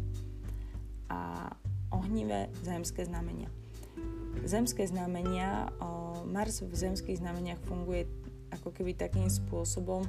A 1.09 1.49
ohnivé 1.89 2.53
zemské 2.61 3.05
znamenia. 3.05 3.49
Zemské 4.45 4.85
znamenia, 4.89 5.69
Mars 6.25 6.61
v 6.65 6.73
zemských 6.73 7.21
znameniach 7.21 7.61
funguje 7.65 8.09
ako 8.53 8.69
keby 8.73 8.93
takým 8.93 9.29
spôsobom, 9.29 10.05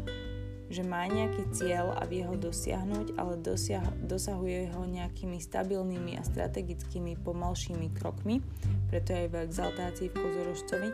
že 0.73 0.83
má 0.83 1.05
nejaký 1.09 1.51
cieľ 1.53 1.97
a 1.97 2.09
vie 2.09 2.25
ho 2.25 2.37
dosiahnuť, 2.37 3.17
ale 3.21 3.41
dosiah, 3.41 3.85
dosahuje 4.05 4.73
ho 4.73 4.83
nejakými 4.89 5.37
stabilnými 5.41 6.17
a 6.17 6.23
strategickými 6.25 7.21
pomalšími 7.21 7.93
krokmi, 7.97 8.41
preto 8.89 9.13
je 9.13 9.27
aj 9.27 9.29
v 9.29 9.37
exaltácii 9.45 10.09
v 10.09 10.19
kozorožcovi, 10.19 10.91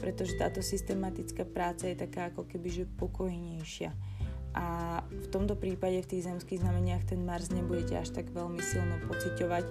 pretože 0.00 0.36
táto 0.40 0.64
systematická 0.64 1.44
práca 1.44 1.86
je 1.86 1.96
taká 1.96 2.32
ako 2.32 2.48
keby 2.48 2.88
pokojnejšia. 2.96 3.92
A 4.50 4.98
v 5.06 5.26
tomto 5.30 5.54
prípade 5.54 6.02
v 6.02 6.10
tých 6.10 6.26
zemských 6.26 6.58
znameniach 6.58 7.06
ten 7.06 7.22
Mars 7.22 7.54
nebudete 7.54 7.94
až 7.94 8.10
tak 8.10 8.34
veľmi 8.34 8.58
silno 8.58 8.98
pociťovať, 9.06 9.64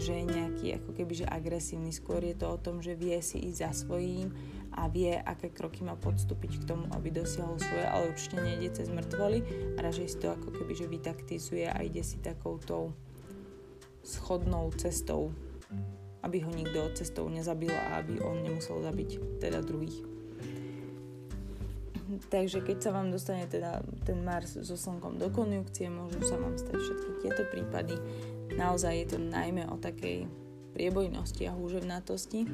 že 0.00 0.12
je 0.16 0.24
nejaký 0.24 0.66
ako 0.80 0.90
keby 0.96 1.28
agresívny. 1.28 1.92
Skôr 1.92 2.24
je 2.24 2.32
to 2.40 2.48
o 2.48 2.56
tom, 2.56 2.80
že 2.80 2.96
vie 2.96 3.20
si 3.20 3.36
ísť 3.44 3.58
za 3.60 3.70
svojím 3.84 4.32
a 4.72 4.88
vie, 4.88 5.12
aké 5.14 5.52
kroky 5.52 5.84
má 5.84 5.94
podstúpiť 5.94 6.64
k 6.64 6.68
tomu, 6.74 6.88
aby 6.96 7.12
dosiahol 7.12 7.60
svoje, 7.60 7.84
ale 7.84 8.10
určite 8.12 8.36
nejde 8.40 8.68
cez 8.72 8.88
mŕtvoly 8.88 9.44
a 9.76 9.78
radšej 9.84 10.08
si 10.08 10.16
to 10.18 10.32
ako 10.32 10.48
keby 10.50 10.72
že 10.72 10.86
vytaktizuje 10.88 11.66
a 11.68 11.78
ide 11.84 12.00
si 12.00 12.18
takoutou 12.24 12.96
schodnou 14.02 14.72
cestou, 14.80 15.30
aby 16.24 16.42
ho 16.42 16.50
nikto 16.50 16.90
cestou 16.96 17.28
nezabil 17.28 17.70
a 17.70 18.02
aby 18.02 18.18
on 18.24 18.42
nemusel 18.42 18.82
zabiť 18.82 19.40
teda 19.40 19.62
druhých. 19.62 20.12
Takže 22.28 22.60
keď 22.60 22.78
sa 22.82 22.90
vám 22.92 23.08
dostane 23.08 23.48
teda 23.48 23.80
ten 24.04 24.20
Mars 24.20 24.60
so 24.60 24.76
Slnkom 24.76 25.16
do 25.16 25.32
konjunkcie, 25.32 25.88
môžu 25.88 26.20
sa 26.20 26.36
vám 26.36 26.60
stať 26.60 26.76
všetky 26.76 27.10
tieto 27.24 27.42
prípady. 27.48 27.96
Naozaj 28.52 28.92
je 28.92 29.06
to 29.16 29.18
najmä 29.18 29.64
o 29.72 29.80
takej 29.80 30.28
priebojnosti 30.72 31.46
a 31.46 31.56
húževnatosti. 31.56 32.48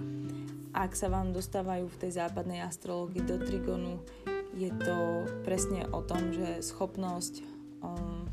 Ak 0.76 0.92
sa 0.94 1.08
vám 1.08 1.32
dostávajú 1.32 1.88
v 1.88 2.00
tej 2.06 2.20
západnej 2.20 2.60
astrológii 2.62 3.24
do 3.24 3.40
trigonu, 3.40 4.02
je 4.52 4.70
to 4.82 5.26
presne 5.46 5.86
o 5.94 6.02
tom, 6.02 6.34
že 6.34 6.60
schopnosť 6.66 7.46
um, 7.80 8.26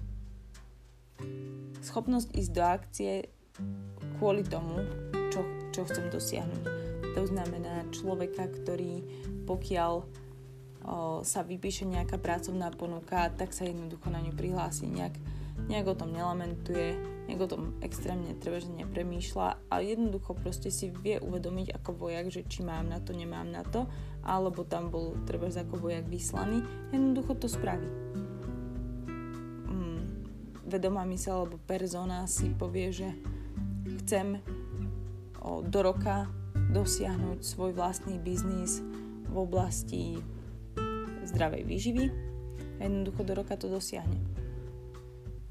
schopnosť 1.85 2.33
ísť 2.33 2.51
do 2.51 2.63
akcie 2.65 3.11
kvôli 4.17 4.41
tomu, 4.41 4.83
čo, 5.29 5.45
čo 5.69 5.85
chcem 5.85 6.09
dosiahnuť. 6.09 6.63
To 7.13 7.23
znamená 7.23 7.87
človeka, 7.93 8.49
ktorý 8.51 9.05
pokiaľ 9.45 10.03
sa 11.25 11.41
vypíše 11.41 11.89
nejaká 11.89 12.21
pracovná 12.21 12.69
ponuka, 12.69 13.33
tak 13.33 13.57
sa 13.57 13.65
jednoducho 13.65 14.13
na 14.13 14.21
ňu 14.21 14.37
prihlási 14.37 14.85
nejak 14.85 15.17
nejak 15.55 15.87
o 15.87 15.95
tom 15.97 16.13
nelamentuje, 16.13 16.99
nejak 17.25 17.41
o 17.41 17.51
tom 17.51 17.63
extrémne 17.81 18.37
treba, 18.37 18.61
že 18.61 18.69
nepremýšľa 18.69 19.71
a 19.71 19.75
jednoducho 19.81 20.37
proste 20.37 20.69
si 20.69 20.93
vie 20.93 21.17
uvedomiť 21.17 21.73
ako 21.81 21.91
vojak, 21.95 22.29
že 22.29 22.45
či 22.45 22.61
mám 22.61 22.91
na 22.91 23.01
to, 23.01 23.15
nemám 23.15 23.49
na 23.49 23.65
to, 23.65 23.89
alebo 24.21 24.67
tam 24.67 24.93
bol 24.93 25.17
treba 25.25 25.49
ako 25.49 25.89
vojak 25.89 26.05
vyslaný, 26.05 26.61
jednoducho 26.93 27.33
to 27.39 27.47
spraví. 27.49 27.87
Mm, 29.65 30.01
vedomá 30.69 31.07
mysel 31.09 31.47
alebo 31.47 31.57
persona 31.65 32.29
si 32.29 32.51
povie, 32.53 32.93
že 32.93 33.09
chcem 34.05 34.37
o, 35.41 35.65
do 35.65 35.79
roka 35.81 36.29
dosiahnuť 36.53 37.41
svoj 37.41 37.73
vlastný 37.73 38.21
biznis 38.21 38.83
v 39.25 39.35
oblasti 39.35 40.19
zdravej 41.25 41.63
výživy 41.65 42.05
a 42.77 42.79
jednoducho 42.85 43.21
do 43.25 43.33
roka 43.33 43.57
to 43.57 43.65
dosiahne 43.65 44.34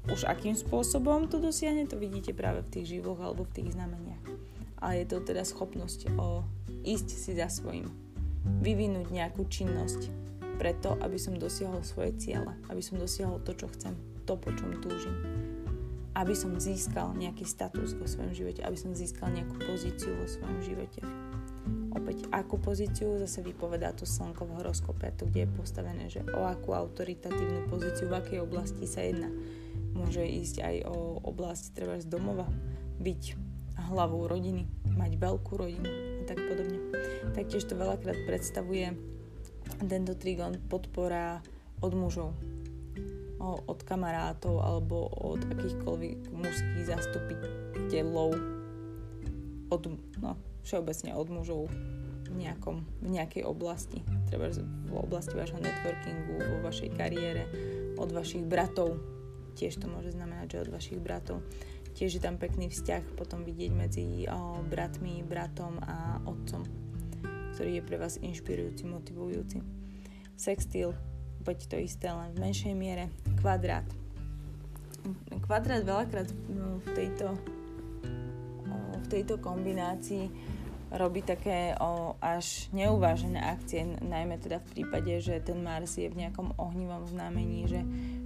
už 0.05 0.29
akým 0.29 0.53
spôsobom 0.53 1.25
to 1.25 1.41
dosiahne, 1.41 1.89
to 1.89 1.97
vidíte 1.97 2.37
práve 2.37 2.61
v 2.61 2.71
tých 2.71 2.99
živoch 2.99 3.17
alebo 3.17 3.45
v 3.45 3.61
tých 3.61 3.73
znameniach. 3.73 4.21
A 4.77 4.93
je 5.01 5.05
to 5.09 5.23
teda 5.23 5.41
schopnosť 5.41 6.13
o 6.21 6.45
ísť 6.85 7.09
si 7.09 7.31
za 7.33 7.49
svojím. 7.49 7.89
Vyvinúť 8.61 9.09
nejakú 9.09 9.49
činnosť 9.49 10.13
preto, 10.61 10.93
aby 11.01 11.17
som 11.17 11.33
dosiahol 11.35 11.81
svoje 11.81 12.13
ciele, 12.21 12.53
aby 12.69 12.81
som 12.85 13.01
dosiahol 13.01 13.41
to, 13.41 13.57
čo 13.57 13.65
chcem, 13.73 13.97
to, 14.29 14.37
po 14.37 14.53
čom 14.53 14.77
túžim. 14.77 15.15
Aby 16.13 16.37
som 16.37 16.53
získal 16.55 17.17
nejaký 17.17 17.43
status 17.43 17.97
vo 17.97 18.05
svojom 18.05 18.31
živote, 18.31 18.61
aby 18.63 18.77
som 18.77 18.93
získal 18.93 19.33
nejakú 19.33 19.57
pozíciu 19.57 20.15
vo 20.15 20.29
svojom 20.29 20.59
živote. 20.63 21.01
Opäť, 21.95 22.29
akú 22.29 22.61
pozíciu 22.61 23.17
zase 23.17 23.41
vypovedá 23.41 23.89
to 23.95 24.05
slnko 24.05 24.45
v 24.45 24.55
horoskope, 24.61 25.09
to 25.17 25.25
kde 25.25 25.47
je 25.47 25.55
postavené, 25.57 26.05
že 26.11 26.21
o 26.37 26.45
akú 26.45 26.77
autoritatívnu 26.77 27.65
pozíciu, 27.71 28.11
v 28.11 28.19
akej 28.21 28.39
oblasti 28.45 28.85
sa 28.85 29.01
jedná 29.01 29.31
Môže 29.95 30.27
ísť 30.27 30.61
aj 30.61 30.75
o 30.91 31.23
oblasť 31.23 31.71
treba 31.71 31.95
z 31.97 32.05
domova, 32.11 32.45
byť 32.99 33.23
hlavou 33.91 34.27
rodiny, 34.27 34.67
mať 34.95 35.11
veľkú 35.19 35.53
rodinu 35.55 35.87
a 35.87 36.21
tak 36.27 36.39
podobne. 36.39 36.79
Taktiež 37.35 37.67
to 37.67 37.75
veľakrát 37.75 38.27
predstavuje 38.27 38.95
tento 39.87 40.13
trigon 40.15 40.59
podpora 40.71 41.43
od 41.83 41.93
mužov, 41.95 42.31
od 43.41 43.79
kamarátov 43.83 44.63
alebo 44.63 45.11
od 45.11 45.43
akýchkoľvek 45.43 46.31
mužských 46.31 46.85
zastupiteľov, 46.87 48.29
od, 49.69 49.83
no, 50.21 50.31
všeobecne 50.63 51.11
od 51.13 51.27
mužov 51.29 51.61
v, 52.31 52.35
nejakom, 52.35 52.87
v 53.03 53.07
nejakej 53.11 53.43
oblasti, 53.43 54.01
treba 54.31 54.49
v 54.51 54.93
oblasti 54.95 55.35
vášho 55.35 55.59
networkingu, 55.59 56.41
vo 56.41 56.57
vašej 56.63 56.89
kariére, 56.95 57.43
od 57.99 58.09
vašich 58.11 58.43
bratov, 58.47 58.97
tiež 59.55 59.79
to 59.79 59.87
môže 59.87 60.11
znamenať, 60.11 60.59
že 60.59 60.63
od 60.67 60.69
vašich 60.75 60.99
bratov. 60.99 61.39
Tiež 61.95 62.19
je 62.19 62.21
tam 62.21 62.35
pekný 62.35 62.67
vzťah 62.67 63.15
potom 63.15 63.47
vidieť 63.47 63.71
medzi 63.71 64.27
o, 64.27 64.59
bratmi, 64.67 65.23
bratom 65.23 65.79
a 65.79 66.19
otcom, 66.27 66.67
ktorý 67.55 67.79
je 67.79 67.87
pre 67.87 67.95
vás 67.95 68.19
inšpirujúci, 68.19 68.83
motivujúci. 68.83 69.63
Sextil, 70.35 70.91
opäť 71.39 71.71
to 71.71 71.79
isté, 71.79 72.11
len 72.11 72.35
v 72.35 72.43
menšej 72.43 72.75
miere. 72.75 73.07
Kvadrát. 73.39 73.87
Kvadrát 75.47 75.87
veľakrát 75.87 76.27
no, 76.51 76.83
v 76.83 76.89
tejto, 76.91 77.31
o, 78.67 78.77
v 78.99 79.05
tejto 79.07 79.39
kombinácii 79.39 80.27
robí 80.91 81.23
také 81.23 81.79
o, 81.79 82.19
až 82.19 82.67
neuvážené 82.75 83.39
akcie, 83.39 83.87
najmä 84.03 84.35
teda 84.35 84.59
v 84.59 84.67
prípade, 84.75 85.15
že 85.23 85.39
ten 85.39 85.63
Mars 85.63 85.95
je 85.95 86.11
v 86.11 86.27
nejakom 86.27 86.59
ohnivom 86.59 87.07
znamení, 87.07 87.71
že 87.71 87.81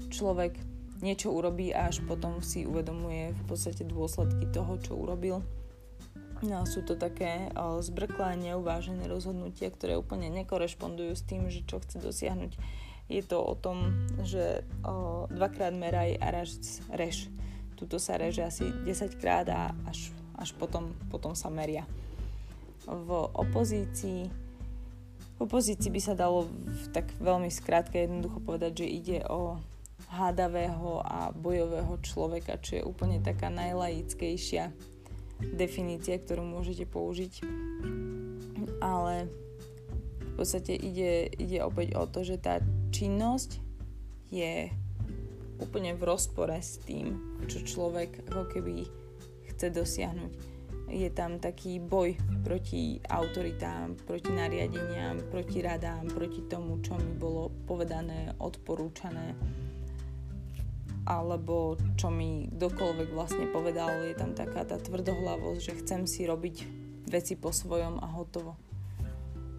človek 0.09 0.57
niečo 0.99 1.31
urobí 1.31 1.71
a 1.71 1.87
až 1.87 2.03
potom 2.03 2.43
si 2.43 2.67
uvedomuje 2.67 3.31
v 3.31 3.43
podstate 3.47 3.87
dôsledky 3.87 4.47
toho, 4.51 4.75
čo 4.79 4.95
urobil. 4.95 5.43
No, 6.39 6.63
sú 6.63 6.87
to 6.87 6.95
také 6.95 7.51
o, 7.51 7.83
zbrklé, 7.83 8.39
neuvážené 8.39 9.11
rozhodnutia, 9.11 9.67
ktoré 9.67 9.99
úplne 9.99 10.31
nekorešpondujú 10.31 11.11
s 11.11 11.23
tým, 11.27 11.51
že 11.51 11.67
čo 11.67 11.83
chce 11.83 11.99
dosiahnuť. 11.99 12.55
Je 13.11 13.21
to 13.25 13.43
o 13.43 13.59
tom, 13.59 14.07
že 14.23 14.63
o, 14.87 15.27
dvakrát 15.27 15.75
meraj 15.75 16.15
a 16.15 16.31
raz 16.31 16.79
rež. 16.87 17.27
Tuto 17.75 17.99
sa 17.99 18.15
reže 18.15 18.47
asi 18.47 18.71
10 18.71 19.19
krát 19.19 19.47
a 19.51 19.75
až, 19.83 20.15
až 20.39 20.55
potom, 20.55 20.95
potom 21.11 21.35
sa 21.35 21.51
meria. 21.51 21.83
V 22.87 23.09
opozícii 23.35 24.31
v 25.39 25.47
opozícii 25.47 25.87
by 25.87 26.01
sa 26.03 26.19
dalo 26.19 26.51
tak 26.91 27.07
veľmi 27.15 27.47
skrátke 27.47 27.95
jednoducho 27.95 28.43
povedať, 28.43 28.83
že 28.83 28.91
ide 28.91 29.17
o 29.31 29.55
hádavého 30.09 31.05
a 31.05 31.29
bojového 31.29 32.01
človeka, 32.01 32.57
čo 32.57 32.81
je 32.81 32.83
úplne 32.83 33.21
taká 33.21 33.53
najlaickejšia 33.53 34.73
definícia, 35.53 36.17
ktorú 36.19 36.43
môžete 36.43 36.89
použiť. 36.89 37.45
Ale 38.81 39.29
v 40.19 40.31
podstate 40.33 40.73
ide, 40.73 41.29
ide 41.37 41.61
opäť 41.61 41.95
o 41.95 42.09
to, 42.09 42.25
že 42.25 42.41
tá 42.41 42.59
činnosť 42.89 43.61
je 44.33 44.71
úplne 45.59 45.93
v 45.93 46.01
rozpore 46.07 46.55
s 46.55 46.79
tým, 46.81 47.19
čo 47.45 47.61
človek 47.61 48.31
ako 48.31 48.43
keby 48.49 48.87
chce 49.51 49.67
dosiahnuť. 49.69 50.33
Je 50.89 51.05
tam 51.13 51.37
taký 51.37 51.77
boj 51.77 52.17
proti 52.41 52.97
autoritám, 53.05 53.93
proti 54.09 54.33
nariadeniam, 54.33 55.21
proti 55.29 55.61
radám, 55.61 56.09
proti 56.09 56.49
tomu, 56.49 56.81
čo 56.81 56.97
mi 56.97 57.13
bolo 57.13 57.53
povedané, 57.69 58.33
odporúčané 58.41 59.37
alebo 61.09 61.73
čo 61.97 62.13
mi 62.13 62.45
kdokoľvek 62.53 63.09
vlastne 63.17 63.49
povedal, 63.49 64.05
je 64.05 64.13
tam 64.13 64.37
taká 64.37 64.61
tá 64.61 64.77
tvrdohlavosť, 64.77 65.59
že 65.59 65.77
chcem 65.81 66.05
si 66.05 66.29
robiť 66.29 66.55
veci 67.09 67.33
po 67.33 67.49
svojom 67.49 67.97
a 67.97 68.07
hotovo. 68.13 68.53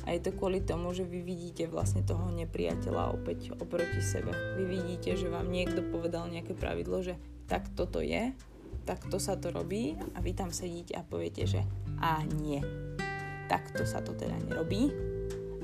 A 0.06 0.14
je 0.16 0.22
to 0.22 0.32
kvôli 0.32 0.62
tomu, 0.62 0.94
že 0.94 1.04
vy 1.04 1.20
vidíte 1.20 1.66
vlastne 1.66 2.06
toho 2.06 2.30
nepriateľa 2.32 3.12
opäť 3.12 3.52
oproti 3.58 4.00
sebe. 4.00 4.32
Vy 4.56 4.64
vidíte, 4.64 5.18
že 5.18 5.28
vám 5.28 5.50
niekto 5.50 5.84
povedal 5.84 6.30
nejaké 6.30 6.54
pravidlo, 6.54 7.02
že 7.02 7.18
tak 7.50 7.68
toto 7.74 7.98
je, 7.98 8.32
takto 8.86 9.18
sa 9.18 9.36
to 9.36 9.50
robí 9.50 9.98
a 10.14 10.22
vy 10.22 10.32
tam 10.32 10.54
sedíte 10.54 10.96
a 10.96 11.04
poviete, 11.04 11.44
že 11.44 11.60
a 12.00 12.22
nie, 12.24 12.62
takto 13.50 13.84
sa 13.84 14.00
to 14.00 14.14
teda 14.14 14.38
nerobí. 14.46 14.88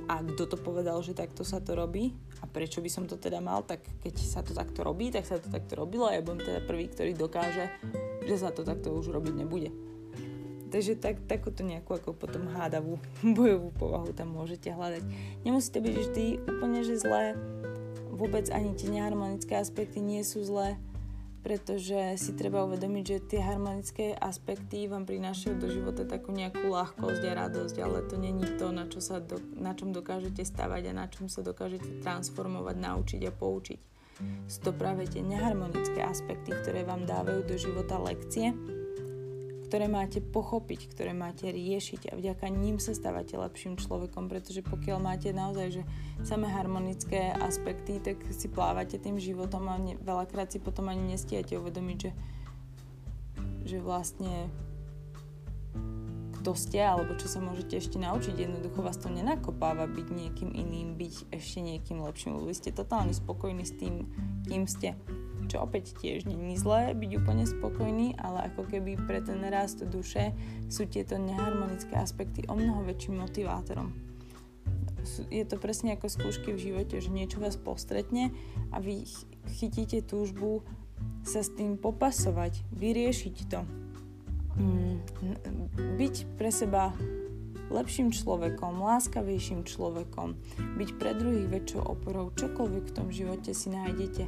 A 0.07 0.23
kto 0.23 0.47
to 0.47 0.59
povedal, 0.59 1.03
že 1.03 1.19
takto 1.19 1.43
sa 1.43 1.59
to 1.59 1.75
robí? 1.75 2.15
Prečo 2.57 2.81
by 2.81 2.89
som 2.89 3.05
to 3.05 3.21
teda 3.21 3.45
mal? 3.45 3.61
Tak 3.69 3.85
keď 4.01 4.17
sa 4.17 4.41
to 4.41 4.57
takto 4.57 4.81
robí, 4.81 5.13
tak 5.13 5.29
sa 5.29 5.37
to 5.37 5.53
takto 5.53 5.77
robilo 5.77 6.09
a 6.09 6.17
ja 6.17 6.25
budem 6.25 6.41
teda 6.41 6.65
prvý, 6.65 6.89
ktorý 6.89 7.13
dokáže, 7.13 7.69
že 8.25 8.41
sa 8.41 8.49
to 8.49 8.65
takto 8.65 8.97
už 8.97 9.13
robiť 9.13 9.45
nebude. 9.45 9.69
Takže 10.73 10.97
tak, 10.97 11.21
takúto 11.29 11.61
nejakú 11.61 12.01
ako 12.01 12.17
potom 12.17 12.49
hádavú 12.49 12.97
bojovú 13.37 13.77
povahu 13.77 14.17
tam 14.17 14.33
môžete 14.33 14.73
hľadať. 14.73 15.05
Nemusí 15.45 15.69
to 15.69 15.85
byť 15.85 15.95
vždy 16.01 16.25
úplne, 16.49 16.81
že 16.81 16.97
zlé. 16.97 17.37
Vôbec 18.09 18.49
ani 18.49 18.73
tie 18.73 18.89
neharmonické 18.89 19.61
aspekty 19.61 20.01
nie 20.01 20.25
sú 20.25 20.41
zlé 20.41 20.81
pretože 21.47 22.19
si 22.19 22.35
treba 22.35 22.67
uvedomiť, 22.67 23.05
že 23.07 23.27
tie 23.31 23.39
harmonické 23.39 24.19
aspekty 24.19 24.91
vám 24.91 25.07
prinášajú 25.07 25.55
do 25.55 25.71
života 25.71 26.03
takú 26.03 26.35
nejakú 26.35 26.67
ľahkosť 26.67 27.23
a 27.23 27.47
radosť, 27.47 27.77
ale 27.87 28.03
to 28.11 28.19
není 28.19 28.43
to, 28.59 28.75
na, 28.75 28.91
čo 28.91 28.99
sa 28.99 29.23
do, 29.23 29.39
na 29.55 29.71
čom 29.71 29.95
dokážete 29.95 30.43
stavať 30.43 30.91
a 30.91 30.99
na 30.99 31.07
čom 31.07 31.31
sa 31.31 31.47
dokážete 31.47 32.03
transformovať, 32.03 32.75
naučiť 32.83 33.23
a 33.31 33.33
poučiť. 33.33 33.81
Sú 34.51 34.59
to 34.59 34.75
práve 34.75 35.07
tie 35.07 35.23
neharmonické 35.23 36.03
aspekty, 36.03 36.51
ktoré 36.51 36.83
vám 36.83 37.07
dávajú 37.07 37.47
do 37.47 37.55
života 37.55 37.95
lekcie, 38.03 38.51
ktoré 39.67 39.91
máte 39.91 40.23
pochopiť, 40.23 40.95
ktoré 40.95 41.11
máte 41.11 41.51
riešiť 41.51 42.09
a 42.09 42.13
vďaka 42.15 42.47
ním 42.47 42.79
sa 42.79 42.95
stávate 42.95 43.35
lepším 43.35 43.75
človekom, 43.75 44.31
pretože 44.31 44.63
pokiaľ 44.63 44.99
máte 45.03 45.35
naozaj 45.35 45.83
že 45.83 45.83
samé 46.23 46.47
harmonické 46.47 47.35
aspekty, 47.35 47.99
tak 47.99 48.23
si 48.31 48.47
plávate 48.47 49.03
tým 49.03 49.19
životom 49.19 49.67
a 49.67 49.77
ne, 49.83 49.99
veľakrát 49.99 50.55
si 50.55 50.63
potom 50.63 50.87
ani 50.87 51.19
nestíhate 51.19 51.59
uvedomiť, 51.59 51.99
že, 51.99 52.11
že 53.67 53.79
vlastne 53.83 54.47
kto 56.47 56.55
ste 56.55 56.79
alebo 56.79 57.19
čo 57.19 57.27
sa 57.27 57.43
môžete 57.43 57.75
ešte 57.75 57.99
naučiť. 57.99 58.39
Jednoducho 58.39 58.79
vás 58.79 59.03
to 59.03 59.11
nenakopáva 59.11 59.91
byť 59.91 60.07
niekým 60.15 60.55
iným, 60.55 60.95
byť 60.95 61.35
ešte 61.35 61.59
niekým 61.59 61.99
lepším. 62.07 62.39
Vy 62.39 62.55
ste 62.55 62.71
totálne 62.71 63.11
spokojní 63.11 63.67
s 63.67 63.75
tým, 63.75 64.07
kým 64.47 64.71
ste 64.71 64.95
čo 65.47 65.63
opäť 65.63 65.97
tiež 65.99 66.27
není 66.27 66.59
zlé 66.59 66.93
byť 66.93 67.11
úplne 67.23 67.47
spokojný, 67.47 68.19
ale 68.19 68.51
ako 68.53 68.67
keby 68.67 68.99
pre 69.07 69.23
ten 69.23 69.41
rast 69.47 69.81
duše 69.87 70.35
sú 70.69 70.85
tieto 70.91 71.17
neharmonické 71.17 71.95
aspekty 71.97 72.45
o 72.51 72.55
mnoho 72.59 72.85
väčším 72.85 73.23
motivátorom. 73.23 73.95
Je 75.31 75.47
to 75.47 75.57
presne 75.63 75.95
ako 75.95 76.11
skúšky 76.11 76.51
v 76.51 76.63
živote, 76.71 76.99
že 76.99 77.15
niečo 77.15 77.39
vás 77.39 77.55
postretne 77.55 78.35
a 78.75 78.83
vy 78.83 79.07
chytíte 79.55 80.03
túžbu 80.03 80.67
sa 81.23 81.47
s 81.47 81.55
tým 81.55 81.79
popasovať, 81.79 82.67
vyriešiť 82.75 83.37
to. 83.47 83.61
Mm, 84.57 84.99
byť 85.95 86.15
pre 86.35 86.51
seba 86.51 86.91
lepším 87.71 88.15
človekom, 88.15 88.79
láskavejším 88.79 89.67
človekom, 89.67 90.39
byť 90.79 90.91
pre 90.99 91.11
druhých 91.19 91.51
väčšou 91.51 91.83
oporou, 91.83 92.31
čokoľvek 92.35 92.85
v 92.91 92.95
tom 92.95 93.09
živote 93.11 93.51
si 93.51 93.69
nájdete 93.75 94.25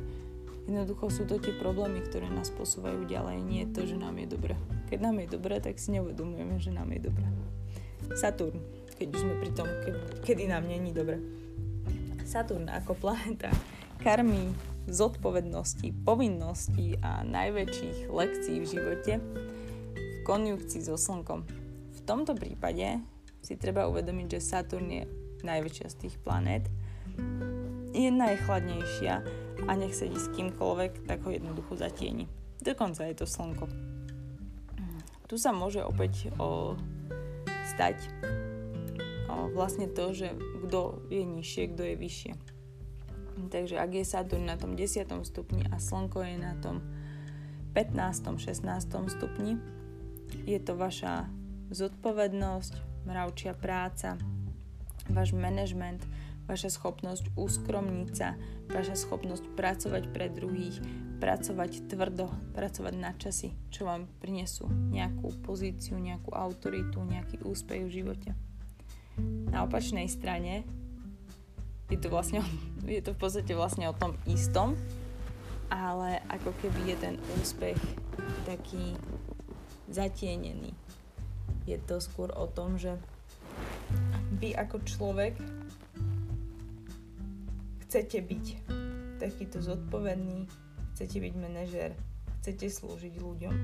Jednoducho 0.68 1.08
sú 1.08 1.24
to 1.24 1.40
tie 1.40 1.56
problémy, 1.56 2.04
ktoré 2.04 2.28
nás 2.28 2.52
posúvajú 2.52 3.08
ďalej, 3.08 3.40
nie 3.40 3.64
to, 3.72 3.88
že 3.88 3.96
nám 3.96 4.20
je 4.20 4.28
dobre. 4.28 4.52
Keď 4.92 4.98
nám 5.00 5.16
je 5.24 5.26
dobre, 5.32 5.56
tak 5.64 5.80
si 5.80 5.96
neuvedomujeme, 5.96 6.60
že 6.60 6.76
nám 6.76 6.92
je 6.92 7.08
dobre. 7.08 7.24
Saturn, 8.12 8.60
keď 9.00 9.16
už 9.16 9.20
sme 9.24 9.34
pri 9.40 9.50
tom, 9.56 9.64
ke, 9.64 9.90
kedy 10.28 10.44
nám 10.44 10.68
není 10.68 10.92
dobre. 10.92 11.24
Saturn 12.28 12.68
ako 12.68 13.00
planeta 13.00 13.48
karmi 14.04 14.52
zodpovednosti, 14.92 16.04
povinností 16.04 17.00
a 17.00 17.24
najväčších 17.24 18.12
lekcií 18.12 18.60
v 18.60 18.66
živote 18.68 19.12
v 19.24 20.18
konjunkcii 20.28 20.84
so 20.84 21.00
Slnkom. 21.00 21.48
V 21.96 22.00
tomto 22.04 22.36
prípade 22.36 23.00
si 23.40 23.56
treba 23.56 23.88
uvedomiť, 23.88 24.36
že 24.36 24.44
Saturn 24.44 24.88
je 24.92 25.08
najväčšia 25.48 25.86
z 25.88 25.96
tých 25.96 26.14
planét, 26.20 26.68
je 27.96 28.12
najchladnejšia 28.12 29.47
a 29.66 29.74
nech 29.74 29.96
sedí 29.96 30.14
s 30.14 30.30
kýmkoľvek, 30.36 31.08
tak 31.08 31.24
ho 31.26 31.30
jednoducho 31.34 31.74
zatieni. 31.74 32.30
Dokonca 32.62 33.06
je 33.08 33.14
to 33.18 33.26
slnko. 33.26 33.66
Tu 35.28 35.36
sa 35.36 35.52
môže 35.52 35.84
opäť 35.84 36.32
o, 36.40 36.78
stať 37.68 38.00
o, 39.28 39.52
vlastne 39.52 39.90
to, 39.90 40.16
že 40.16 40.32
kto 40.64 41.04
je 41.12 41.22
nižšie, 41.24 41.62
kto 41.74 41.82
je 41.84 41.94
vyššie. 42.00 42.32
Takže 43.46 43.78
ak 43.78 43.90
je 43.94 44.04
Saturn 44.04 44.48
na 44.48 44.58
tom 44.58 44.74
10. 44.74 45.06
stupni 45.22 45.62
a 45.70 45.78
Slnko 45.78 46.26
je 46.26 46.36
na 46.40 46.58
tom 46.58 46.82
15. 47.76 48.40
16. 48.40 48.66
stupni, 49.14 49.60
je 50.48 50.58
to 50.58 50.74
vaša 50.74 51.30
zodpovednosť, 51.70 53.06
mravčia 53.06 53.54
práca, 53.54 54.18
váš 55.06 55.36
management, 55.36 56.02
vaša 56.48 56.72
schopnosť 56.72 57.36
uskromniť 57.36 58.10
sa, 58.16 58.34
vaša 58.72 58.96
schopnosť 58.96 59.44
pracovať 59.52 60.08
pre 60.10 60.32
druhých, 60.32 60.80
pracovať 61.20 61.92
tvrdo, 61.92 62.32
pracovať 62.56 62.94
na 62.96 63.12
časy, 63.12 63.52
čo 63.68 63.84
vám 63.84 64.08
prinesú 64.18 64.64
nejakú 64.66 65.28
pozíciu, 65.44 66.00
nejakú 66.00 66.32
autoritu, 66.32 67.04
nejaký 67.04 67.44
úspech 67.44 67.84
v 67.84 67.94
živote. 68.00 68.30
Na 69.52 69.68
opačnej 69.68 70.08
strane 70.08 70.64
je 71.92 72.00
to, 72.00 72.08
vlastne, 72.08 72.40
je 72.88 73.04
to 73.04 73.12
v 73.12 73.20
podstate 73.20 73.52
vlastne 73.52 73.84
o 73.92 73.94
tom 73.94 74.16
istom, 74.24 74.72
ale 75.68 76.24
ako 76.32 76.56
keby 76.64 76.94
je 76.94 76.96
ten 76.96 77.14
úspech 77.36 77.76
taký 78.48 78.96
zatienený. 79.92 80.72
Je 81.68 81.76
to 81.84 82.00
skôr 82.00 82.32
o 82.32 82.48
tom, 82.48 82.80
že 82.80 82.96
vy 84.40 84.56
ako 84.56 84.80
človek 84.84 85.36
chcete 87.88 88.20
byť 88.20 88.44
takýto 89.16 89.64
zodpovedný, 89.64 90.44
chcete 90.92 91.24
byť 91.24 91.34
manažer, 91.40 91.96
chcete 92.44 92.68
slúžiť 92.68 93.16
ľuďom, 93.16 93.54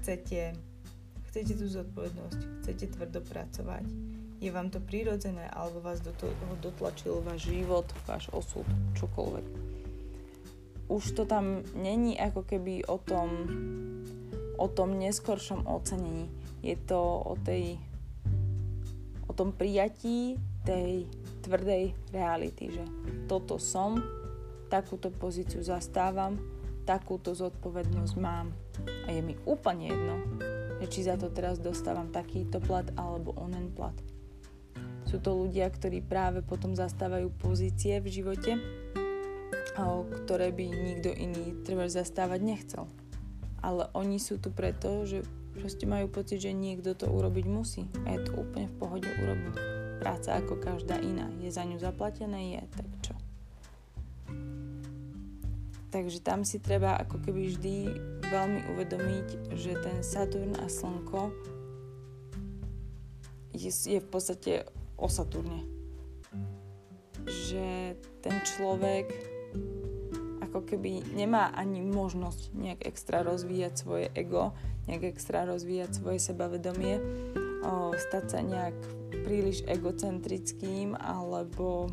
chcete, 0.00 0.56
chcete 1.28 1.52
tú 1.52 1.66
zodpovednosť, 1.68 2.40
chcete 2.64 2.96
tvrdo 2.96 3.20
pracovať, 3.20 3.84
je 4.40 4.48
vám 4.48 4.72
to 4.72 4.80
prirodzené, 4.80 5.44
alebo 5.52 5.84
vás 5.84 6.00
do 6.00 6.16
toho 6.16 6.32
dotlačil 6.64 7.20
váš 7.20 7.52
život, 7.52 7.84
váš 8.08 8.32
osud, 8.32 8.64
čokoľvek. 8.96 9.46
Už 10.88 11.04
to 11.12 11.28
tam 11.28 11.60
není 11.76 12.16
ako 12.16 12.48
keby 12.48 12.84
o 12.88 12.96
tom, 12.96 13.28
o 14.56 14.68
tom 14.72 14.96
neskoršom 14.96 15.68
ocenení. 15.68 16.32
Je 16.64 16.80
to 16.80 17.00
o 17.24 17.36
tej 17.44 17.76
o 19.28 19.32
tom 19.32 19.56
prijatí 19.56 20.36
tej 20.64 21.08
tvrdej 21.44 21.92
reality, 22.08 22.72
že 22.72 22.84
toto 23.28 23.60
som, 23.60 24.00
takúto 24.72 25.12
pozíciu 25.12 25.60
zastávam, 25.60 26.40
takúto 26.88 27.36
zodpovednosť 27.36 28.14
mám. 28.16 28.52
A 29.04 29.12
je 29.12 29.20
mi 29.20 29.36
úplne 29.44 29.92
jedno, 29.92 30.16
že 30.80 30.86
či 30.88 31.00
za 31.04 31.20
to 31.20 31.28
teraz 31.28 31.60
dostávam 31.60 32.08
takýto 32.08 32.58
plat 32.64 32.88
alebo 32.96 33.36
onen 33.36 33.68
plat. 33.72 33.94
Sú 35.04 35.20
to 35.20 35.36
ľudia, 35.36 35.68
ktorí 35.68 36.00
práve 36.00 36.40
potom 36.40 36.72
zastávajú 36.72 37.28
pozície 37.38 38.00
v 38.00 38.08
živote, 38.08 38.58
ktoré 40.24 40.48
by 40.50 40.64
nikto 40.64 41.12
iný 41.12 41.60
treba 41.62 41.86
zastávať 41.86 42.40
nechcel. 42.40 42.84
Ale 43.64 43.88
oni 43.96 44.20
sú 44.20 44.40
tu 44.40 44.52
preto, 44.52 45.06
že 45.08 45.24
proste 45.56 45.86
majú 45.86 46.10
pocit, 46.10 46.42
že 46.42 46.52
niekto 46.52 46.98
to 46.98 47.08
urobiť 47.08 47.46
musí. 47.46 47.86
A 48.04 48.18
je 48.18 48.26
to 48.26 48.42
úplne 48.42 48.66
v 48.68 48.76
pohode 48.76 49.08
urobiť 49.08 49.83
práca 49.98 50.38
ako 50.38 50.58
každá 50.58 50.98
iná. 50.98 51.30
Je 51.38 51.50
za 51.50 51.62
ňu 51.62 51.78
zaplatené? 51.78 52.58
Je, 52.58 52.62
tak 52.74 52.88
čo? 53.02 53.14
takže 55.94 56.18
tam 56.18 56.42
si 56.42 56.58
treba 56.58 56.98
ako 56.98 57.22
keby 57.22 57.54
vždy 57.54 57.76
veľmi 58.26 58.60
uvedomiť, 58.74 59.54
že 59.54 59.78
ten 59.78 60.02
Saturn 60.02 60.58
a 60.58 60.66
Slnko 60.66 61.30
je, 63.54 63.70
je 63.70 64.02
v 64.02 64.08
podstate 64.10 64.66
o 64.98 65.06
Saturne. 65.06 65.62
Že 67.30 67.94
ten 68.26 68.36
človek 68.42 69.06
ako 70.42 70.66
keby 70.66 71.14
nemá 71.14 71.54
ani 71.54 71.78
možnosť 71.78 72.50
nejak 72.58 72.90
extra 72.90 73.22
rozvíjať 73.22 73.78
svoje 73.78 74.06
ego, 74.18 74.50
nejak 74.90 75.14
extra 75.14 75.46
rozvíjať 75.46 75.94
svoje 75.94 76.18
sebavedomie, 76.18 76.98
o, 77.62 77.94
stať 77.94 78.24
sa 78.34 78.40
nejak 78.42 78.74
príliš 79.24 79.64
egocentrickým 79.64 80.94
alebo 80.94 81.88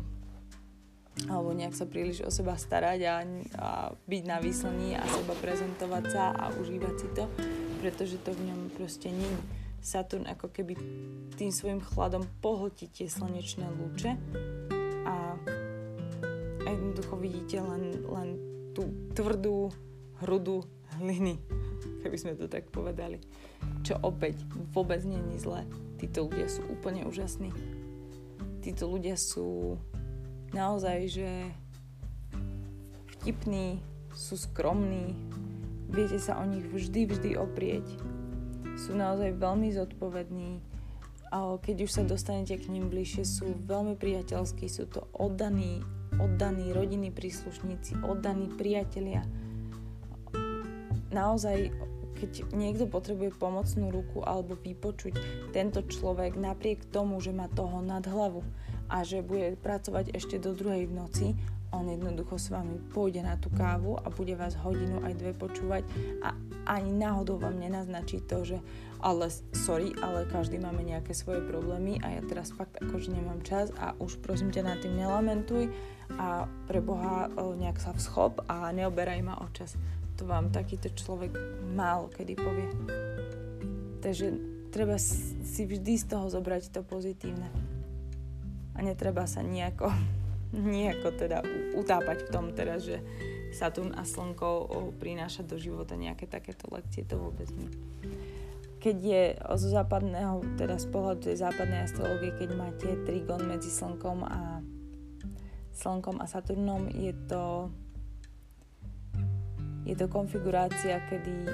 alebo 1.28 1.52
nejak 1.52 1.76
sa 1.76 1.84
príliš 1.84 2.24
o 2.24 2.32
seba 2.32 2.56
starať 2.56 3.00
a, 3.04 3.14
a 3.60 3.68
byť 3.92 4.22
na 4.24 4.40
výslení 4.40 4.96
a 4.96 5.04
seba 5.04 5.36
prezentovať 5.36 6.04
sa 6.08 6.32
a 6.32 6.48
užívať 6.56 6.94
si 6.96 7.08
to, 7.12 7.28
pretože 7.84 8.16
to 8.24 8.32
v 8.32 8.48
ňom 8.48 8.60
proste 8.72 9.12
nie 9.12 9.28
Saturn 9.82 10.30
ako 10.30 10.54
keby 10.54 10.78
tým 11.34 11.50
svojim 11.50 11.82
chladom 11.82 12.22
pohltí 12.38 12.86
tie 12.86 13.10
slnečné 13.10 13.66
lúče 13.66 14.14
a 15.02 15.34
jednoducho 16.62 17.18
vidíte 17.18 17.58
len, 17.60 17.98
len 18.06 18.28
tú 18.72 18.86
tvrdú 19.12 19.74
hrudu 20.22 20.62
hliny, 21.02 21.42
keby 22.06 22.16
sme 22.16 22.38
to 22.38 22.46
tak 22.46 22.70
povedali. 22.70 23.18
Čo 23.82 23.98
opäť 24.02 24.42
vôbec 24.70 25.02
nie 25.02 25.18
je 25.34 25.42
zlé. 25.42 25.62
Títo 25.98 26.26
ľudia 26.26 26.46
sú 26.46 26.62
úplne 26.70 27.06
úžasní. 27.06 27.50
Títo 28.62 28.86
ľudia 28.86 29.18
sú 29.18 29.78
naozaj, 30.54 30.98
že 31.10 31.30
vtipní, 33.18 33.82
sú 34.14 34.36
skromní, 34.38 35.16
viete 35.90 36.20
sa 36.20 36.38
o 36.38 36.44
nich 36.46 36.66
vždy, 36.68 37.10
vždy 37.10 37.30
oprieť. 37.38 37.86
Sú 38.78 38.94
naozaj 38.94 39.36
veľmi 39.36 39.72
zodpovední, 39.74 40.62
a 41.32 41.56
keď 41.56 41.88
už 41.88 41.90
sa 41.96 42.02
dostanete 42.04 42.60
k 42.60 42.68
ním 42.68 42.92
bližšie, 42.92 43.24
sú 43.24 43.56
veľmi 43.64 43.96
priateľskí, 43.96 44.68
sú 44.68 44.84
to 44.84 45.08
oddaní, 45.16 45.80
oddaní 46.20 46.76
rodinní 46.76 47.08
príslušníci, 47.08 48.04
oddaní 48.04 48.52
priatelia. 48.52 49.24
Naozaj, 51.08 51.72
keď 52.22 52.54
niekto 52.54 52.86
potrebuje 52.86 53.34
pomocnú 53.34 53.90
ruku 53.90 54.22
alebo 54.22 54.54
vypočuť, 54.54 55.18
tento 55.50 55.82
človek 55.82 56.38
napriek 56.38 56.86
tomu, 56.94 57.18
že 57.18 57.34
má 57.34 57.50
toho 57.50 57.82
nad 57.82 58.06
hlavu, 58.06 58.46
a 58.92 59.00
že 59.00 59.24
bude 59.24 59.56
pracovať 59.56 60.12
ešte 60.12 60.36
do 60.36 60.52
druhej 60.52 60.84
v 60.84 60.92
noci, 60.92 61.26
on 61.72 61.88
jednoducho 61.88 62.36
s 62.36 62.52
vami 62.52 62.76
pôjde 62.92 63.24
na 63.24 63.40
tú 63.40 63.48
kávu 63.48 63.96
a 63.96 64.12
bude 64.12 64.36
vás 64.36 64.52
hodinu 64.60 65.00
aj 65.00 65.16
dve 65.16 65.32
počúvať 65.32 65.88
a 66.20 66.36
ani 66.68 66.92
náhodou 66.92 67.40
vám 67.40 67.56
nenaznačí 67.56 68.20
to, 68.28 68.44
že 68.44 68.58
ale 69.00 69.32
sorry, 69.56 69.96
ale 70.04 70.28
každý 70.28 70.60
máme 70.60 70.84
nejaké 70.84 71.16
svoje 71.16 71.40
problémy 71.48 71.96
a 72.04 72.20
ja 72.20 72.22
teraz 72.28 72.52
fakt 72.52 72.76
akože 72.76 73.16
nemám 73.16 73.40
čas 73.40 73.72
a 73.80 73.96
už 73.96 74.20
prosím 74.20 74.52
ťa 74.52 74.62
na 74.68 74.76
tým 74.76 75.00
nelamentuj 75.00 75.72
a 76.20 76.44
pre 76.68 76.84
Boha 76.84 77.32
nejak 77.32 77.80
sa 77.80 77.96
vschop 77.96 78.44
a 78.52 78.68
neoberaj 78.76 79.24
ma 79.24 79.40
o 79.40 79.48
čas. 79.56 79.80
To 80.20 80.28
vám 80.28 80.52
takýto 80.52 80.92
človek 80.92 81.32
málo 81.72 82.12
kedy 82.12 82.34
povie. 82.36 82.68
Takže 84.02 84.26
treba 84.74 84.96
si 84.98 85.62
vždy 85.68 85.92
z 86.00 86.04
toho 86.08 86.26
zobrať 86.32 86.72
to 86.72 86.80
pozitívne 86.84 87.72
a 88.72 88.78
netreba 88.80 89.28
sa 89.28 89.44
nejako, 89.44 89.92
nejako 90.76 91.08
teda 91.16 91.44
utápať 91.76 92.28
v 92.28 92.32
tom 92.32 92.52
teraz, 92.56 92.88
že 92.88 93.00
Saturn 93.52 93.92
a 93.92 94.08
Slnko 94.08 94.72
prináša 94.96 95.44
do 95.44 95.60
života 95.60 95.92
nejaké 95.92 96.24
takéto 96.24 96.72
lekcie, 96.72 97.04
to 97.04 97.20
vôbec 97.20 97.48
nie. 97.52 97.68
Keď 98.82 98.96
je 98.98 99.22
zo 99.60 99.68
západného, 99.70 100.42
teda 100.58 100.80
z 100.80 100.90
pohľadu 100.90 101.30
tej 101.30 101.36
západnej 101.38 101.86
astrologie, 101.86 102.34
keď 102.34 102.50
máte 102.56 102.88
trigon 103.06 103.44
medzi 103.46 103.70
Slnkom 103.70 104.24
a 104.26 104.64
Slnkom 105.76 106.18
a 106.18 106.26
Saturnom, 106.26 106.90
je 106.90 107.12
to 107.28 107.70
je 109.82 109.94
to 109.98 110.06
konfigurácia, 110.06 111.02
kedy 111.10 111.48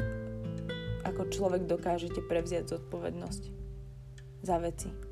ako 1.07 1.31
človek 1.33 1.65
dokážete 1.65 2.21
prevziať 2.25 2.77
zodpovednosť 2.77 3.43
za 4.45 4.57
veci 4.61 5.09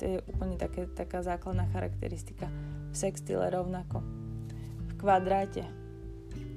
to 0.00 0.08
je 0.08 0.16
úplne 0.32 0.56
také, 0.56 0.88
taká 0.88 1.20
základná 1.20 1.68
charakteristika. 1.68 2.48
V 2.88 2.96
sextile 2.96 3.52
rovnako. 3.52 4.00
V 4.88 4.92
kvadráte. 4.96 5.68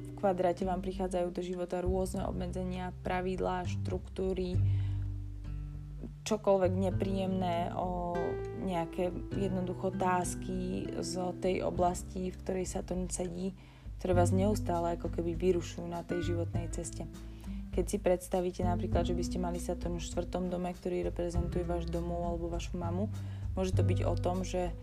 V 0.07 0.11
kvadráte 0.15 0.63
vám 0.63 0.79
prichádzajú 0.79 1.27
do 1.27 1.43
života 1.43 1.83
rôzne 1.83 2.23
obmedzenia, 2.23 2.95
pravidlá, 3.03 3.67
štruktúry, 3.67 4.55
čokoľvek 6.23 6.73
nepríjemné, 6.87 7.75
o 7.75 8.15
nejaké 8.63 9.11
jednoducho 9.35 9.91
tásky 9.91 10.87
z 11.03 11.13
tej 11.43 11.67
oblasti, 11.67 12.31
v 12.31 12.39
ktorej 12.39 12.63
sa 12.63 12.79
to 12.79 12.95
sedí, 13.11 13.51
ktoré 14.03 14.19
vás 14.19 14.35
neustále 14.35 14.99
ako 14.99 15.15
keby 15.15 15.31
vyrušujú 15.39 15.87
na 15.87 16.03
tej 16.03 16.35
životnej 16.35 16.67
ceste. 16.75 17.07
Keď 17.71 17.85
si 17.87 17.97
predstavíte 18.03 18.59
napríklad, 18.67 19.07
že 19.07 19.15
by 19.15 19.23
ste 19.23 19.39
mali 19.39 19.63
Saturn 19.63 19.95
v 19.95 20.03
štvrtom 20.03 20.51
dome, 20.51 20.75
ktorý 20.75 21.07
reprezentuje 21.07 21.63
váš 21.63 21.87
domov 21.87 22.19
alebo 22.19 22.51
vašu 22.51 22.75
mamu, 22.75 23.07
môže 23.55 23.71
to 23.71 23.79
byť 23.79 24.03
o 24.03 24.11
tom, 24.19 24.43
že 24.43 24.75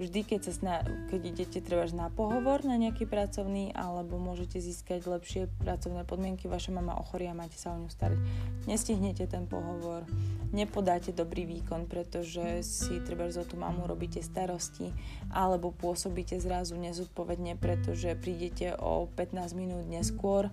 vždy, 0.00 0.24
keď, 0.24 0.40
sa 0.48 0.52
sna- 0.56 0.84
keď 1.12 1.20
idete 1.36 1.58
trebárs 1.60 1.92
na 1.92 2.08
pohovor 2.08 2.64
na 2.64 2.80
nejaký 2.80 3.04
pracovný, 3.04 3.76
alebo 3.76 4.16
môžete 4.16 4.56
získať 4.56 5.04
lepšie 5.04 5.52
pracovné 5.60 6.08
podmienky, 6.08 6.48
vaša 6.48 6.72
mama 6.72 6.96
ochorí 6.96 7.28
a 7.28 7.36
máte 7.36 7.60
sa 7.60 7.76
o 7.76 7.78
ňu 7.78 7.92
starať. 7.92 8.16
Nestihnete 8.64 9.28
ten 9.28 9.44
pohovor, 9.44 10.08
nepodáte 10.56 11.12
dobrý 11.12 11.44
výkon, 11.44 11.84
pretože 11.84 12.64
si 12.64 12.98
trebárs 13.04 13.36
o 13.36 13.44
tú 13.44 13.60
mamu 13.60 13.84
robíte 13.84 14.24
starosti, 14.24 14.88
alebo 15.28 15.70
pôsobíte 15.76 16.40
zrazu 16.40 16.80
nezodpovedne, 16.80 17.60
pretože 17.60 18.16
prídete 18.16 18.72
o 18.80 19.04
15 19.12 19.52
minút 19.52 19.84
neskôr, 19.84 20.48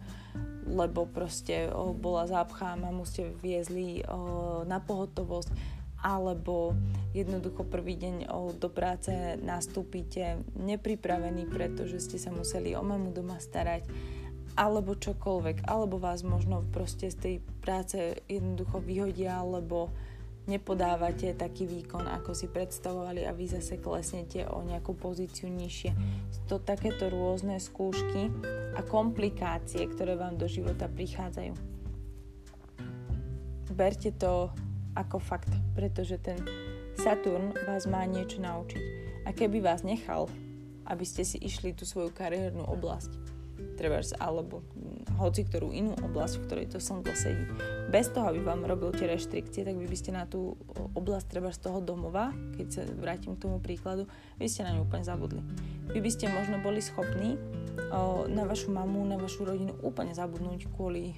lebo 0.68 1.08
proste 1.08 1.72
bola 1.96 2.28
zápcha, 2.28 2.76
mamu 2.76 3.08
ste 3.08 3.32
viezli 3.40 4.04
na 4.68 4.84
pohotovosť, 4.84 5.77
alebo 6.02 6.78
jednoducho 7.18 7.66
prvý 7.66 7.98
deň 7.98 8.30
do 8.62 8.70
práce 8.70 9.10
nastúpite 9.42 10.42
nepripravení, 10.54 11.50
pretože 11.50 12.02
ste 12.04 12.18
sa 12.22 12.30
museli 12.30 12.78
o 12.78 12.86
mamu 12.86 13.10
doma 13.14 13.42
starať, 13.42 13.90
alebo 14.58 14.98
čokoľvek, 14.98 15.70
alebo 15.70 16.02
vás 16.02 16.26
možno 16.26 16.66
proste 16.74 17.10
z 17.14 17.18
tej 17.18 17.36
práce 17.62 18.22
jednoducho 18.26 18.82
vyhodia, 18.82 19.42
alebo 19.42 19.94
nepodávate 20.48 21.36
taký 21.36 21.68
výkon, 21.68 22.08
ako 22.08 22.32
si 22.32 22.48
predstavovali 22.48 23.28
a 23.28 23.36
vy 23.36 23.52
zase 23.52 23.84
klesnete 23.84 24.48
o 24.48 24.64
nejakú 24.64 24.96
pozíciu 24.96 25.52
nižšie. 25.52 25.92
To 26.48 26.58
takéto 26.58 27.12
rôzne 27.12 27.60
skúšky 27.60 28.32
a 28.74 28.82
komplikácie, 28.82 29.84
ktoré 29.92 30.16
vám 30.16 30.40
do 30.40 30.48
života 30.48 30.88
prichádzajú. 30.88 31.52
Berte 33.76 34.10
to 34.16 34.50
ako 34.98 35.22
fakt, 35.22 35.54
pretože 35.78 36.18
ten 36.18 36.42
Saturn 36.98 37.54
vás 37.70 37.86
má 37.86 38.02
niečo 38.10 38.42
naučiť. 38.42 38.84
A 39.30 39.30
keby 39.30 39.62
vás 39.62 39.86
nechal, 39.86 40.26
aby 40.90 41.06
ste 41.06 41.22
si 41.22 41.38
išli 41.38 41.78
tú 41.78 41.86
svoju 41.86 42.10
kariérnu 42.10 42.66
oblasť, 42.66 43.12
trebárs, 43.78 44.18
alebo 44.18 44.66
hoci 45.18 45.46
ktorú 45.46 45.74
inú 45.74 45.94
oblasť, 45.98 46.34
v 46.38 46.44
ktorej 46.50 46.68
to 46.74 46.80
slnko 46.82 47.14
sedí. 47.14 47.46
Bez 47.90 48.10
toho, 48.14 48.30
aby 48.30 48.42
vám 48.42 48.66
robil 48.66 48.94
tie 48.94 49.10
reštrikcie, 49.10 49.66
tak 49.66 49.78
vy 49.78 49.86
by 49.86 49.98
ste 49.98 50.14
na 50.14 50.26
tú 50.26 50.58
oblasť 50.94 51.26
treba 51.30 51.50
z 51.54 51.62
toho 51.70 51.82
domova, 51.82 52.34
keď 52.58 52.68
sa 52.70 52.82
vrátim 52.98 53.38
k 53.38 53.44
tomu 53.46 53.58
príkladu, 53.62 54.06
vy 54.38 54.46
ste 54.50 54.66
na 54.66 54.74
ňu 54.78 54.86
úplne 54.86 55.06
zabudli. 55.06 55.42
Vy 55.90 56.00
by 56.02 56.10
ste 56.14 56.30
možno 56.30 56.62
boli 56.62 56.82
schopní 56.82 57.38
o, 57.94 58.26
na 58.30 58.46
vašu 58.46 58.70
mamu, 58.74 59.06
na 59.06 59.18
vašu 59.18 59.46
rodinu 59.46 59.74
úplne 59.82 60.14
zabudnúť 60.14 60.70
kvôli 60.74 61.18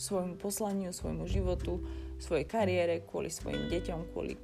svojmu 0.00 0.40
poslaniu, 0.40 0.92
svojmu 0.96 1.28
životu, 1.28 1.84
svojej 2.20 2.46
kariére, 2.46 3.02
kvôli 3.08 3.32
svojim 3.32 3.66
deťom, 3.72 4.12
kvôli 4.12 4.36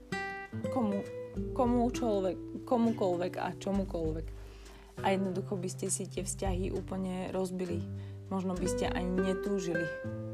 komu, 0.73 1.05
komu 1.53 1.87
čoľvek, 1.93 2.65
komukoľvek 2.65 3.33
a 3.37 3.53
čomukoľvek 3.61 4.27
a 5.05 5.13
jednoducho 5.13 5.61
by 5.61 5.69
ste 5.69 5.93
si 5.93 6.09
tie 6.09 6.25
vzťahy 6.25 6.73
úplne 6.73 7.29
rozbili. 7.29 7.85
Možno 8.33 8.57
by 8.57 8.67
ste 8.67 8.89
ani 8.89 9.13
netúžili 9.13 9.85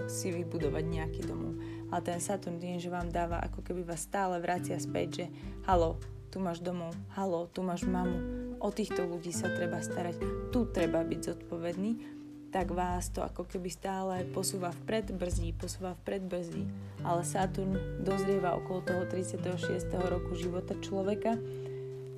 si 0.06 0.30
vybudovať 0.30 0.84
nejaký 0.86 1.20
domov. 1.26 1.58
Ale 1.92 2.00
ten 2.06 2.20
Saturn 2.22 2.56
tým, 2.56 2.80
že 2.80 2.88
vám 2.88 3.12
dáva, 3.12 3.42
ako 3.42 3.60
keby 3.60 3.84
vás 3.84 4.06
stále 4.06 4.40
vracia 4.40 4.78
späť, 4.80 5.08
že 5.12 5.24
halo, 5.68 6.00
tu 6.32 6.40
máš 6.40 6.64
domov, 6.64 6.96
halo, 7.12 7.50
tu 7.52 7.60
máš 7.60 7.84
mamu, 7.84 8.56
o 8.62 8.68
týchto 8.72 9.04
ľudí 9.04 9.34
sa 9.34 9.52
treba 9.52 9.84
starať, 9.84 10.48
tu 10.48 10.64
treba 10.72 11.04
byť 11.04 11.20
zodpovedný, 11.20 12.21
tak 12.52 12.68
vás 12.70 13.08
to 13.08 13.24
ako 13.24 13.48
keby 13.48 13.72
stále 13.72 14.28
posúva 14.30 14.70
vpred, 14.84 15.16
brzdí, 15.16 15.56
posúva 15.56 15.96
vpred, 16.04 16.28
brzdí. 16.28 16.68
Ale 17.00 17.24
Saturn 17.24 18.04
dozrieva 18.04 18.52
okolo 18.60 18.84
toho 18.84 19.02
36. 19.08 19.88
roku 19.96 20.36
života 20.36 20.76
človeka 20.78 21.40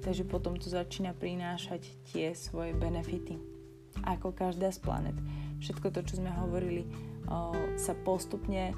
Takže 0.04 0.28
potom 0.28 0.60
to 0.60 0.68
začína 0.68 1.16
prinášať 1.16 1.88
tie 2.12 2.36
svoje 2.36 2.76
benefity. 2.76 3.40
Ako 4.04 4.36
každá 4.36 4.68
z 4.68 4.84
planet. 4.84 5.16
všetko 5.64 5.88
to, 5.96 6.04
čo 6.04 6.20
sme 6.20 6.28
hovorili, 6.28 6.84
sa 7.80 7.96
postupne 8.04 8.76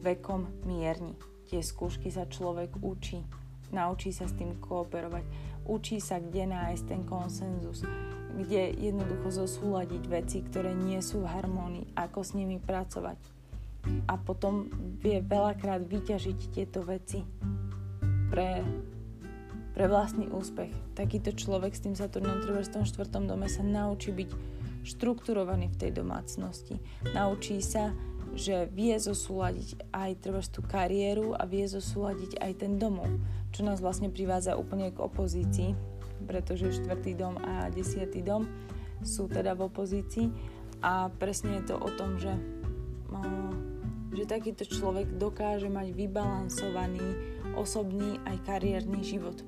vekom 0.00 0.48
mierni. 0.64 1.12
Tie 1.52 1.60
skúšky 1.60 2.08
sa 2.08 2.24
človek 2.24 2.80
učí, 2.80 3.20
naučí 3.68 4.16
sa 4.16 4.24
s 4.24 4.32
tým 4.32 4.56
kooperovať, 4.64 5.28
učí 5.68 6.00
sa, 6.00 6.16
kde 6.24 6.48
nájsť 6.48 6.84
ten 6.88 7.04
konsenzus, 7.04 7.84
kde 8.32 8.72
jednoducho 8.80 9.28
zosúľadiť 9.44 10.02
veci, 10.08 10.40
ktoré 10.40 10.72
nie 10.72 10.98
sú 11.04 11.22
v 11.22 11.30
harmónii, 11.30 11.92
ako 11.94 12.20
s 12.24 12.32
nimi 12.32 12.56
pracovať. 12.56 13.20
A 14.06 14.14
potom 14.14 14.70
vie 15.02 15.18
veľakrát 15.20 15.82
vyťažiť 15.82 16.38
tieto 16.54 16.86
veci 16.86 17.26
pre, 18.30 18.62
pre 19.74 19.84
vlastný 19.90 20.30
úspech. 20.30 20.70
Takýto 20.94 21.34
človek 21.34 21.74
s 21.74 21.82
tým 21.84 21.94
Saturnom 21.98 22.40
v 22.40 22.72
tom 22.72 22.86
štvrtom 22.86 23.26
dome 23.26 23.50
sa 23.50 23.66
naučí 23.66 24.14
byť 24.14 24.30
štrukturovaný 24.82 25.70
v 25.70 25.78
tej 25.78 25.90
domácnosti. 25.94 26.78
Naučí 27.14 27.62
sa, 27.62 27.94
že 28.32 28.70
vie 28.72 28.96
zosúľadiť 28.96 29.92
aj 29.92 30.10
treba 30.24 30.40
tú 30.42 30.64
kariéru 30.64 31.36
a 31.36 31.44
vie 31.44 31.68
zosúľadiť 31.68 32.40
aj 32.40 32.52
ten 32.64 32.80
domov, 32.80 33.08
čo 33.52 33.62
nás 33.62 33.78
vlastne 33.84 34.08
privádza 34.08 34.56
úplne 34.56 34.88
k 34.88 34.98
opozícii, 35.04 35.76
pretože 36.22 36.78
štvrtý 36.78 37.18
dom 37.18 37.36
a 37.38 37.68
desiatý 37.68 38.22
dom 38.22 38.46
sú 39.02 39.26
teda 39.26 39.58
v 39.58 39.66
opozícii. 39.66 40.26
A 40.82 41.10
presne 41.10 41.62
je 41.62 41.74
to 41.74 41.76
o 41.78 41.90
tom, 41.94 42.18
že, 42.18 42.34
že 44.14 44.24
takýto 44.26 44.66
človek 44.66 45.14
dokáže 45.14 45.70
mať 45.70 45.94
vybalansovaný 45.94 47.06
osobný 47.54 48.18
aj 48.26 48.42
kariérny 48.42 49.02
život. 49.06 49.38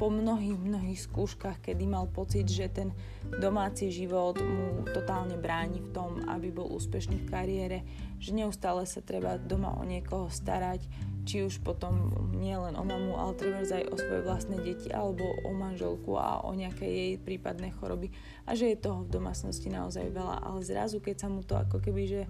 Po 0.00 0.08
mnohých, 0.08 0.56
mnohých 0.56 1.00
skúškach, 1.06 1.60
kedy 1.60 1.84
mal 1.84 2.08
pocit, 2.08 2.48
že 2.48 2.72
ten 2.72 2.88
domáci 3.28 3.92
život 3.92 4.40
mu 4.40 4.82
totálne 4.88 5.36
bráni 5.36 5.84
v 5.84 5.92
tom, 5.92 6.24
aby 6.24 6.48
bol 6.48 6.72
úspešný 6.72 7.20
v 7.22 7.28
kariére, 7.28 7.78
že 8.20 8.36
neustále 8.36 8.84
sa 8.84 9.00
treba 9.00 9.40
doma 9.40 9.72
o 9.80 9.82
niekoho 9.82 10.28
starať, 10.28 10.84
či 11.24 11.44
už 11.44 11.64
potom 11.64 12.12
nie 12.36 12.52
len 12.52 12.76
o 12.76 12.84
mamu, 12.84 13.16
ale 13.16 13.32
treba 13.36 13.64
aj 13.64 13.84
o 13.88 13.96
svoje 13.96 14.20
vlastné 14.24 14.56
deti 14.60 14.92
alebo 14.92 15.24
o 15.48 15.50
manželku 15.56 16.16
a 16.20 16.44
o 16.44 16.52
nejaké 16.52 16.84
jej 16.84 17.12
prípadné 17.16 17.72
choroby. 17.80 18.12
A 18.44 18.52
že 18.52 18.72
je 18.72 18.80
toho 18.80 19.08
v 19.08 19.12
domácnosti 19.12 19.72
naozaj 19.72 20.12
veľa, 20.12 20.44
ale 20.44 20.60
zrazu 20.60 21.00
keď 21.00 21.16
sa 21.16 21.28
mu 21.32 21.40
to 21.40 21.56
ako 21.56 21.80
keby 21.80 22.02
že 22.04 22.22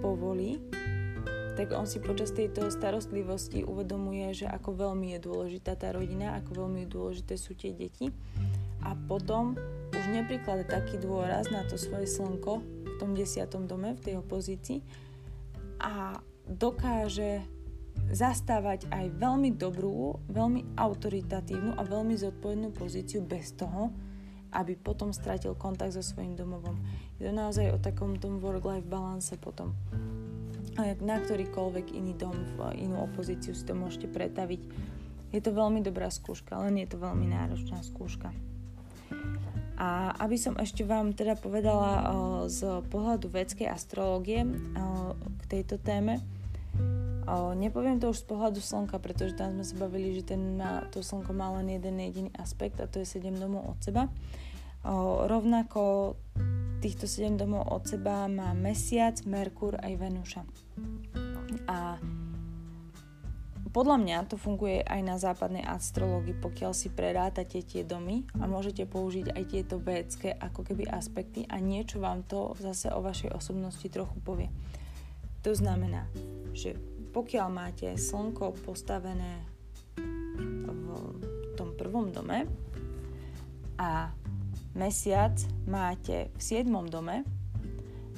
povolí, 0.00 0.60
tak 1.54 1.70
on 1.70 1.86
si 1.86 2.02
počas 2.02 2.34
tejto 2.34 2.66
starostlivosti 2.66 3.62
uvedomuje, 3.62 4.34
že 4.34 4.50
ako 4.50 4.74
veľmi 4.74 5.14
je 5.14 5.18
dôležitá 5.22 5.78
tá 5.78 5.94
rodina, 5.94 6.34
ako 6.34 6.66
veľmi 6.66 6.82
dôležité 6.90 7.38
sú 7.38 7.54
tie 7.54 7.70
deti. 7.70 8.10
A 8.84 8.92
potom 9.08 9.54
už 9.94 10.04
nepriklada 10.10 10.66
taký 10.66 10.98
dôraz 10.98 11.48
na 11.48 11.62
to 11.64 11.78
svoje 11.78 12.10
slnko 12.10 12.60
v 12.60 12.94
tom 12.98 13.14
desiatom 13.14 13.70
dome, 13.70 13.94
v 13.96 14.02
tej 14.02 14.14
opozícii 14.20 14.82
a 15.84 16.16
dokáže 16.48 17.44
zastávať 18.08 18.88
aj 18.88 19.20
veľmi 19.20 19.52
dobrú, 19.54 20.18
veľmi 20.32 20.80
autoritatívnu 20.80 21.76
a 21.76 21.82
veľmi 21.84 22.16
zodpovednú 22.16 22.72
pozíciu 22.72 23.20
bez 23.20 23.52
toho, 23.52 23.92
aby 24.56 24.74
potom 24.80 25.12
stratil 25.12 25.52
kontakt 25.54 25.92
so 25.92 26.02
svojím 26.02 26.34
domovom. 26.34 26.80
Je 27.20 27.28
to 27.28 27.32
naozaj 27.36 27.68
o 27.74 27.78
takom 27.78 28.16
tom 28.16 28.40
work-life 28.40 28.86
balance 28.88 29.36
potom 29.36 29.76
na 30.82 31.22
ktorýkoľvek 31.22 31.94
iný 31.94 32.18
dom, 32.18 32.34
v 32.58 32.82
inú 32.82 33.06
opozíciu 33.06 33.54
si 33.54 33.62
to 33.62 33.78
môžete 33.78 34.10
pretaviť. 34.10 34.62
Je 35.30 35.40
to 35.42 35.54
veľmi 35.54 35.82
dobrá 35.82 36.10
skúška, 36.10 36.58
len 36.58 36.82
je 36.82 36.88
to 36.90 36.98
veľmi 36.98 37.30
náročná 37.30 37.82
skúška. 37.82 38.34
A 39.74 40.14
aby 40.22 40.38
som 40.38 40.54
ešte 40.54 40.86
vám 40.86 41.18
teda 41.18 41.34
povedala 41.34 42.06
z 42.46 42.84
pohľadu 42.94 43.26
vedskej 43.26 43.66
astrológie 43.66 44.46
k 45.40 45.42
tejto 45.50 45.82
téme, 45.82 46.22
nepoviem 47.56 47.98
to 47.98 48.12
už 48.12 48.22
z 48.22 48.28
pohľadu 48.28 48.60
slnka, 48.60 49.00
pretože 49.00 49.34
tam 49.34 49.56
sme 49.56 49.64
sa 49.64 49.76
bavili, 49.80 50.14
že 50.14 50.28
ten, 50.28 50.60
to 50.92 51.00
slnko 51.00 51.32
má 51.32 51.50
len 51.58 51.72
jeden 51.72 51.96
jediný 51.98 52.30
aspekt 52.36 52.78
a 52.78 52.86
to 52.86 53.00
je 53.00 53.08
7 53.08 53.34
domov 53.34 53.74
od 53.74 53.78
seba. 53.80 54.12
Rovnako 55.24 56.14
týchto 56.84 57.08
7 57.08 57.40
domov 57.40 57.64
od 57.72 57.88
seba 57.88 58.28
má 58.28 58.52
Mesiac, 58.52 59.16
Merkur 59.24 59.80
aj 59.80 59.92
Venuša. 59.96 60.42
A 61.64 61.96
podľa 63.74 63.98
mňa 63.98 64.30
to 64.30 64.38
funguje 64.38 64.86
aj 64.86 65.00
na 65.02 65.18
západnej 65.18 65.66
astrológii, 65.66 66.38
pokiaľ 66.38 66.70
si 66.70 66.94
prerátate 66.94 67.58
tie 67.66 67.82
domy 67.82 68.22
a 68.38 68.46
môžete 68.46 68.86
použiť 68.86 69.34
aj 69.34 69.44
tieto 69.50 69.82
védske 69.82 70.30
ako 70.30 70.62
keby 70.62 70.86
aspekty 70.86 71.42
a 71.50 71.58
niečo 71.58 71.98
vám 71.98 72.22
to 72.22 72.54
zase 72.62 72.86
o 72.94 73.02
vašej 73.02 73.34
osobnosti 73.34 73.82
trochu 73.90 74.14
povie. 74.22 74.48
To 75.42 75.50
znamená, 75.50 76.06
že 76.54 76.78
pokiaľ 77.10 77.48
máte 77.50 77.90
slnko 77.98 78.62
postavené 78.62 79.42
v 79.98 81.58
tom 81.58 81.74
prvom 81.74 82.14
dome 82.14 82.46
a 83.74 84.14
mesiac 84.78 85.34
máte 85.66 86.30
v 86.38 86.42
7. 86.42 86.70
dome, 86.86 87.26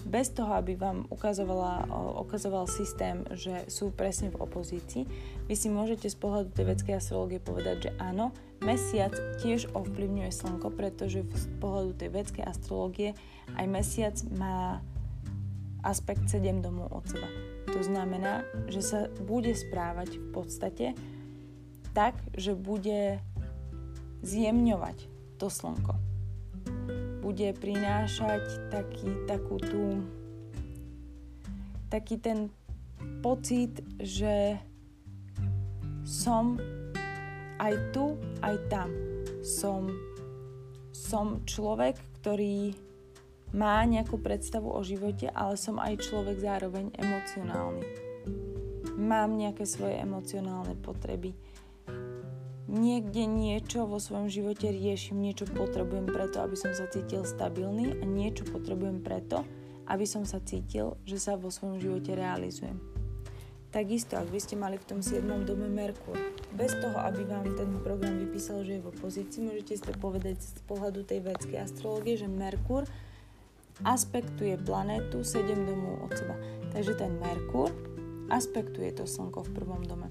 bez 0.07 0.31
toho, 0.31 0.55
aby 0.55 0.79
vám 0.79 1.11
ukazovala, 1.11 1.91
ukazoval 2.23 2.71
systém, 2.71 3.27
že 3.35 3.67
sú 3.67 3.91
presne 3.91 4.31
v 4.31 4.39
opozícii, 4.39 5.03
vy 5.51 5.55
si 5.59 5.67
môžete 5.67 6.07
z 6.07 6.17
pohľadu 6.17 6.55
tej 6.55 6.65
vedskej 6.71 6.95
astrológie 7.03 7.43
povedať, 7.43 7.91
že 7.91 7.95
áno, 7.99 8.31
mesiac 8.63 9.11
tiež 9.43 9.75
ovplyvňuje 9.75 10.31
slnko, 10.31 10.71
pretože 10.71 11.27
z 11.27 11.47
pohľadu 11.59 11.99
tej 11.99 12.11
vedskej 12.15 12.45
astrológie 12.47 13.19
aj 13.59 13.67
mesiac 13.67 14.17
má 14.39 14.79
aspekt 15.83 16.31
7 16.31 16.63
domov 16.63 16.91
od 16.95 17.05
seba. 17.11 17.27
To 17.75 17.83
znamená, 17.83 18.47
že 18.71 18.81
sa 18.83 19.01
bude 19.27 19.53
správať 19.55 20.23
v 20.23 20.27
podstate 20.31 20.87
tak, 21.95 22.15
že 22.39 22.55
bude 22.55 23.19
zjemňovať 24.23 25.11
to 25.37 25.51
slnko 25.51 26.16
bude 27.27 27.51
prinášať 27.59 28.71
taký, 28.71 29.11
takú 29.27 29.59
tú, 29.59 30.01
taký 31.91 32.23
ten 32.23 32.49
pocit, 33.19 33.83
že 33.99 34.57
som 36.07 36.55
aj 37.59 37.75
tu, 37.91 38.15
aj 38.47 38.57
tam. 38.71 38.95
Som, 39.43 39.91
som 40.95 41.43
človek, 41.43 41.99
ktorý 42.23 42.75
má 43.55 43.83
nejakú 43.87 44.19
predstavu 44.19 44.71
o 44.71 44.83
živote, 44.83 45.31
ale 45.31 45.59
som 45.59 45.79
aj 45.79 46.03
človek 46.03 46.39
zároveň 46.39 46.95
emocionálny. 46.95 47.83
Mám 48.97 49.39
nejaké 49.39 49.67
svoje 49.67 49.99
emocionálne 49.99 50.75
potreby 50.83 51.35
niekde 52.67 53.27
niečo 53.27 53.87
vo 53.87 54.03
svojom 54.03 54.27
živote 54.27 54.71
riešim, 54.71 55.19
niečo 55.19 55.47
potrebujem 55.47 56.11
preto, 56.11 56.43
aby 56.43 56.59
som 56.59 56.75
sa 56.75 56.91
cítil 56.91 57.23
stabilný 57.23 57.99
a 57.99 58.05
niečo 58.05 58.47
potrebujem 58.47 59.03
preto, 59.03 59.47
aby 59.87 60.07
som 60.07 60.27
sa 60.27 60.43
cítil, 60.43 60.99
že 61.07 61.23
sa 61.23 61.39
vo 61.39 61.51
svojom 61.51 61.79
živote 61.79 62.15
realizujem. 62.19 62.79
Takisto, 63.71 64.17
ak 64.17 64.31
by 64.31 64.41
ste 64.41 64.55
mali 64.57 64.81
v 64.81 64.89
tom 64.89 65.01
7. 65.03 65.27
dome 65.45 65.69
Merkur, 65.69 66.17
bez 66.55 66.73
toho, 66.81 66.97
aby 66.97 67.29
vám 67.29 67.45
ten 67.59 67.69
program 67.83 68.17
vypísal, 68.25 68.65
že 68.65 68.79
je 68.79 68.83
v 68.83 68.91
opozícii, 68.95 69.43
môžete 69.43 69.77
si 69.77 69.93
povedať 70.01 70.41
z 70.41 70.63
pohľadu 70.65 71.05
tej 71.05 71.21
vedskej 71.21 71.61
astrológie, 71.61 72.17
že 72.17 72.31
Merkur 72.31 72.89
aspektuje 73.85 74.57
planétu 74.57 75.21
7 75.21 75.69
domov 75.69 76.09
od 76.09 76.13
seba. 76.17 76.37
Takže 76.73 76.97
ten 76.97 77.21
Merkur 77.21 77.69
aspektuje 78.33 78.97
to 78.97 79.05
Slnko 79.05 79.45
v 79.45 79.55
prvom 79.55 79.83
dome. 79.85 80.09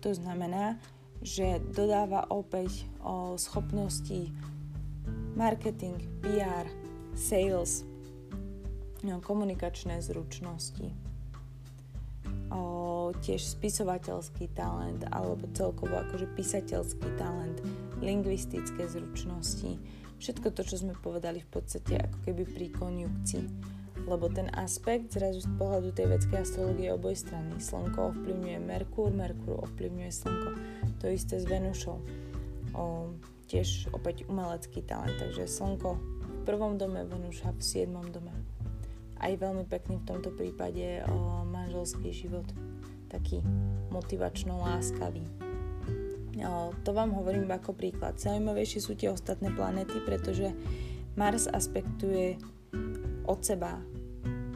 To 0.00 0.16
znamená, 0.16 0.80
že 1.24 1.56
dodáva 1.72 2.28
opäť 2.28 2.84
o 3.00 3.40
schopnosti 3.40 4.28
marketing, 5.32 5.96
PR, 6.20 6.68
sales, 7.16 7.88
no, 9.00 9.24
komunikačné 9.24 10.04
zručnosti, 10.04 10.92
o, 12.52 13.10
tiež 13.24 13.40
spisovateľský 13.40 14.52
talent 14.52 15.08
alebo 15.08 15.48
celkovo 15.56 15.96
akože 15.96 16.28
písateľský 16.36 17.08
talent, 17.16 17.64
lingvistické 18.04 18.84
zručnosti, 18.84 19.80
všetko 20.20 20.52
to, 20.52 20.60
čo 20.60 20.76
sme 20.84 20.92
povedali 20.92 21.40
v 21.40 21.48
podstate 21.48 22.04
ako 22.04 22.18
keby 22.28 22.44
pri 22.44 22.66
konjukcii 22.68 23.73
lebo 24.04 24.28
ten 24.28 24.52
aspekt 24.52 25.16
zrazu 25.16 25.40
z 25.40 25.50
pohľadu 25.56 25.96
tej 25.96 26.12
vedskej 26.12 26.44
astrologie 26.44 26.92
je 26.92 26.96
obojstranný. 26.96 27.56
Slnko 27.56 28.12
ovplyvňuje 28.12 28.58
Merkúr, 28.60 29.08
Merkúr 29.08 29.64
ovplyvňuje 29.64 30.10
Slnko. 30.12 30.50
To 31.00 31.04
isté 31.08 31.40
s 31.40 31.48
Venušou. 31.48 31.98
O, 32.76 33.14
tiež 33.48 33.88
opäť 33.96 34.28
umelecký 34.28 34.84
talent, 34.84 35.16
takže 35.16 35.48
Slnko 35.48 35.96
v 35.96 36.40
prvom 36.44 36.76
dome, 36.76 37.00
Venuša 37.08 37.56
v 37.56 37.60
siedmom 37.64 38.04
dome. 38.12 38.32
Aj 39.16 39.32
veľmi 39.32 39.64
pekný 39.64 40.04
v 40.04 40.08
tomto 40.08 40.36
prípade 40.36 41.00
o, 41.08 41.48
manželský 41.48 42.12
život. 42.12 42.44
Taký 43.08 43.40
motivačno 43.88 44.60
láskavý. 44.60 45.24
O, 46.44 46.76
to 46.84 46.90
vám 46.92 47.16
hovorím 47.16 47.48
ako 47.48 47.72
príklad. 47.72 48.20
Zaujímavejšie 48.20 48.80
sú 48.84 48.92
tie 48.92 49.08
ostatné 49.08 49.48
planéty, 49.54 49.96
pretože 50.04 50.52
Mars 51.14 51.48
aspektuje 51.48 52.36
od 53.24 53.40
seba 53.40 53.80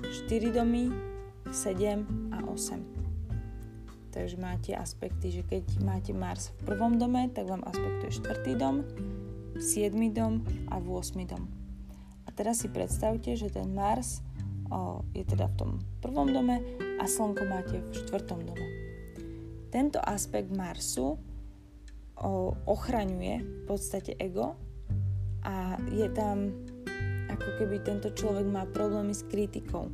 4 0.09 0.57
domy, 0.57 0.89
7 1.53 2.33
a 2.33 2.41
8. 2.49 2.99
Takže 4.09 4.37
máte 4.41 4.73
aspekty, 4.73 5.29
že 5.29 5.45
keď 5.45 5.85
máte 5.85 6.17
Mars 6.17 6.51
v 6.65 6.73
prvom 6.73 6.97
dome, 6.97 7.29
tak 7.29 7.45
vám 7.45 7.61
aspektuje 7.69 8.17
4. 8.25 8.57
dom, 8.57 8.83
7. 9.61 9.93
dom 10.11 10.41
a 10.73 10.81
8. 10.81 11.29
dom. 11.29 11.45
A 12.25 12.29
teraz 12.33 12.65
si 12.65 12.73
predstavte, 12.73 13.37
že 13.37 13.53
ten 13.53 13.69
Mars 13.69 14.25
o, 14.73 15.05
je 15.13 15.25
teda 15.29 15.49
v 15.53 15.55
tom 15.61 15.71
prvom 16.01 16.29
dome 16.33 16.61
a 17.01 17.05
Slnko 17.05 17.45
máte 17.45 17.81
v 17.81 17.93
štvrtom 17.93 18.49
dome. 18.49 18.69
Tento 19.69 20.01
aspekt 20.01 20.49
Marsu 20.57 21.21
o, 22.17 22.57
ochraňuje 22.65 23.35
v 23.45 23.63
podstate 23.69 24.17
ego 24.17 24.57
a 25.45 25.77
je 25.93 26.09
tam 26.13 26.68
ako 27.29 27.49
keby 27.61 27.85
tento 27.85 28.09
človek 28.11 28.49
má 28.49 28.65
problémy 28.65 29.13
s 29.13 29.23
kritikou 29.29 29.93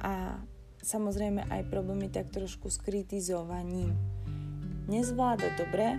a 0.00 0.38
samozrejme 0.80 1.48
aj 1.48 1.68
problémy 1.72 2.12
tak 2.12 2.30
trošku 2.30 2.68
s 2.68 2.78
kritizovaním. 2.78 3.96
Nezvláda 4.86 5.54
dobre, 5.56 5.98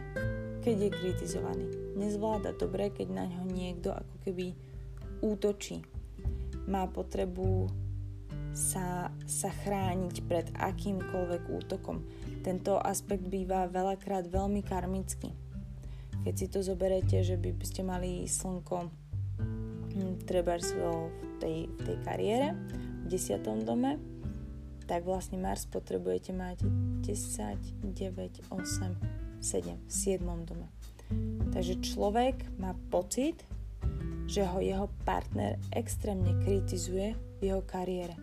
keď 0.62 0.76
je 0.78 0.89
kritizovaný. 0.89 1.66
Nezvláda 1.97 2.53
dobre, 2.55 2.93
keď 2.93 3.07
na 3.12 3.26
ňo 3.28 3.43
niekto 3.49 3.93
ako 3.93 4.16
keby 4.26 4.53
útočí. 5.22 5.82
Má 6.70 6.86
potrebu 6.89 7.70
sa, 8.53 9.09
sa 9.26 9.49
chrániť 9.49 10.16
pred 10.28 10.47
akýmkoľvek 10.53 11.43
útokom. 11.49 12.03
Tento 12.43 12.78
aspekt 12.78 13.26
býva 13.32 13.70
veľakrát 13.72 14.28
veľmi 14.28 14.62
karmický. 14.62 15.32
Keď 16.22 16.34
si 16.38 16.47
to 16.51 16.62
zoberete, 16.62 17.26
že 17.26 17.39
by 17.39 17.66
ste 17.66 17.82
mali 17.82 18.30
slnko 18.30 19.01
hm, 19.94 20.24
treba 20.24 20.58
v 20.58 21.34
tej, 21.39 21.58
v 21.68 21.80
tej 21.86 21.98
kariére, 22.04 22.48
v 23.04 23.08
desiatom 23.12 23.64
dome, 23.64 24.00
tak 24.89 25.08
vlastne 25.08 25.39
Mars 25.39 25.68
potrebujete 25.68 26.36
mať 26.36 26.68
10, 27.06 27.96
9, 27.96 28.52
8, 28.52 28.60
7 29.39 29.88
v 29.88 29.92
7 29.92 30.50
dome. 30.50 30.68
Takže 31.52 31.84
človek 31.84 32.36
má 32.60 32.76
pocit, 32.88 33.44
že 34.28 34.48
ho 34.48 34.64
jeho 34.64 34.88
partner 35.04 35.60
extrémne 35.76 36.32
kritizuje 36.44 37.16
v 37.39 37.52
jeho 37.52 37.64
kariére 37.68 38.16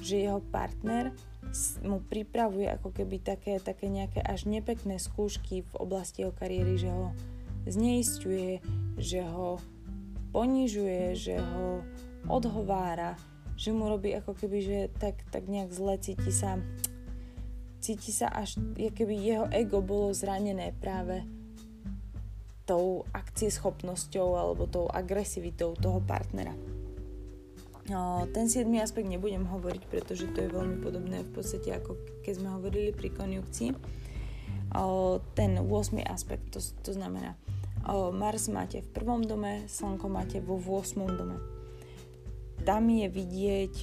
že 0.00 0.28
jeho 0.28 0.40
partner 0.52 1.12
mu 1.86 2.02
pripravuje 2.04 2.68
ako 2.68 2.92
keby 2.92 3.22
také, 3.22 3.56
také 3.62 3.88
nejaké 3.88 4.20
až 4.20 4.44
nepekné 4.50 5.00
skúšky 5.00 5.64
v 5.64 5.72
oblasti 5.80 6.26
jeho 6.26 6.34
kariéry, 6.34 6.76
že 6.76 6.90
ho 6.90 7.10
zneistuje, 7.64 8.60
že 9.00 9.24
ho 9.24 9.58
ponižuje, 10.36 11.16
že 11.16 11.40
ho 11.40 11.80
odhovára, 12.28 13.16
že 13.56 13.72
mu 13.72 13.88
robí 13.88 14.12
ako 14.12 14.36
keby, 14.36 14.58
že 14.60 14.78
tak, 15.00 15.24
tak 15.32 15.48
nejak 15.48 15.72
zle 15.72 15.96
cíti 15.96 16.28
sa 16.28 16.60
cíti 17.80 18.10
sa 18.10 18.28
až, 18.34 18.58
keby 18.76 19.14
jeho 19.14 19.46
ego 19.54 19.78
bolo 19.78 20.10
zranené 20.10 20.74
práve 20.76 21.22
tou 22.66 23.06
akcieschopnosťou 23.14 24.34
alebo 24.34 24.66
tou 24.66 24.90
agresivitou 24.90 25.78
toho 25.78 26.02
partnera. 26.02 26.50
Ten 28.34 28.50
7. 28.50 28.66
aspekt 28.82 29.06
nebudem 29.06 29.46
hovoriť, 29.46 29.82
pretože 29.86 30.26
to 30.34 30.42
je 30.42 30.50
veľmi 30.50 30.82
podobné 30.82 31.22
v 31.22 31.30
podstate 31.30 31.70
ako 31.70 31.94
keď 32.26 32.32
sme 32.42 32.58
hovorili 32.58 32.90
pri 32.90 33.14
konjunkcii. 33.14 33.70
Ten 35.38 35.50
8. 35.62 36.02
aspekt, 36.02 36.50
to, 36.50 36.58
to 36.82 36.90
znamená 36.90 37.38
Mars 38.10 38.50
máte 38.50 38.82
v 38.82 38.88
prvom 38.90 39.22
dome, 39.22 39.70
Slnko 39.70 40.10
máte 40.10 40.42
vo 40.42 40.58
8. 40.58 41.06
dome. 41.06 41.38
Tam 42.66 42.90
je 42.90 43.06
vidieť 43.06 43.74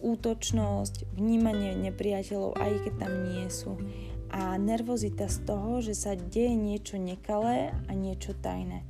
útočnosť, 0.00 1.16
vnímanie 1.16 1.72
nepriateľov, 1.76 2.56
aj 2.56 2.72
keď 2.84 2.92
tam 3.00 3.12
nie 3.32 3.48
sú. 3.48 3.80
A 4.30 4.60
nervozita 4.60 5.26
z 5.26 5.38
toho, 5.48 5.80
že 5.80 5.96
sa 5.96 6.14
deje 6.14 6.52
niečo 6.52 7.00
nekalé 7.00 7.72
a 7.88 7.92
niečo 7.96 8.36
tajné. 8.36 8.84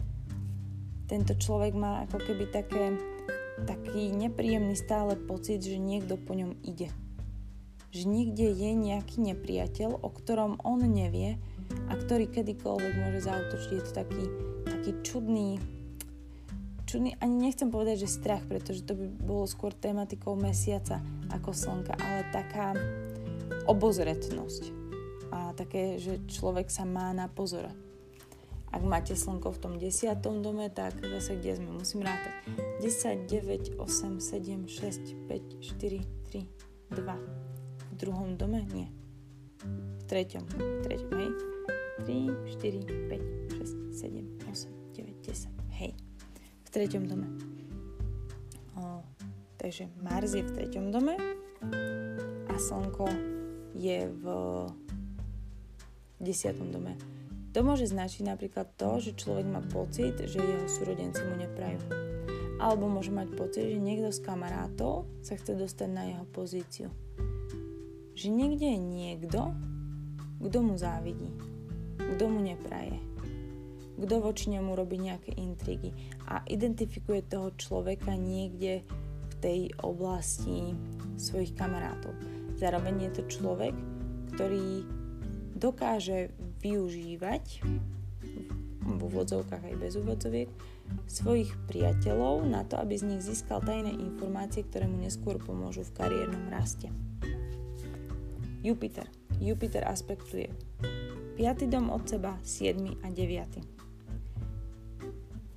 Tento 1.07 1.35
človek 1.39 1.75
má 1.75 2.07
ako 2.07 2.19
keby 2.23 2.45
také 2.51 2.95
taký 3.67 4.11
nepríjemný 4.15 4.73
stále 4.79 5.17
pocit, 5.17 5.61
že 5.61 5.77
niekto 5.77 6.17
po 6.17 6.33
ňom 6.33 6.57
ide. 6.65 6.89
Že 7.91 8.03
niekde 8.07 8.47
je 8.55 8.71
nejaký 8.73 9.19
nepriateľ, 9.21 10.01
o 10.01 10.09
ktorom 10.09 10.63
on 10.63 10.81
nevie 10.87 11.37
a 11.91 11.93
ktorý 11.95 12.31
kedykoľvek 12.31 12.95
môže 13.03 13.21
zautočiť. 13.27 13.71
Je 13.75 13.83
to 13.83 13.93
taký, 13.93 14.25
taký 14.67 14.91
čudný, 15.03 15.59
čudný, 16.91 17.15
ani 17.23 17.51
nechcem 17.51 17.71
povedať, 17.71 18.03
že 18.07 18.19
strach, 18.19 18.43
pretože 18.51 18.83
to 18.83 18.99
by 18.99 19.07
bolo 19.07 19.47
skôr 19.47 19.71
tematikou 19.71 20.35
mesiaca 20.35 20.99
ako 21.31 21.55
slnka, 21.55 21.95
ale 21.95 22.27
taká 22.35 22.75
obozretnosť. 23.71 24.63
A 25.31 25.55
také, 25.55 26.03
že 26.03 26.19
človek 26.27 26.67
sa 26.67 26.83
má 26.83 27.15
na 27.15 27.31
pozore. 27.31 27.71
Ak 28.71 28.87
máte 28.87 29.19
slnko 29.19 29.51
v 29.51 29.59
tom 29.59 29.75
desiatom 29.83 30.43
dome, 30.47 30.71
tak 30.71 30.95
zase 31.03 31.39
kde 31.39 31.59
sme, 31.59 31.71
musím 31.75 32.07
rátať. 32.07 32.35
10, 32.83 33.27
9, 33.27 33.79
8, 33.79 34.23
7, 34.23 34.67
6, 34.67 35.27
5, 35.27 35.59
4, 35.59 36.07
3, 36.31 36.47
2. 36.95 37.03
V 37.91 37.95
druhom 37.99 38.39
dome? 38.39 38.63
Nie. 38.71 38.91
V 39.63 40.03
treťom. 40.07 40.45
V 40.47 40.79
treťom, 40.87 41.15
hej. 41.19 41.60
3, 42.07 42.33
4, 42.57 42.85
5, 43.09 43.61
6, 43.61 43.93
7, 43.93 44.41
8, 44.49 44.71
9, 44.97 45.21
10. 45.21 45.49
Hej. 45.77 45.93
V 46.65 46.69
treťom 46.73 47.05
dome. 47.05 47.29
O, 48.79 49.05
takže 49.61 49.93
Mars 50.01 50.33
je 50.33 50.41
v 50.41 50.51
treťom 50.57 50.89
dome 50.89 51.19
a 52.49 52.55
Slnko 52.57 53.07
je 53.77 54.09
v 54.09 54.25
desiatom 56.21 56.73
dome. 56.73 56.97
To 57.51 57.67
môže 57.67 57.91
značiť 57.91 58.23
napríklad 58.31 58.79
to, 58.79 59.03
že 59.03 59.19
človek 59.19 59.43
má 59.43 59.59
pocit, 59.59 60.15
že 60.23 60.39
jeho 60.39 60.71
súrodenci 60.71 61.19
mu 61.27 61.35
neprajú. 61.35 61.83
Alebo 62.63 62.87
môže 62.87 63.11
mať 63.11 63.29
pocit, 63.35 63.75
že 63.75 63.83
niekto 63.83 64.15
z 64.15 64.23
kamarátov 64.23 65.09
sa 65.25 65.35
chce 65.35 65.59
dostať 65.59 65.89
na 65.91 66.05
jeho 66.15 66.25
pozíciu. 66.31 66.89
Že 68.15 68.27
niekde 68.31 68.71
je 68.71 68.79
niekto, 68.79 69.51
kto 70.39 70.59
mu 70.63 70.79
závidí, 70.79 71.35
kto 72.01 72.25
mu 72.29 72.41
nepraje, 72.41 72.97
kto 74.01 74.15
voči 74.21 74.49
nemu 74.53 74.73
robí 74.73 74.97
nejaké 74.97 75.37
intrigy 75.37 75.93
a 76.25 76.41
identifikuje 76.49 77.21
toho 77.29 77.53
človeka 77.57 78.17
niekde 78.17 78.83
v 79.31 79.35
tej 79.41 79.61
oblasti 79.85 80.73
svojich 81.21 81.53
kamarátov. 81.53 82.17
Zároveň 82.57 83.09
je 83.09 83.11
to 83.21 83.23
človek, 83.29 83.77
ktorý 84.37 84.85
dokáže 85.57 86.33
využívať 86.65 87.45
v 88.81 89.01
úvodzovkách 89.01 89.65
aj 89.65 89.77
bez 89.77 89.93
úvodzoviek 89.97 90.49
svojich 91.07 91.53
priateľov 91.71 92.49
na 92.49 92.67
to, 92.67 92.81
aby 92.81 92.99
z 92.99 93.07
nich 93.07 93.23
získal 93.23 93.63
tajné 93.63 93.95
informácie, 93.95 94.67
ktoré 94.67 94.91
mu 94.91 94.99
neskôr 94.99 95.39
pomôžu 95.39 95.87
v 95.87 95.95
kariérnom 95.95 96.51
raste. 96.51 96.91
Jupiter. 98.61 99.09
Jupiter 99.41 99.89
aspektuje 99.89 100.53
5. 101.41 101.73
dom 101.73 101.89
od 101.89 102.05
seba, 102.05 102.37
7. 102.45 103.01
a 103.01 103.09
9. 103.09 103.65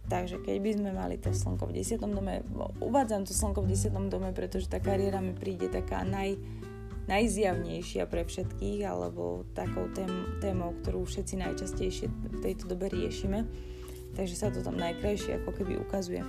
Takže 0.07 0.39
keď 0.39 0.55
by 0.63 0.71
sme 0.79 0.95
mali 0.95 1.19
to 1.19 1.35
slnko 1.35 1.67
v 1.67 1.83
10. 1.83 1.99
dome, 2.07 2.39
uvádzam 2.79 3.27
to 3.27 3.35
slnko 3.35 3.67
v 3.67 3.75
10. 3.75 3.91
dome, 4.07 4.31
pretože 4.31 4.71
tá 4.71 4.79
kariéra 4.79 5.19
mi 5.19 5.35
príde 5.35 5.67
taká 5.67 6.07
naj, 6.07 6.39
najzjavnejšia 7.11 8.07
pre 8.07 8.23
všetkých 8.23 8.87
alebo 8.87 9.43
takou 9.51 9.91
tém, 9.91 10.07
témou, 10.39 10.71
ktorú 10.71 11.03
všetci 11.03 11.35
najčastejšie 11.51 12.07
v 12.07 12.39
tejto 12.39 12.71
dobe 12.71 12.87
riešime. 12.87 13.43
Takže 14.15 14.35
sa 14.39 14.55
to 14.55 14.63
tam 14.63 14.79
najkrajšie 14.79 15.43
ako 15.43 15.51
keby 15.51 15.83
ukazuje. 15.83 16.23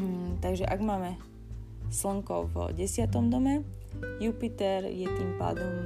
Mm, 0.00 0.40
takže 0.40 0.64
ak 0.64 0.80
máme 0.80 1.20
Slnko 1.92 2.48
v 2.48 2.72
10. 2.72 3.04
dome, 3.28 3.68
Jupiter 4.16 4.88
je 4.88 5.04
tým 5.04 5.36
pádom, 5.36 5.84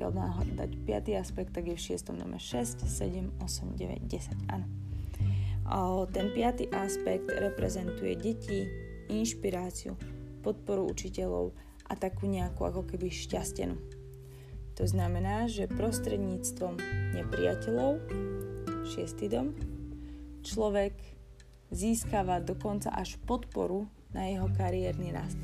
pokiaľ 0.00 0.16
dá 0.16 0.64
dať 0.64 0.72
5. 1.12 1.20
aspekt, 1.20 1.52
tak 1.52 1.68
je 1.68 1.76
v 1.76 1.82
6. 1.92 2.16
dome 2.16 2.40
6, 2.40 2.88
7, 2.88 3.36
8, 3.36 3.76
9, 3.76 4.08
10. 4.08 4.48
Áno. 4.48 4.64
Ten 6.08 6.32
5. 6.32 6.72
aspekt 6.72 7.28
reprezentuje 7.28 8.16
deti, 8.16 8.64
inšpiráciu, 9.12 10.00
podporu 10.40 10.88
učiteľov, 10.88 11.52
a 11.84 11.92
takú 12.00 12.24
nejakú 12.24 12.64
ako 12.64 12.88
keby 12.88 13.12
šťastenú. 13.12 13.76
To 14.80 14.84
znamená, 14.88 15.52
že 15.52 15.68
prostredníctvom 15.68 16.80
nepriateľov, 17.20 18.00
šiestý 18.88 19.28
dom, 19.28 19.52
človek 20.40 20.96
získava 21.68 22.40
dokonca 22.40 22.88
až 22.88 23.20
podporu 23.28 23.84
na 24.16 24.32
jeho 24.32 24.48
kariérny 24.56 25.12
rast. 25.12 25.36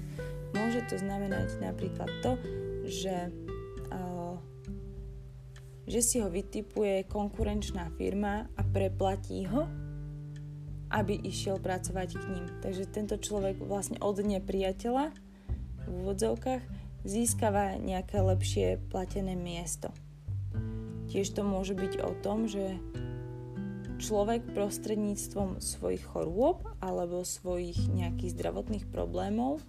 Môže 0.56 0.80
to 0.88 0.96
znamenať 0.96 1.60
napríklad 1.60 2.08
to, 2.24 2.40
že, 2.88 3.28
že 5.86 6.02
si 6.02 6.18
ho 6.18 6.28
vytipuje 6.28 7.06
konkurenčná 7.06 7.88
firma 7.94 8.50
a 8.58 8.62
preplatí 8.66 9.46
ho 9.46 9.86
aby 10.90 11.18
išiel 11.18 11.58
pracovať 11.58 12.08
k 12.14 12.24
ním. 12.30 12.46
Takže 12.62 12.84
tento 12.90 13.16
človek 13.18 13.58
vlastne 13.58 13.98
od 13.98 14.22
nepriateľa 14.22 15.10
v 15.82 15.84
úvodzovkách 16.02 16.62
získava 17.06 17.78
nejaké 17.78 18.18
lepšie 18.18 18.66
platené 18.90 19.38
miesto. 19.38 19.90
Tiež 21.10 21.30
to 21.34 21.46
môže 21.46 21.74
byť 21.78 22.02
o 22.02 22.12
tom, 22.18 22.50
že 22.50 22.78
človek 24.02 24.52
prostredníctvom 24.52 25.62
svojich 25.62 26.04
chorôb 26.04 26.66
alebo 26.82 27.22
svojich 27.22 27.88
nejakých 27.88 28.34
zdravotných 28.36 28.86
problémov 28.90 29.62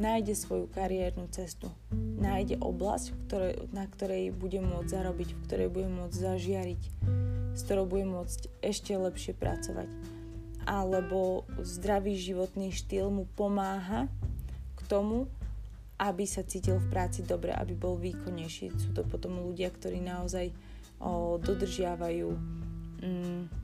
nájde 0.00 0.32
svoju 0.36 0.68
kariérnu 0.72 1.28
cestu. 1.28 1.68
Nájde 1.92 2.56
oblasť, 2.60 3.06
ktoré, 3.26 3.48
na 3.74 3.84
ktorej 3.88 4.32
bude 4.32 4.62
môcť 4.62 4.88
zarobiť, 4.88 5.28
v 5.34 5.42
ktorej 5.48 5.68
bude 5.68 5.88
môcť 5.90 6.16
zažiariť, 6.16 6.82
s 7.52 7.60
ktorou 7.66 7.84
bude 7.84 8.06
môcť 8.08 8.48
ešte 8.64 8.92
lepšie 8.96 9.36
pracovať. 9.36 9.88
Alebo 10.62 11.42
zdravý 11.60 12.14
životný 12.14 12.70
štýl 12.70 13.10
mu 13.10 13.26
pomáha 13.34 14.06
k 14.78 14.80
tomu, 14.86 15.26
aby 16.02 16.26
sa 16.26 16.42
cítil 16.42 16.82
v 16.82 16.90
práci 16.90 17.22
dobre, 17.22 17.54
aby 17.54 17.74
bol 17.78 17.94
výkonnejší. 17.98 18.74
Sú 18.74 18.90
to 18.90 19.06
potom 19.06 19.38
ľudia, 19.42 19.70
ktorí 19.70 20.02
naozaj 20.02 20.50
o, 20.98 21.38
dodržiavajú 21.38 22.28
mm, 23.02 23.61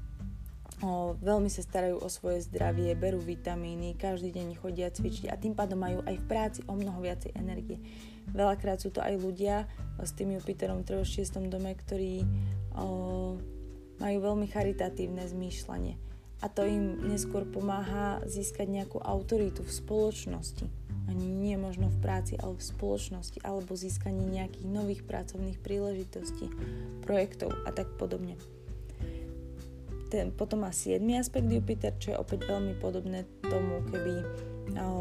o, 0.83 1.15
veľmi 1.19 1.51
sa 1.51 1.63
starajú 1.63 1.99
o 1.99 2.09
svoje 2.11 2.47
zdravie, 2.47 2.95
berú 2.95 3.19
vitamíny, 3.19 3.99
každý 3.99 4.35
deň 4.35 4.59
chodia 4.59 4.89
cvičiť 4.93 5.31
a 5.31 5.41
tým 5.41 5.55
pádom 5.55 5.79
majú 5.79 6.01
aj 6.07 6.15
v 6.19 6.29
práci 6.29 6.61
o 6.67 6.75
mnoho 6.75 7.03
viacej 7.03 7.35
energie. 7.35 7.83
Veľakrát 8.31 8.79
sú 8.79 8.93
to 8.93 9.01
aj 9.01 9.17
ľudia 9.17 9.65
s 9.99 10.13
tým 10.13 10.37
Jupiterom 10.37 10.85
v 10.85 11.03
6. 11.03 11.49
dome, 11.49 11.73
ktorí 11.75 12.23
o, 12.77 13.39
majú 13.99 14.17
veľmi 14.23 14.47
charitatívne 14.47 15.27
zmýšľanie 15.27 16.09
a 16.39 16.47
to 16.47 16.63
im 16.63 17.11
neskôr 17.11 17.43
pomáha 17.43 18.23
získať 18.31 18.71
nejakú 18.71 19.03
autoritu 19.03 19.67
v 19.67 19.73
spoločnosti. 19.75 20.67
Ani 21.09 21.25
nie 21.25 21.57
možno 21.57 21.89
v 21.89 21.99
práci, 21.99 22.37
ale 22.37 22.55
v 22.55 22.69
spoločnosti, 22.69 23.41
alebo 23.43 23.75
získanie 23.75 24.29
nejakých 24.29 24.69
nových 24.69 25.03
pracovných 25.09 25.59
príležitostí, 25.59 26.53
projektov 27.03 27.57
a 27.67 27.73
tak 27.73 27.91
podobne 27.97 28.39
ten, 30.09 30.33
potom 30.33 30.65
má 30.65 30.73
7. 30.73 30.99
aspekt 31.21 31.47
Jupiter, 31.47 31.93
čo 32.01 32.17
je 32.17 32.21
opäť 32.21 32.49
veľmi 32.49 32.81
podobné 32.81 33.29
tomu, 33.45 33.85
keby 33.93 34.25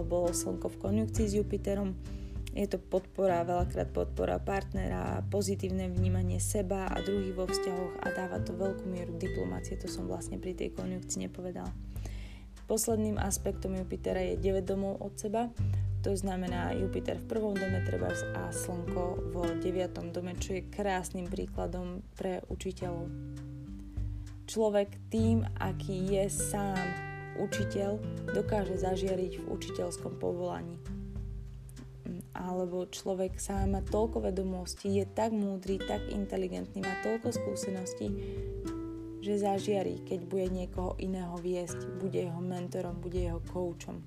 bolo 0.07 0.31
Slnko 0.31 0.67
v 0.75 0.77
konjunkcii 0.79 1.25
s 1.27 1.33
Jupiterom. 1.39 1.95
Je 2.57 2.65
to 2.65 2.81
podpora, 2.81 3.45
veľakrát 3.45 3.93
podpora 3.93 4.41
partnera, 4.41 5.21
pozitívne 5.29 5.93
vnímanie 5.93 6.41
seba 6.41 6.89
a 6.89 6.97
druhých 7.03 7.37
vo 7.37 7.45
vzťahoch 7.45 8.01
a 8.01 8.07
dáva 8.15 8.41
to 8.41 8.57
veľkú 8.57 8.87
mieru 8.89 9.13
diplomácie, 9.13 9.77
to 9.77 9.85
som 9.85 10.09
vlastne 10.09 10.41
pri 10.41 10.57
tej 10.57 10.73
konjunkcii 10.73 11.29
nepovedala. 11.29 11.69
Posledným 12.65 13.21
aspektom 13.21 13.77
Jupitera 13.77 14.25
je 14.25 14.41
9 14.41 14.65
domov 14.65 14.97
od 15.05 15.13
seba, 15.15 15.53
to 16.01 16.15
znamená 16.17 16.73
Jupiter 16.73 17.21
v 17.21 17.29
prvom 17.29 17.53
dome 17.53 17.83
treba 17.85 18.09
a 18.09 18.49
Slnko 18.49 19.33
v 19.33 19.35
9. 19.61 20.15
dome, 20.15 20.33
čo 20.39 20.57
je 20.57 20.65
krásnym 20.65 21.29
príkladom 21.29 22.01
pre 22.17 22.41
učiteľov 22.49 23.05
človek 24.47 25.11
tým, 25.11 25.43
aký 25.59 26.15
je 26.15 26.25
sám 26.31 26.79
učiteľ, 27.37 27.99
dokáže 28.31 28.79
zažiariť 28.79 29.43
v 29.43 29.45
učiteľskom 29.51 30.17
povolaní. 30.17 30.79
Alebo 32.31 32.87
človek 32.87 33.35
sám 33.37 33.75
má 33.75 33.81
toľko 33.83 34.31
vedomostí, 34.31 35.03
je 35.03 35.05
tak 35.05 35.35
múdry, 35.35 35.77
tak 35.77 36.07
inteligentný, 36.07 36.79
má 36.79 36.95
toľko 37.03 37.35
skúseností, 37.35 38.07
že 39.19 39.43
zažiari, 39.43 39.99
keď 40.07 40.19
bude 40.23 40.47
niekoho 40.47 40.95
iného 41.03 41.35
viesť, 41.35 41.99
bude 41.99 42.15
jeho 42.15 42.39
mentorom, 42.39 42.95
bude 43.03 43.19
jeho 43.19 43.43
koučom. 43.51 43.99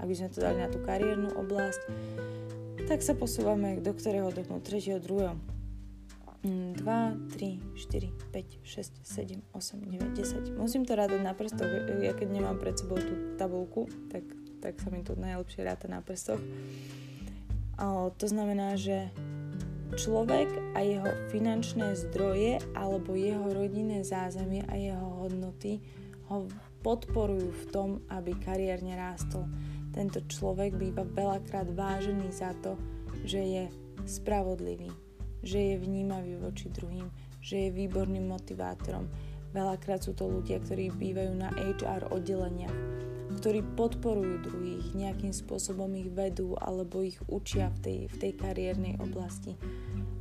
Ak 0.00 0.08
by 0.08 0.14
sme 0.16 0.32
to 0.32 0.40
dali 0.40 0.64
na 0.64 0.72
tú 0.72 0.80
kariérnu 0.80 1.36
oblasť, 1.36 1.82
tak 2.88 3.04
sa 3.04 3.12
posúvame 3.12 3.76
do 3.84 3.92
ktorého 3.92 4.32
domu? 4.32 4.64
3. 4.64 4.96
2 4.96 5.59
2, 6.42 7.16
3, 7.36 7.60
4, 7.76 8.12
5, 8.32 8.58
6, 8.64 8.92
7, 9.02 9.42
8, 9.52 9.80
9, 9.80 10.12
10. 10.16 10.56
Musím 10.56 10.88
to 10.88 10.96
rádať 10.96 11.20
na 11.20 11.36
prstoch, 11.36 11.68
ja 12.00 12.16
keď 12.16 12.28
nemám 12.32 12.56
pred 12.56 12.80
sebou 12.80 12.96
tú 12.96 13.36
tabulku, 13.36 13.92
tak, 14.08 14.24
tak 14.64 14.80
sa 14.80 14.88
mi 14.88 15.04
to 15.04 15.12
najlepšie 15.20 15.68
ráta 15.68 15.84
na 15.92 16.00
prstoch. 16.00 16.40
O, 17.76 18.08
to 18.16 18.24
znamená, 18.24 18.80
že 18.80 19.12
človek 20.00 20.48
a 20.72 20.80
jeho 20.80 21.10
finančné 21.28 21.92
zdroje 22.08 22.62
alebo 22.72 23.12
jeho 23.18 23.44
rodinné 23.52 24.00
zázemie 24.00 24.64
a 24.70 24.80
jeho 24.80 25.08
hodnoty 25.20 25.84
ho 26.32 26.48
podporujú 26.80 27.52
v 27.52 27.64
tom, 27.68 27.88
aby 28.08 28.32
kariérne 28.40 28.96
rástol. 28.96 29.44
Tento 29.92 30.22
človek 30.24 30.78
býva 30.78 31.04
veľakrát 31.04 31.68
vážený 31.74 32.32
za 32.32 32.54
to, 32.62 32.78
že 33.26 33.40
je 33.42 33.64
spravodlivý, 34.06 34.88
že 35.40 35.58
je 35.58 35.76
vnímavý 35.80 36.36
voči 36.36 36.68
druhým, 36.68 37.08
že 37.40 37.68
je 37.68 37.76
výborným 37.76 38.28
motivátorom. 38.28 39.08
Veľakrát 39.50 40.06
sú 40.06 40.14
to 40.14 40.30
ľudia, 40.30 40.62
ktorí 40.62 40.94
bývajú 40.94 41.32
na 41.34 41.50
HR 41.58 42.14
oddeleniach, 42.14 42.76
ktorí 43.42 43.66
podporujú 43.74 44.46
druhých, 44.46 44.94
nejakým 44.94 45.34
spôsobom 45.34 45.90
ich 45.98 46.10
vedú 46.10 46.54
alebo 46.54 47.02
ich 47.02 47.18
učia 47.26 47.72
v 47.74 47.78
tej, 47.82 47.98
v 48.10 48.16
tej 48.20 48.32
kariérnej 48.38 48.94
oblasti. 49.02 49.58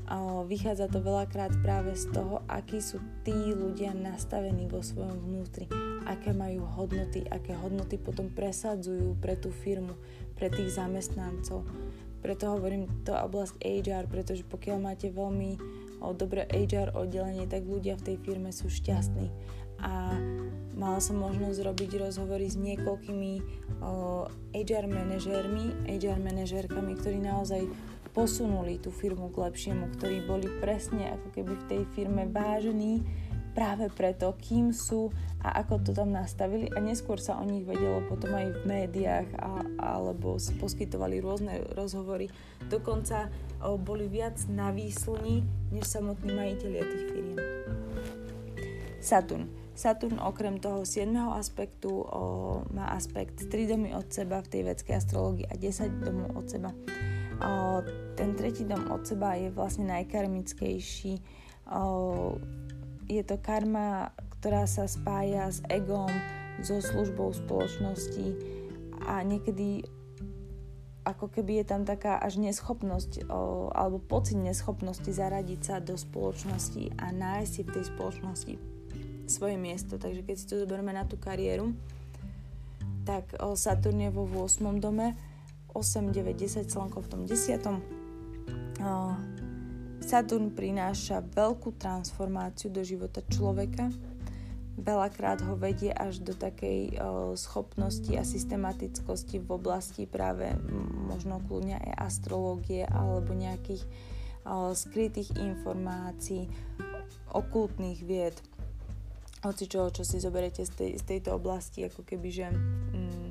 A 0.09 0.41
vychádza 0.41 0.89
to 0.89 1.05
veľakrát 1.05 1.53
práve 1.61 1.93
z 1.93 2.09
toho, 2.09 2.41
akí 2.49 2.81
sú 2.81 2.97
tí 3.21 3.53
ľudia 3.53 3.93
nastavení 3.93 4.65
vo 4.65 4.81
svojom 4.81 5.21
vnútri, 5.21 5.69
aké 6.09 6.33
majú 6.33 6.65
hodnoty, 6.65 7.29
aké 7.29 7.53
hodnoty 7.53 8.01
potom 8.01 8.33
presadzujú 8.33 9.13
pre 9.21 9.37
tú 9.37 9.53
firmu, 9.53 9.93
pre 10.33 10.49
tých 10.49 10.81
zamestnancov 10.81 11.61
preto 12.19 12.51
hovorím 12.51 12.87
to 13.07 13.15
oblasť 13.15 13.59
HR, 13.63 14.05
pretože 14.11 14.43
pokiaľ 14.47 14.77
máte 14.79 15.07
veľmi 15.11 15.59
dobré 16.15 16.47
HR 16.47 16.95
oddelenie, 16.95 17.47
tak 17.47 17.67
ľudia 17.67 17.99
v 17.99 18.13
tej 18.13 18.17
firme 18.23 18.51
sú 18.55 18.71
šťastní. 18.71 19.27
A 19.79 20.11
mala 20.75 20.99
som 20.99 21.19
možnosť 21.19 21.63
robiť 21.63 22.03
rozhovory 22.03 22.51
s 22.51 22.59
niekoľkými 22.59 23.33
o, 23.79 24.27
HR 24.51 24.91
manažérmi, 24.91 25.87
HR 25.87 26.19
manažérkami, 26.19 26.99
ktorí 26.99 27.23
naozaj 27.23 27.63
posunuli 28.11 28.75
tú 28.81 28.91
firmu 28.91 29.31
k 29.31 29.47
lepšiemu, 29.47 29.87
ktorí 29.95 30.27
boli 30.27 30.51
presne 30.59 31.15
ako 31.15 31.27
keby 31.31 31.53
v 31.55 31.67
tej 31.71 31.81
firme 31.95 32.27
vážení 32.27 33.07
práve 33.59 33.91
preto, 33.91 34.31
kým 34.39 34.71
sú 34.71 35.11
a 35.43 35.59
ako 35.59 35.83
to 35.83 35.91
tam 35.91 36.15
nastavili 36.15 36.71
a 36.71 36.79
neskôr 36.79 37.19
sa 37.19 37.35
o 37.35 37.43
nich 37.43 37.67
vedelo 37.67 37.99
potom 38.07 38.31
aj 38.31 38.55
v 38.55 38.59
médiách 38.63 39.27
a, 39.35 39.59
alebo 39.99 40.39
poskytovali 40.39 41.19
rôzne 41.19 41.67
rozhovory. 41.75 42.31
Dokonca 42.71 43.27
o, 43.59 43.75
boli 43.75 44.07
viac 44.07 44.39
na 44.47 44.71
výslni 44.71 45.43
než 45.75 45.91
samotní 45.91 46.31
majiteľia 46.31 46.83
tých 46.87 47.05
firiem. 47.11 47.39
Saturn. 49.03 49.51
Saturn 49.75 50.23
okrem 50.23 50.59
toho 50.63 50.87
7. 50.87 51.11
aspektu 51.35 51.99
o, 51.99 52.63
má 52.71 52.95
aspekt 52.95 53.43
3 53.43 53.75
domy 53.75 53.91
od 53.91 54.07
seba 54.07 54.39
v 54.39 54.51
tej 54.55 54.61
vedskej 54.71 54.95
astrológii 55.03 55.51
a 55.51 55.59
10 55.59 55.99
domov 55.99 56.31
od 56.35 56.47
seba. 56.47 56.71
O, 57.43 57.83
ten 58.15 58.39
tretí 58.39 58.63
dom 58.63 58.87
od 58.87 59.03
seba 59.03 59.35
je 59.35 59.51
vlastne 59.51 59.87
najkarmickejší. 59.87 61.19
O, 61.75 62.39
je 63.09 63.25
to 63.25 63.41
karma, 63.41 64.13
ktorá 64.39 64.69
sa 64.69 64.85
spája 64.85 65.49
s 65.49 65.59
egom, 65.67 66.13
so 66.63 66.83
službou 66.83 67.31
spoločnosti 67.31 68.35
a 69.07 69.23
niekedy 69.23 69.87
ako 71.07 71.31
keby 71.31 71.63
je 71.63 71.65
tam 71.65 71.87
taká 71.87 72.19
až 72.19 72.37
neschopnosť 72.37 73.31
alebo 73.73 73.97
pocit 73.97 74.37
neschopnosti 74.37 75.07
zaradiť 75.07 75.59
sa 75.63 75.75
do 75.79 75.95
spoločnosti 75.95 76.99
a 76.99 77.09
nájsť 77.09 77.49
si 77.49 77.61
v 77.65 77.73
tej 77.73 77.83
spoločnosti 77.87 78.53
svoje 79.31 79.55
miesto. 79.55 79.95
Takže 79.95 80.21
keď 80.25 80.35
si 80.35 80.45
to 80.45 80.61
zoberieme 80.61 80.91
na 80.93 81.07
tú 81.07 81.15
kariéru, 81.15 81.73
tak 83.07 83.33
o, 83.41 83.57
Saturn 83.57 84.05
je 84.05 84.11
vo 84.13 84.25
8. 84.25 84.77
dome, 84.77 85.17
8, 85.73 86.13
9, 86.13 86.33
10, 86.35 86.69
Slnko 86.69 87.01
v 87.01 87.07
tom 87.09 87.21
10. 87.25 87.57
O, 87.65 87.73
Saturn 89.99 90.51
prináša 90.55 91.21
veľkú 91.21 91.75
transformáciu 91.77 92.73
do 92.73 92.81
života 92.81 93.21
človeka. 93.27 93.93
Veľakrát 94.79 95.43
ho 95.43 95.59
vedie 95.59 95.91
až 95.91 96.23
do 96.23 96.31
takej 96.31 96.95
schopnosti 97.35 98.09
a 98.15 98.23
systematickosti 98.23 99.43
v 99.43 99.49
oblasti 99.51 100.07
práve 100.07 100.55
možno 101.11 101.43
kľudne 101.43 101.75
aj 101.77 101.93
astrológie 101.99 102.87
alebo 102.87 103.35
nejakých 103.35 103.83
skrytých 104.73 105.35
informácií, 105.35 106.47
okultných 107.35 107.99
vied, 108.07 108.39
hoci 109.43 109.71
čo, 109.71 109.87
čo 109.91 110.03
si 110.03 110.19
zoberete 110.19 110.65
z, 110.65 110.71
tej, 110.73 110.91
z 110.99 111.03
tejto 111.05 111.35
oblasti, 111.35 111.87
ako 111.87 112.03
keby, 112.03 112.27
že 112.27 112.47
mm, 112.49 113.29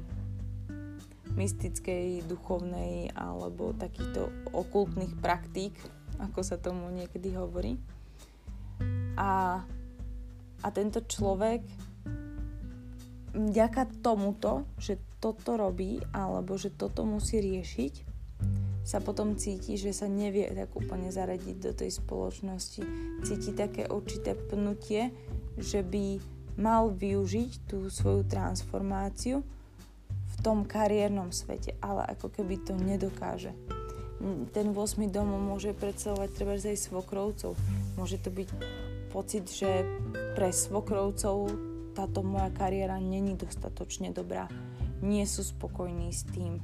mystickej, 1.36 2.24
duchovnej 2.24 3.12
alebo 3.12 3.76
takýchto 3.76 4.52
okultných 4.52 5.20
praktík, 5.20 5.74
ako 6.18 6.40
sa 6.42 6.58
tomu 6.58 6.90
niekedy 6.90 7.34
hovorí. 7.34 7.78
A, 9.18 9.62
a 10.62 10.68
tento 10.70 11.02
človek 11.02 11.62
vďaka 13.34 14.02
tomuto, 14.02 14.66
že 14.78 14.98
toto 15.18 15.58
robí 15.58 15.98
alebo 16.14 16.54
že 16.54 16.74
toto 16.74 17.02
musí 17.02 17.42
riešiť, 17.42 18.08
sa 18.88 19.04
potom 19.04 19.36
cíti, 19.36 19.76
že 19.76 19.92
sa 19.92 20.08
nevie 20.08 20.48
tak 20.48 20.72
úplne 20.72 21.12
zaradiť 21.12 21.56
do 21.60 21.72
tej 21.76 21.92
spoločnosti. 21.92 22.82
Cíti 23.20 23.52
také 23.52 23.84
určité 23.84 24.32
pnutie, 24.32 25.12
že 25.60 25.84
by 25.84 26.16
mal 26.56 26.88
využiť 26.88 27.68
tú 27.68 27.92
svoju 27.92 28.24
transformáciu 28.24 29.44
v 30.08 30.36
tom 30.40 30.64
kariérnom 30.64 31.36
svete, 31.36 31.76
ale 31.84 32.08
ako 32.16 32.32
keby 32.32 32.64
to 32.64 32.72
nedokáže. 32.80 33.52
Ten 34.50 34.74
8. 34.74 34.98
dom 35.14 35.30
môže 35.38 35.70
predstavovať 35.78 36.28
treba 36.34 36.58
aj 36.58 36.74
svokrovcov. 36.74 37.54
Môže 37.94 38.18
to 38.18 38.34
byť 38.34 38.48
pocit, 39.14 39.46
že 39.46 39.86
pre 40.34 40.50
svokrovcov 40.50 41.54
táto 41.94 42.26
moja 42.26 42.50
kariéra 42.50 42.98
není 42.98 43.38
dostatočne 43.38 44.10
dobrá. 44.10 44.50
Nie 45.02 45.22
sú 45.22 45.46
spokojní 45.46 46.10
s 46.10 46.26
tým, 46.34 46.58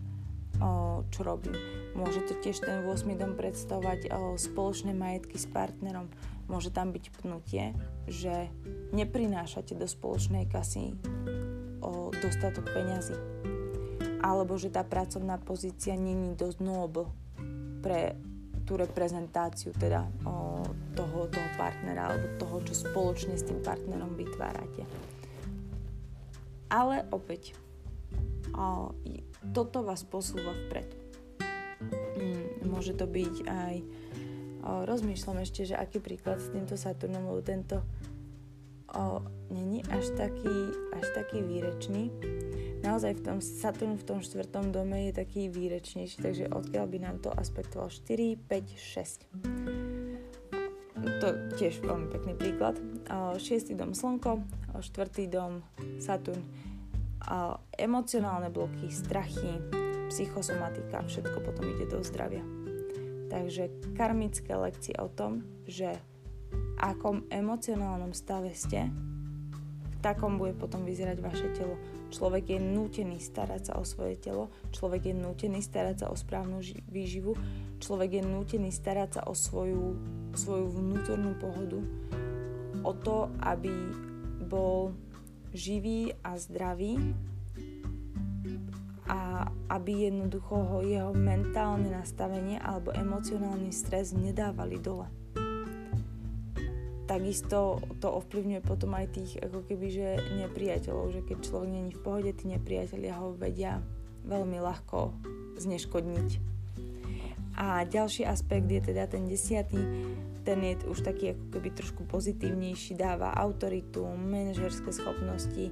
čo 1.15 1.21
robím. 1.23 1.55
Môže 1.95 2.27
to 2.27 2.35
tiež 2.43 2.59
ten 2.59 2.83
8. 2.83 3.07
dom 3.15 3.39
predstavovať 3.39 4.11
spoločné 4.35 4.91
majetky 4.91 5.39
s 5.39 5.47
partnerom. 5.47 6.11
Môže 6.51 6.75
tam 6.75 6.91
byť 6.91 7.05
pnutie, 7.23 7.73
že 8.11 8.51
neprinášate 8.91 9.79
do 9.79 9.87
spoločnej 9.87 10.51
kasy 10.51 10.99
dostatok 12.19 12.67
peňazí. 12.75 13.15
Alebo 14.21 14.59
že 14.59 14.75
tá 14.75 14.83
pracovná 14.83 15.39
pozícia 15.39 15.95
není 15.95 16.35
dosť 16.35 16.59
noble 16.61 17.07
pre 17.85 18.17
tú 18.65 18.81
reprezentáciu 18.81 19.77
teda 19.77 20.09
o, 20.25 20.65
toho, 20.97 21.29
toho 21.29 21.49
partnera 21.61 22.09
alebo 22.09 22.33
toho, 22.41 22.65
čo 22.65 22.73
spoločne 22.73 23.37
s 23.37 23.45
tým 23.45 23.61
partnerom 23.61 24.17
vytvárate. 24.17 24.89
Ale 26.73 27.05
opäť, 27.13 27.53
o, 28.57 28.97
toto 29.53 29.85
vás 29.85 30.01
posúva 30.09 30.57
vpred. 30.67 30.89
Mm, 32.17 32.65
môže 32.73 32.97
to 32.97 33.05
byť 33.05 33.35
aj... 33.45 33.75
O, 34.65 34.89
rozmýšľam 34.89 35.45
ešte, 35.45 35.69
že 35.69 35.77
aký 35.77 36.01
príklad 36.01 36.41
s 36.41 36.49
týmto 36.49 36.81
Saturnom, 36.81 37.29
lebo 37.29 37.45
tento 37.45 37.85
o, 38.97 39.21
není 39.53 39.85
až 39.93 40.09
taký, 40.17 40.73
až 40.97 41.07
taký 41.13 41.45
výrečný. 41.45 42.09
Naozaj 42.85 43.17
v 43.17 43.23
tom 43.25 43.39
Saturn 43.41 43.97
v 43.97 44.05
tom 44.05 44.21
štvrtom 44.21 44.69
dome 44.69 45.09
je 45.09 45.17
taký 45.17 45.49
výrečnejší, 45.49 46.21
takže 46.21 46.53
odkiaľ 46.53 46.85
by 46.85 46.99
nám 47.01 47.17
to 47.25 47.33
aspektoval 47.33 47.89
4, 47.89 48.37
5, 48.37 48.77
6. 48.77 49.25
To 51.25 51.29
tiež 51.57 51.81
veľmi 51.81 52.13
pekný 52.13 52.37
príklad. 52.37 52.77
O, 53.09 53.41
šiestý 53.41 53.73
dom 53.73 53.97
Slnko, 53.97 54.45
o, 54.77 54.85
štvrtý 54.85 55.33
dom 55.33 55.65
Saturn 55.97 56.45
emocionálne 57.81 58.53
bloky, 58.53 58.93
strachy, 58.93 59.57
psychosomatika, 60.13 61.01
všetko 61.09 61.41
potom 61.41 61.65
ide 61.73 61.89
do 61.89 62.05
zdravia. 62.05 62.45
Takže 63.33 63.97
karmické 63.97 64.53
lekcie 64.55 64.95
o 65.01 65.09
tom, 65.09 65.43
že 65.65 65.97
v 66.53 66.63
akom 66.79 67.25
emocionálnom 67.33 68.13
stave 68.13 68.53
ste, 68.53 68.93
v 69.89 69.97
takom 70.05 70.37
bude 70.37 70.53
potom 70.53 70.85
vyzerať 70.85 71.19
vaše 71.25 71.49
telo. 71.57 71.81
Človek 72.15 72.55
je 72.55 72.61
nútený 72.63 73.19
starať 73.19 73.69
sa 73.69 73.73
o 73.75 73.83
svoje 73.83 74.15
telo, 74.15 74.55
človek 74.71 75.11
je 75.11 75.15
nútený 75.19 75.59
starať 75.59 76.07
sa 76.07 76.07
o 76.09 76.17
správnu 76.17 76.63
ži- 76.63 76.79
výživu, 76.87 77.35
človek 77.83 78.23
je 78.23 78.23
nútený 78.23 78.71
starať 78.71 79.19
sa 79.19 79.23
o 79.27 79.35
svoju, 79.35 79.99
svoju 80.39 80.67
vnútornú 80.79 81.35
pohodu, 81.43 81.83
o 82.87 82.93
to, 82.95 83.35
aby 83.43 83.75
bol 84.47 84.95
živý 85.51 86.15
a 86.23 86.39
zdravý 86.39 87.03
a 89.11 89.51
aby 89.75 90.07
jednoducho 90.07 90.55
ho 90.55 90.79
jeho 90.87 91.11
mentálne 91.11 91.91
nastavenie 91.91 92.63
alebo 92.63 92.95
emocionálny 92.95 93.75
stres 93.75 94.15
nedávali 94.15 94.79
dole. 94.79 95.24
Takisto 97.05 97.85
to 98.01 98.09
ovplyvňuje 98.09 98.61
potom 98.65 98.97
aj 98.97 99.13
tých 99.13 99.37
ako 99.45 99.69
keby, 99.69 99.87
že 99.93 100.09
nepriateľov, 100.41 101.13
že 101.13 101.21
keď 101.21 101.37
človek 101.45 101.69
není 101.69 101.93
v 101.93 102.01
pohode, 102.01 102.31
tí 102.33 102.49
nepriatelia 102.49 103.21
ho 103.21 103.37
vedia 103.37 103.85
veľmi 104.25 104.57
ľahko 104.57 105.13
zneškodniť. 105.61 106.29
A 107.55 107.87
ďalší 107.87 108.27
aspekt 108.27 108.67
je 108.67 108.83
teda 108.83 109.07
ten 109.07 109.29
desiatý, 109.29 109.79
ten 110.43 110.59
je 110.65 110.75
už 110.91 111.07
taký 111.07 111.37
ako 111.37 111.45
keby 111.55 111.69
trošku 111.77 112.03
pozitívnejší, 112.09 112.99
dáva 112.99 113.37
autoritu, 113.37 114.05
manažerské 114.05 114.91
schopnosti, 114.91 115.71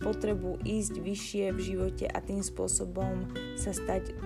potrebu 0.00 0.58
ísť 0.64 0.94
vyššie 0.96 1.44
v 1.52 1.60
živote 1.60 2.06
a 2.08 2.18
tým 2.24 2.40
spôsobom 2.40 3.28
sa 3.54 3.76
stať 3.76 4.16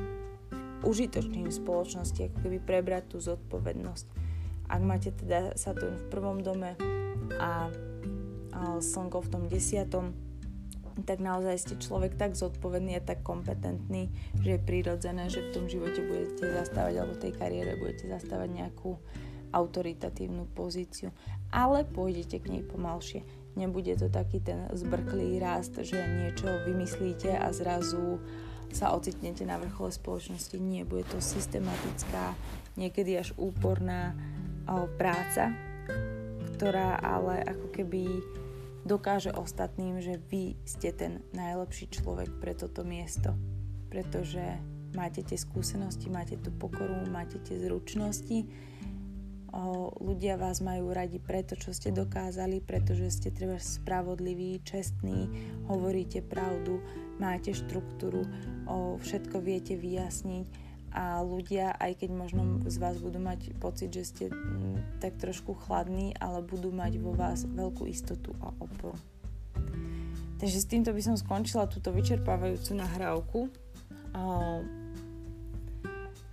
užitočným 0.87 1.51
v 1.51 1.59
spoločnosti, 1.59 2.21
ako 2.31 2.39
keby 2.47 2.59
prebrať 2.63 3.17
tú 3.17 3.19
zodpovednosť. 3.19 4.24
Ak 4.69 4.81
máte 4.81 5.13
teda 5.13 5.53
Saturn 5.55 5.97
v 5.97 6.07
prvom 6.09 6.39
dome 6.41 6.77
a, 7.37 7.69
a 8.53 8.61
Slnko 8.81 9.25
v 9.25 9.29
tom 9.31 9.43
desiatom, 9.47 10.17
tak 11.03 11.19
naozaj 11.19 11.57
ste 11.59 11.75
človek 11.83 12.15
tak 12.15 12.39
zodpovedný 12.39 12.95
a 12.95 13.03
tak 13.03 13.27
kompetentný, 13.27 14.15
že 14.39 14.57
je 14.57 14.61
prirodzené, 14.63 15.27
že 15.27 15.43
v 15.43 15.53
tom 15.53 15.65
živote 15.67 15.99
budete 16.07 16.47
zastávať 16.55 17.03
alebo 17.03 17.19
v 17.19 17.23
tej 17.27 17.33
kariére 17.35 17.75
budete 17.75 18.07
zastávať 18.07 18.49
nejakú 18.55 18.95
autoritatívnu 19.55 20.51
pozíciu, 20.55 21.15
ale 21.51 21.87
pôjdete 21.87 22.43
k 22.43 22.51
nej 22.59 22.63
pomalšie. 22.67 23.23
Nebude 23.55 23.95
to 23.95 24.11
taký 24.11 24.43
ten 24.43 24.67
zbrklý 24.75 25.39
rast, 25.39 25.79
že 25.79 25.95
niečo 25.95 26.51
vymyslíte 26.67 27.39
a 27.39 27.55
zrazu 27.55 28.19
sa 28.75 28.91
ocitnete 28.91 29.47
na 29.47 29.63
vrchole 29.63 29.95
spoločnosti. 29.95 30.59
Nie, 30.59 30.83
bude 30.83 31.07
to 31.07 31.23
systematická, 31.23 32.35
niekedy 32.75 33.15
až 33.15 33.31
úporná 33.39 34.19
práca, 34.97 35.53
ktorá 36.55 36.97
ale 37.01 37.45
ako 37.45 37.67
keby 37.73 38.03
dokáže 38.85 39.33
ostatným, 39.33 40.01
že 40.01 40.21
vy 40.29 40.61
ste 40.69 40.93
ten 40.93 41.25
najlepší 41.33 41.89
človek 41.89 42.29
pre 42.41 42.53
toto 42.53 42.85
miesto. 42.85 43.33
Pretože 43.89 44.61
máte 44.93 45.25
tie 45.25 45.41
skúsenosti, 45.41 46.13
máte 46.13 46.37
tú 46.37 46.53
pokoru, 46.53 47.07
máte 47.09 47.41
tie 47.41 47.57
zručnosti 47.61 48.45
ľudia 50.03 50.35
vás 50.35 50.59
majú 50.59 50.91
radi 50.91 51.23
preto, 51.23 51.55
čo 51.55 51.71
ste 51.71 51.95
dokázali, 51.95 52.59
pretože 52.59 53.07
ste 53.15 53.31
treba 53.31 53.63
spravodliví, 53.63 54.59
čestní, 54.67 55.31
hovoríte 55.71 56.27
pravdu, 56.27 56.83
máte 57.23 57.55
štruktúru, 57.55 58.27
všetko 58.99 59.39
viete 59.39 59.79
vyjasniť 59.79 60.47
a 60.95 61.27
ľudia, 61.27 61.75
aj 61.75 62.07
keď 62.07 62.11
možno 62.15 62.63
z 62.71 62.79
vás 62.79 63.03
budú 63.03 63.19
mať 63.19 63.59
pocit, 63.59 63.91
že 63.91 64.07
ste 64.07 64.25
mm, 64.31 65.03
tak 65.03 65.19
trošku 65.19 65.59
chladní, 65.67 66.15
ale 66.23 66.39
budú 66.41 66.71
mať 66.71 67.03
vo 67.03 67.11
vás 67.11 67.43
veľkú 67.43 67.91
istotu 67.91 68.31
a 68.39 68.55
oporu. 68.63 68.95
Takže 70.39 70.59
s 70.63 70.71
týmto 70.71 70.95
by 70.95 71.03
som 71.03 71.19
skončila 71.19 71.67
túto 71.67 71.91
vyčerpávajúcu 71.91 72.71
nahrávku. 72.79 73.41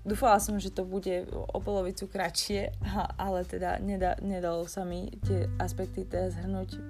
Dúfala 0.01 0.41
som, 0.41 0.57
že 0.57 0.73
to 0.73 0.81
bude 0.81 1.29
o 1.29 1.57
polovicu 1.61 2.09
kratšie, 2.09 2.73
ale 3.21 3.45
teda 3.45 3.77
nedá, 3.81 4.17
nedalo 4.21 4.65
sa 4.65 4.85
mi 4.85 5.09
tie 5.25 5.49
aspekty 5.61 6.05
teda 6.05 6.33
zhrnúť 6.33 6.81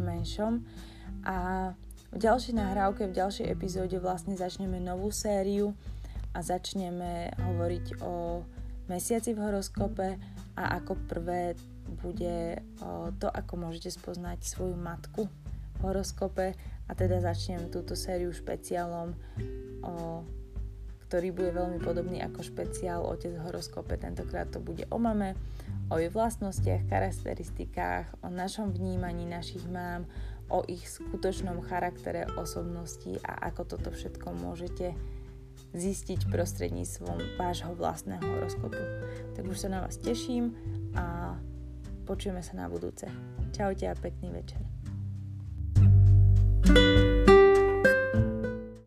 menšom. 0.00 0.64
A 1.24 1.36
v 2.16 2.18
ďalšej 2.18 2.54
nahrávke, 2.56 3.04
v 3.04 3.16
ďalšej 3.18 3.46
epizóde 3.52 4.00
vlastne 4.00 4.40
začneme 4.40 4.80
novú 4.80 5.12
sériu 5.12 5.76
a 6.36 6.44
začneme 6.44 7.32
hovoriť 7.40 8.04
o 8.04 8.44
mesiaci 8.92 9.32
v 9.32 9.40
horoskope 9.40 10.20
a 10.60 10.62
ako 10.76 11.00
prvé 11.08 11.56
bude 12.04 12.60
to, 13.16 13.28
ako 13.32 13.52
môžete 13.56 13.96
spoznať 13.96 14.44
svoju 14.44 14.76
matku 14.76 15.32
v 15.76 15.78
horoskope 15.80 16.52
a 16.86 16.92
teda 16.92 17.24
začnem 17.24 17.72
túto 17.72 17.96
sériu 17.96 18.36
špeciálom 18.36 19.16
ktorý 21.06 21.30
bude 21.30 21.54
veľmi 21.54 21.78
podobný 21.78 22.18
ako 22.18 22.42
špeciál 22.42 23.06
Otec 23.06 23.38
v 23.38 23.44
horoskope. 23.46 23.94
Tentokrát 23.94 24.50
to 24.50 24.58
bude 24.58 24.90
o 24.90 24.98
mame, 24.98 25.38
o 25.86 26.02
jej 26.02 26.10
vlastnostiach, 26.10 26.90
charakteristikách, 26.90 28.10
o 28.26 28.28
našom 28.28 28.74
vnímaní 28.74 29.22
našich 29.22 29.62
mám, 29.70 30.10
o 30.50 30.66
ich 30.66 30.82
skutočnom 30.82 31.62
charaktere, 31.62 32.26
osobnosti 32.34 33.22
a 33.22 33.50
ako 33.50 33.78
toto 33.78 33.94
všetko 33.94 34.34
môžete 34.34 34.98
zistiť 35.76 36.32
prostredníctvom 36.32 37.36
vášho 37.36 37.76
vlastného 37.76 38.24
horoskopu. 38.24 38.80
Tak 39.36 39.44
už 39.44 39.56
sa 39.60 39.68
na 39.68 39.84
vás 39.84 40.00
teším 40.00 40.56
a 40.96 41.36
počujeme 42.08 42.40
sa 42.40 42.56
na 42.56 42.66
budúce. 42.66 43.06
Čaute 43.52 43.92
a 43.92 43.94
pekný 43.94 44.32
večer. 44.32 44.60
thank 46.66 46.78
you 46.78 47.15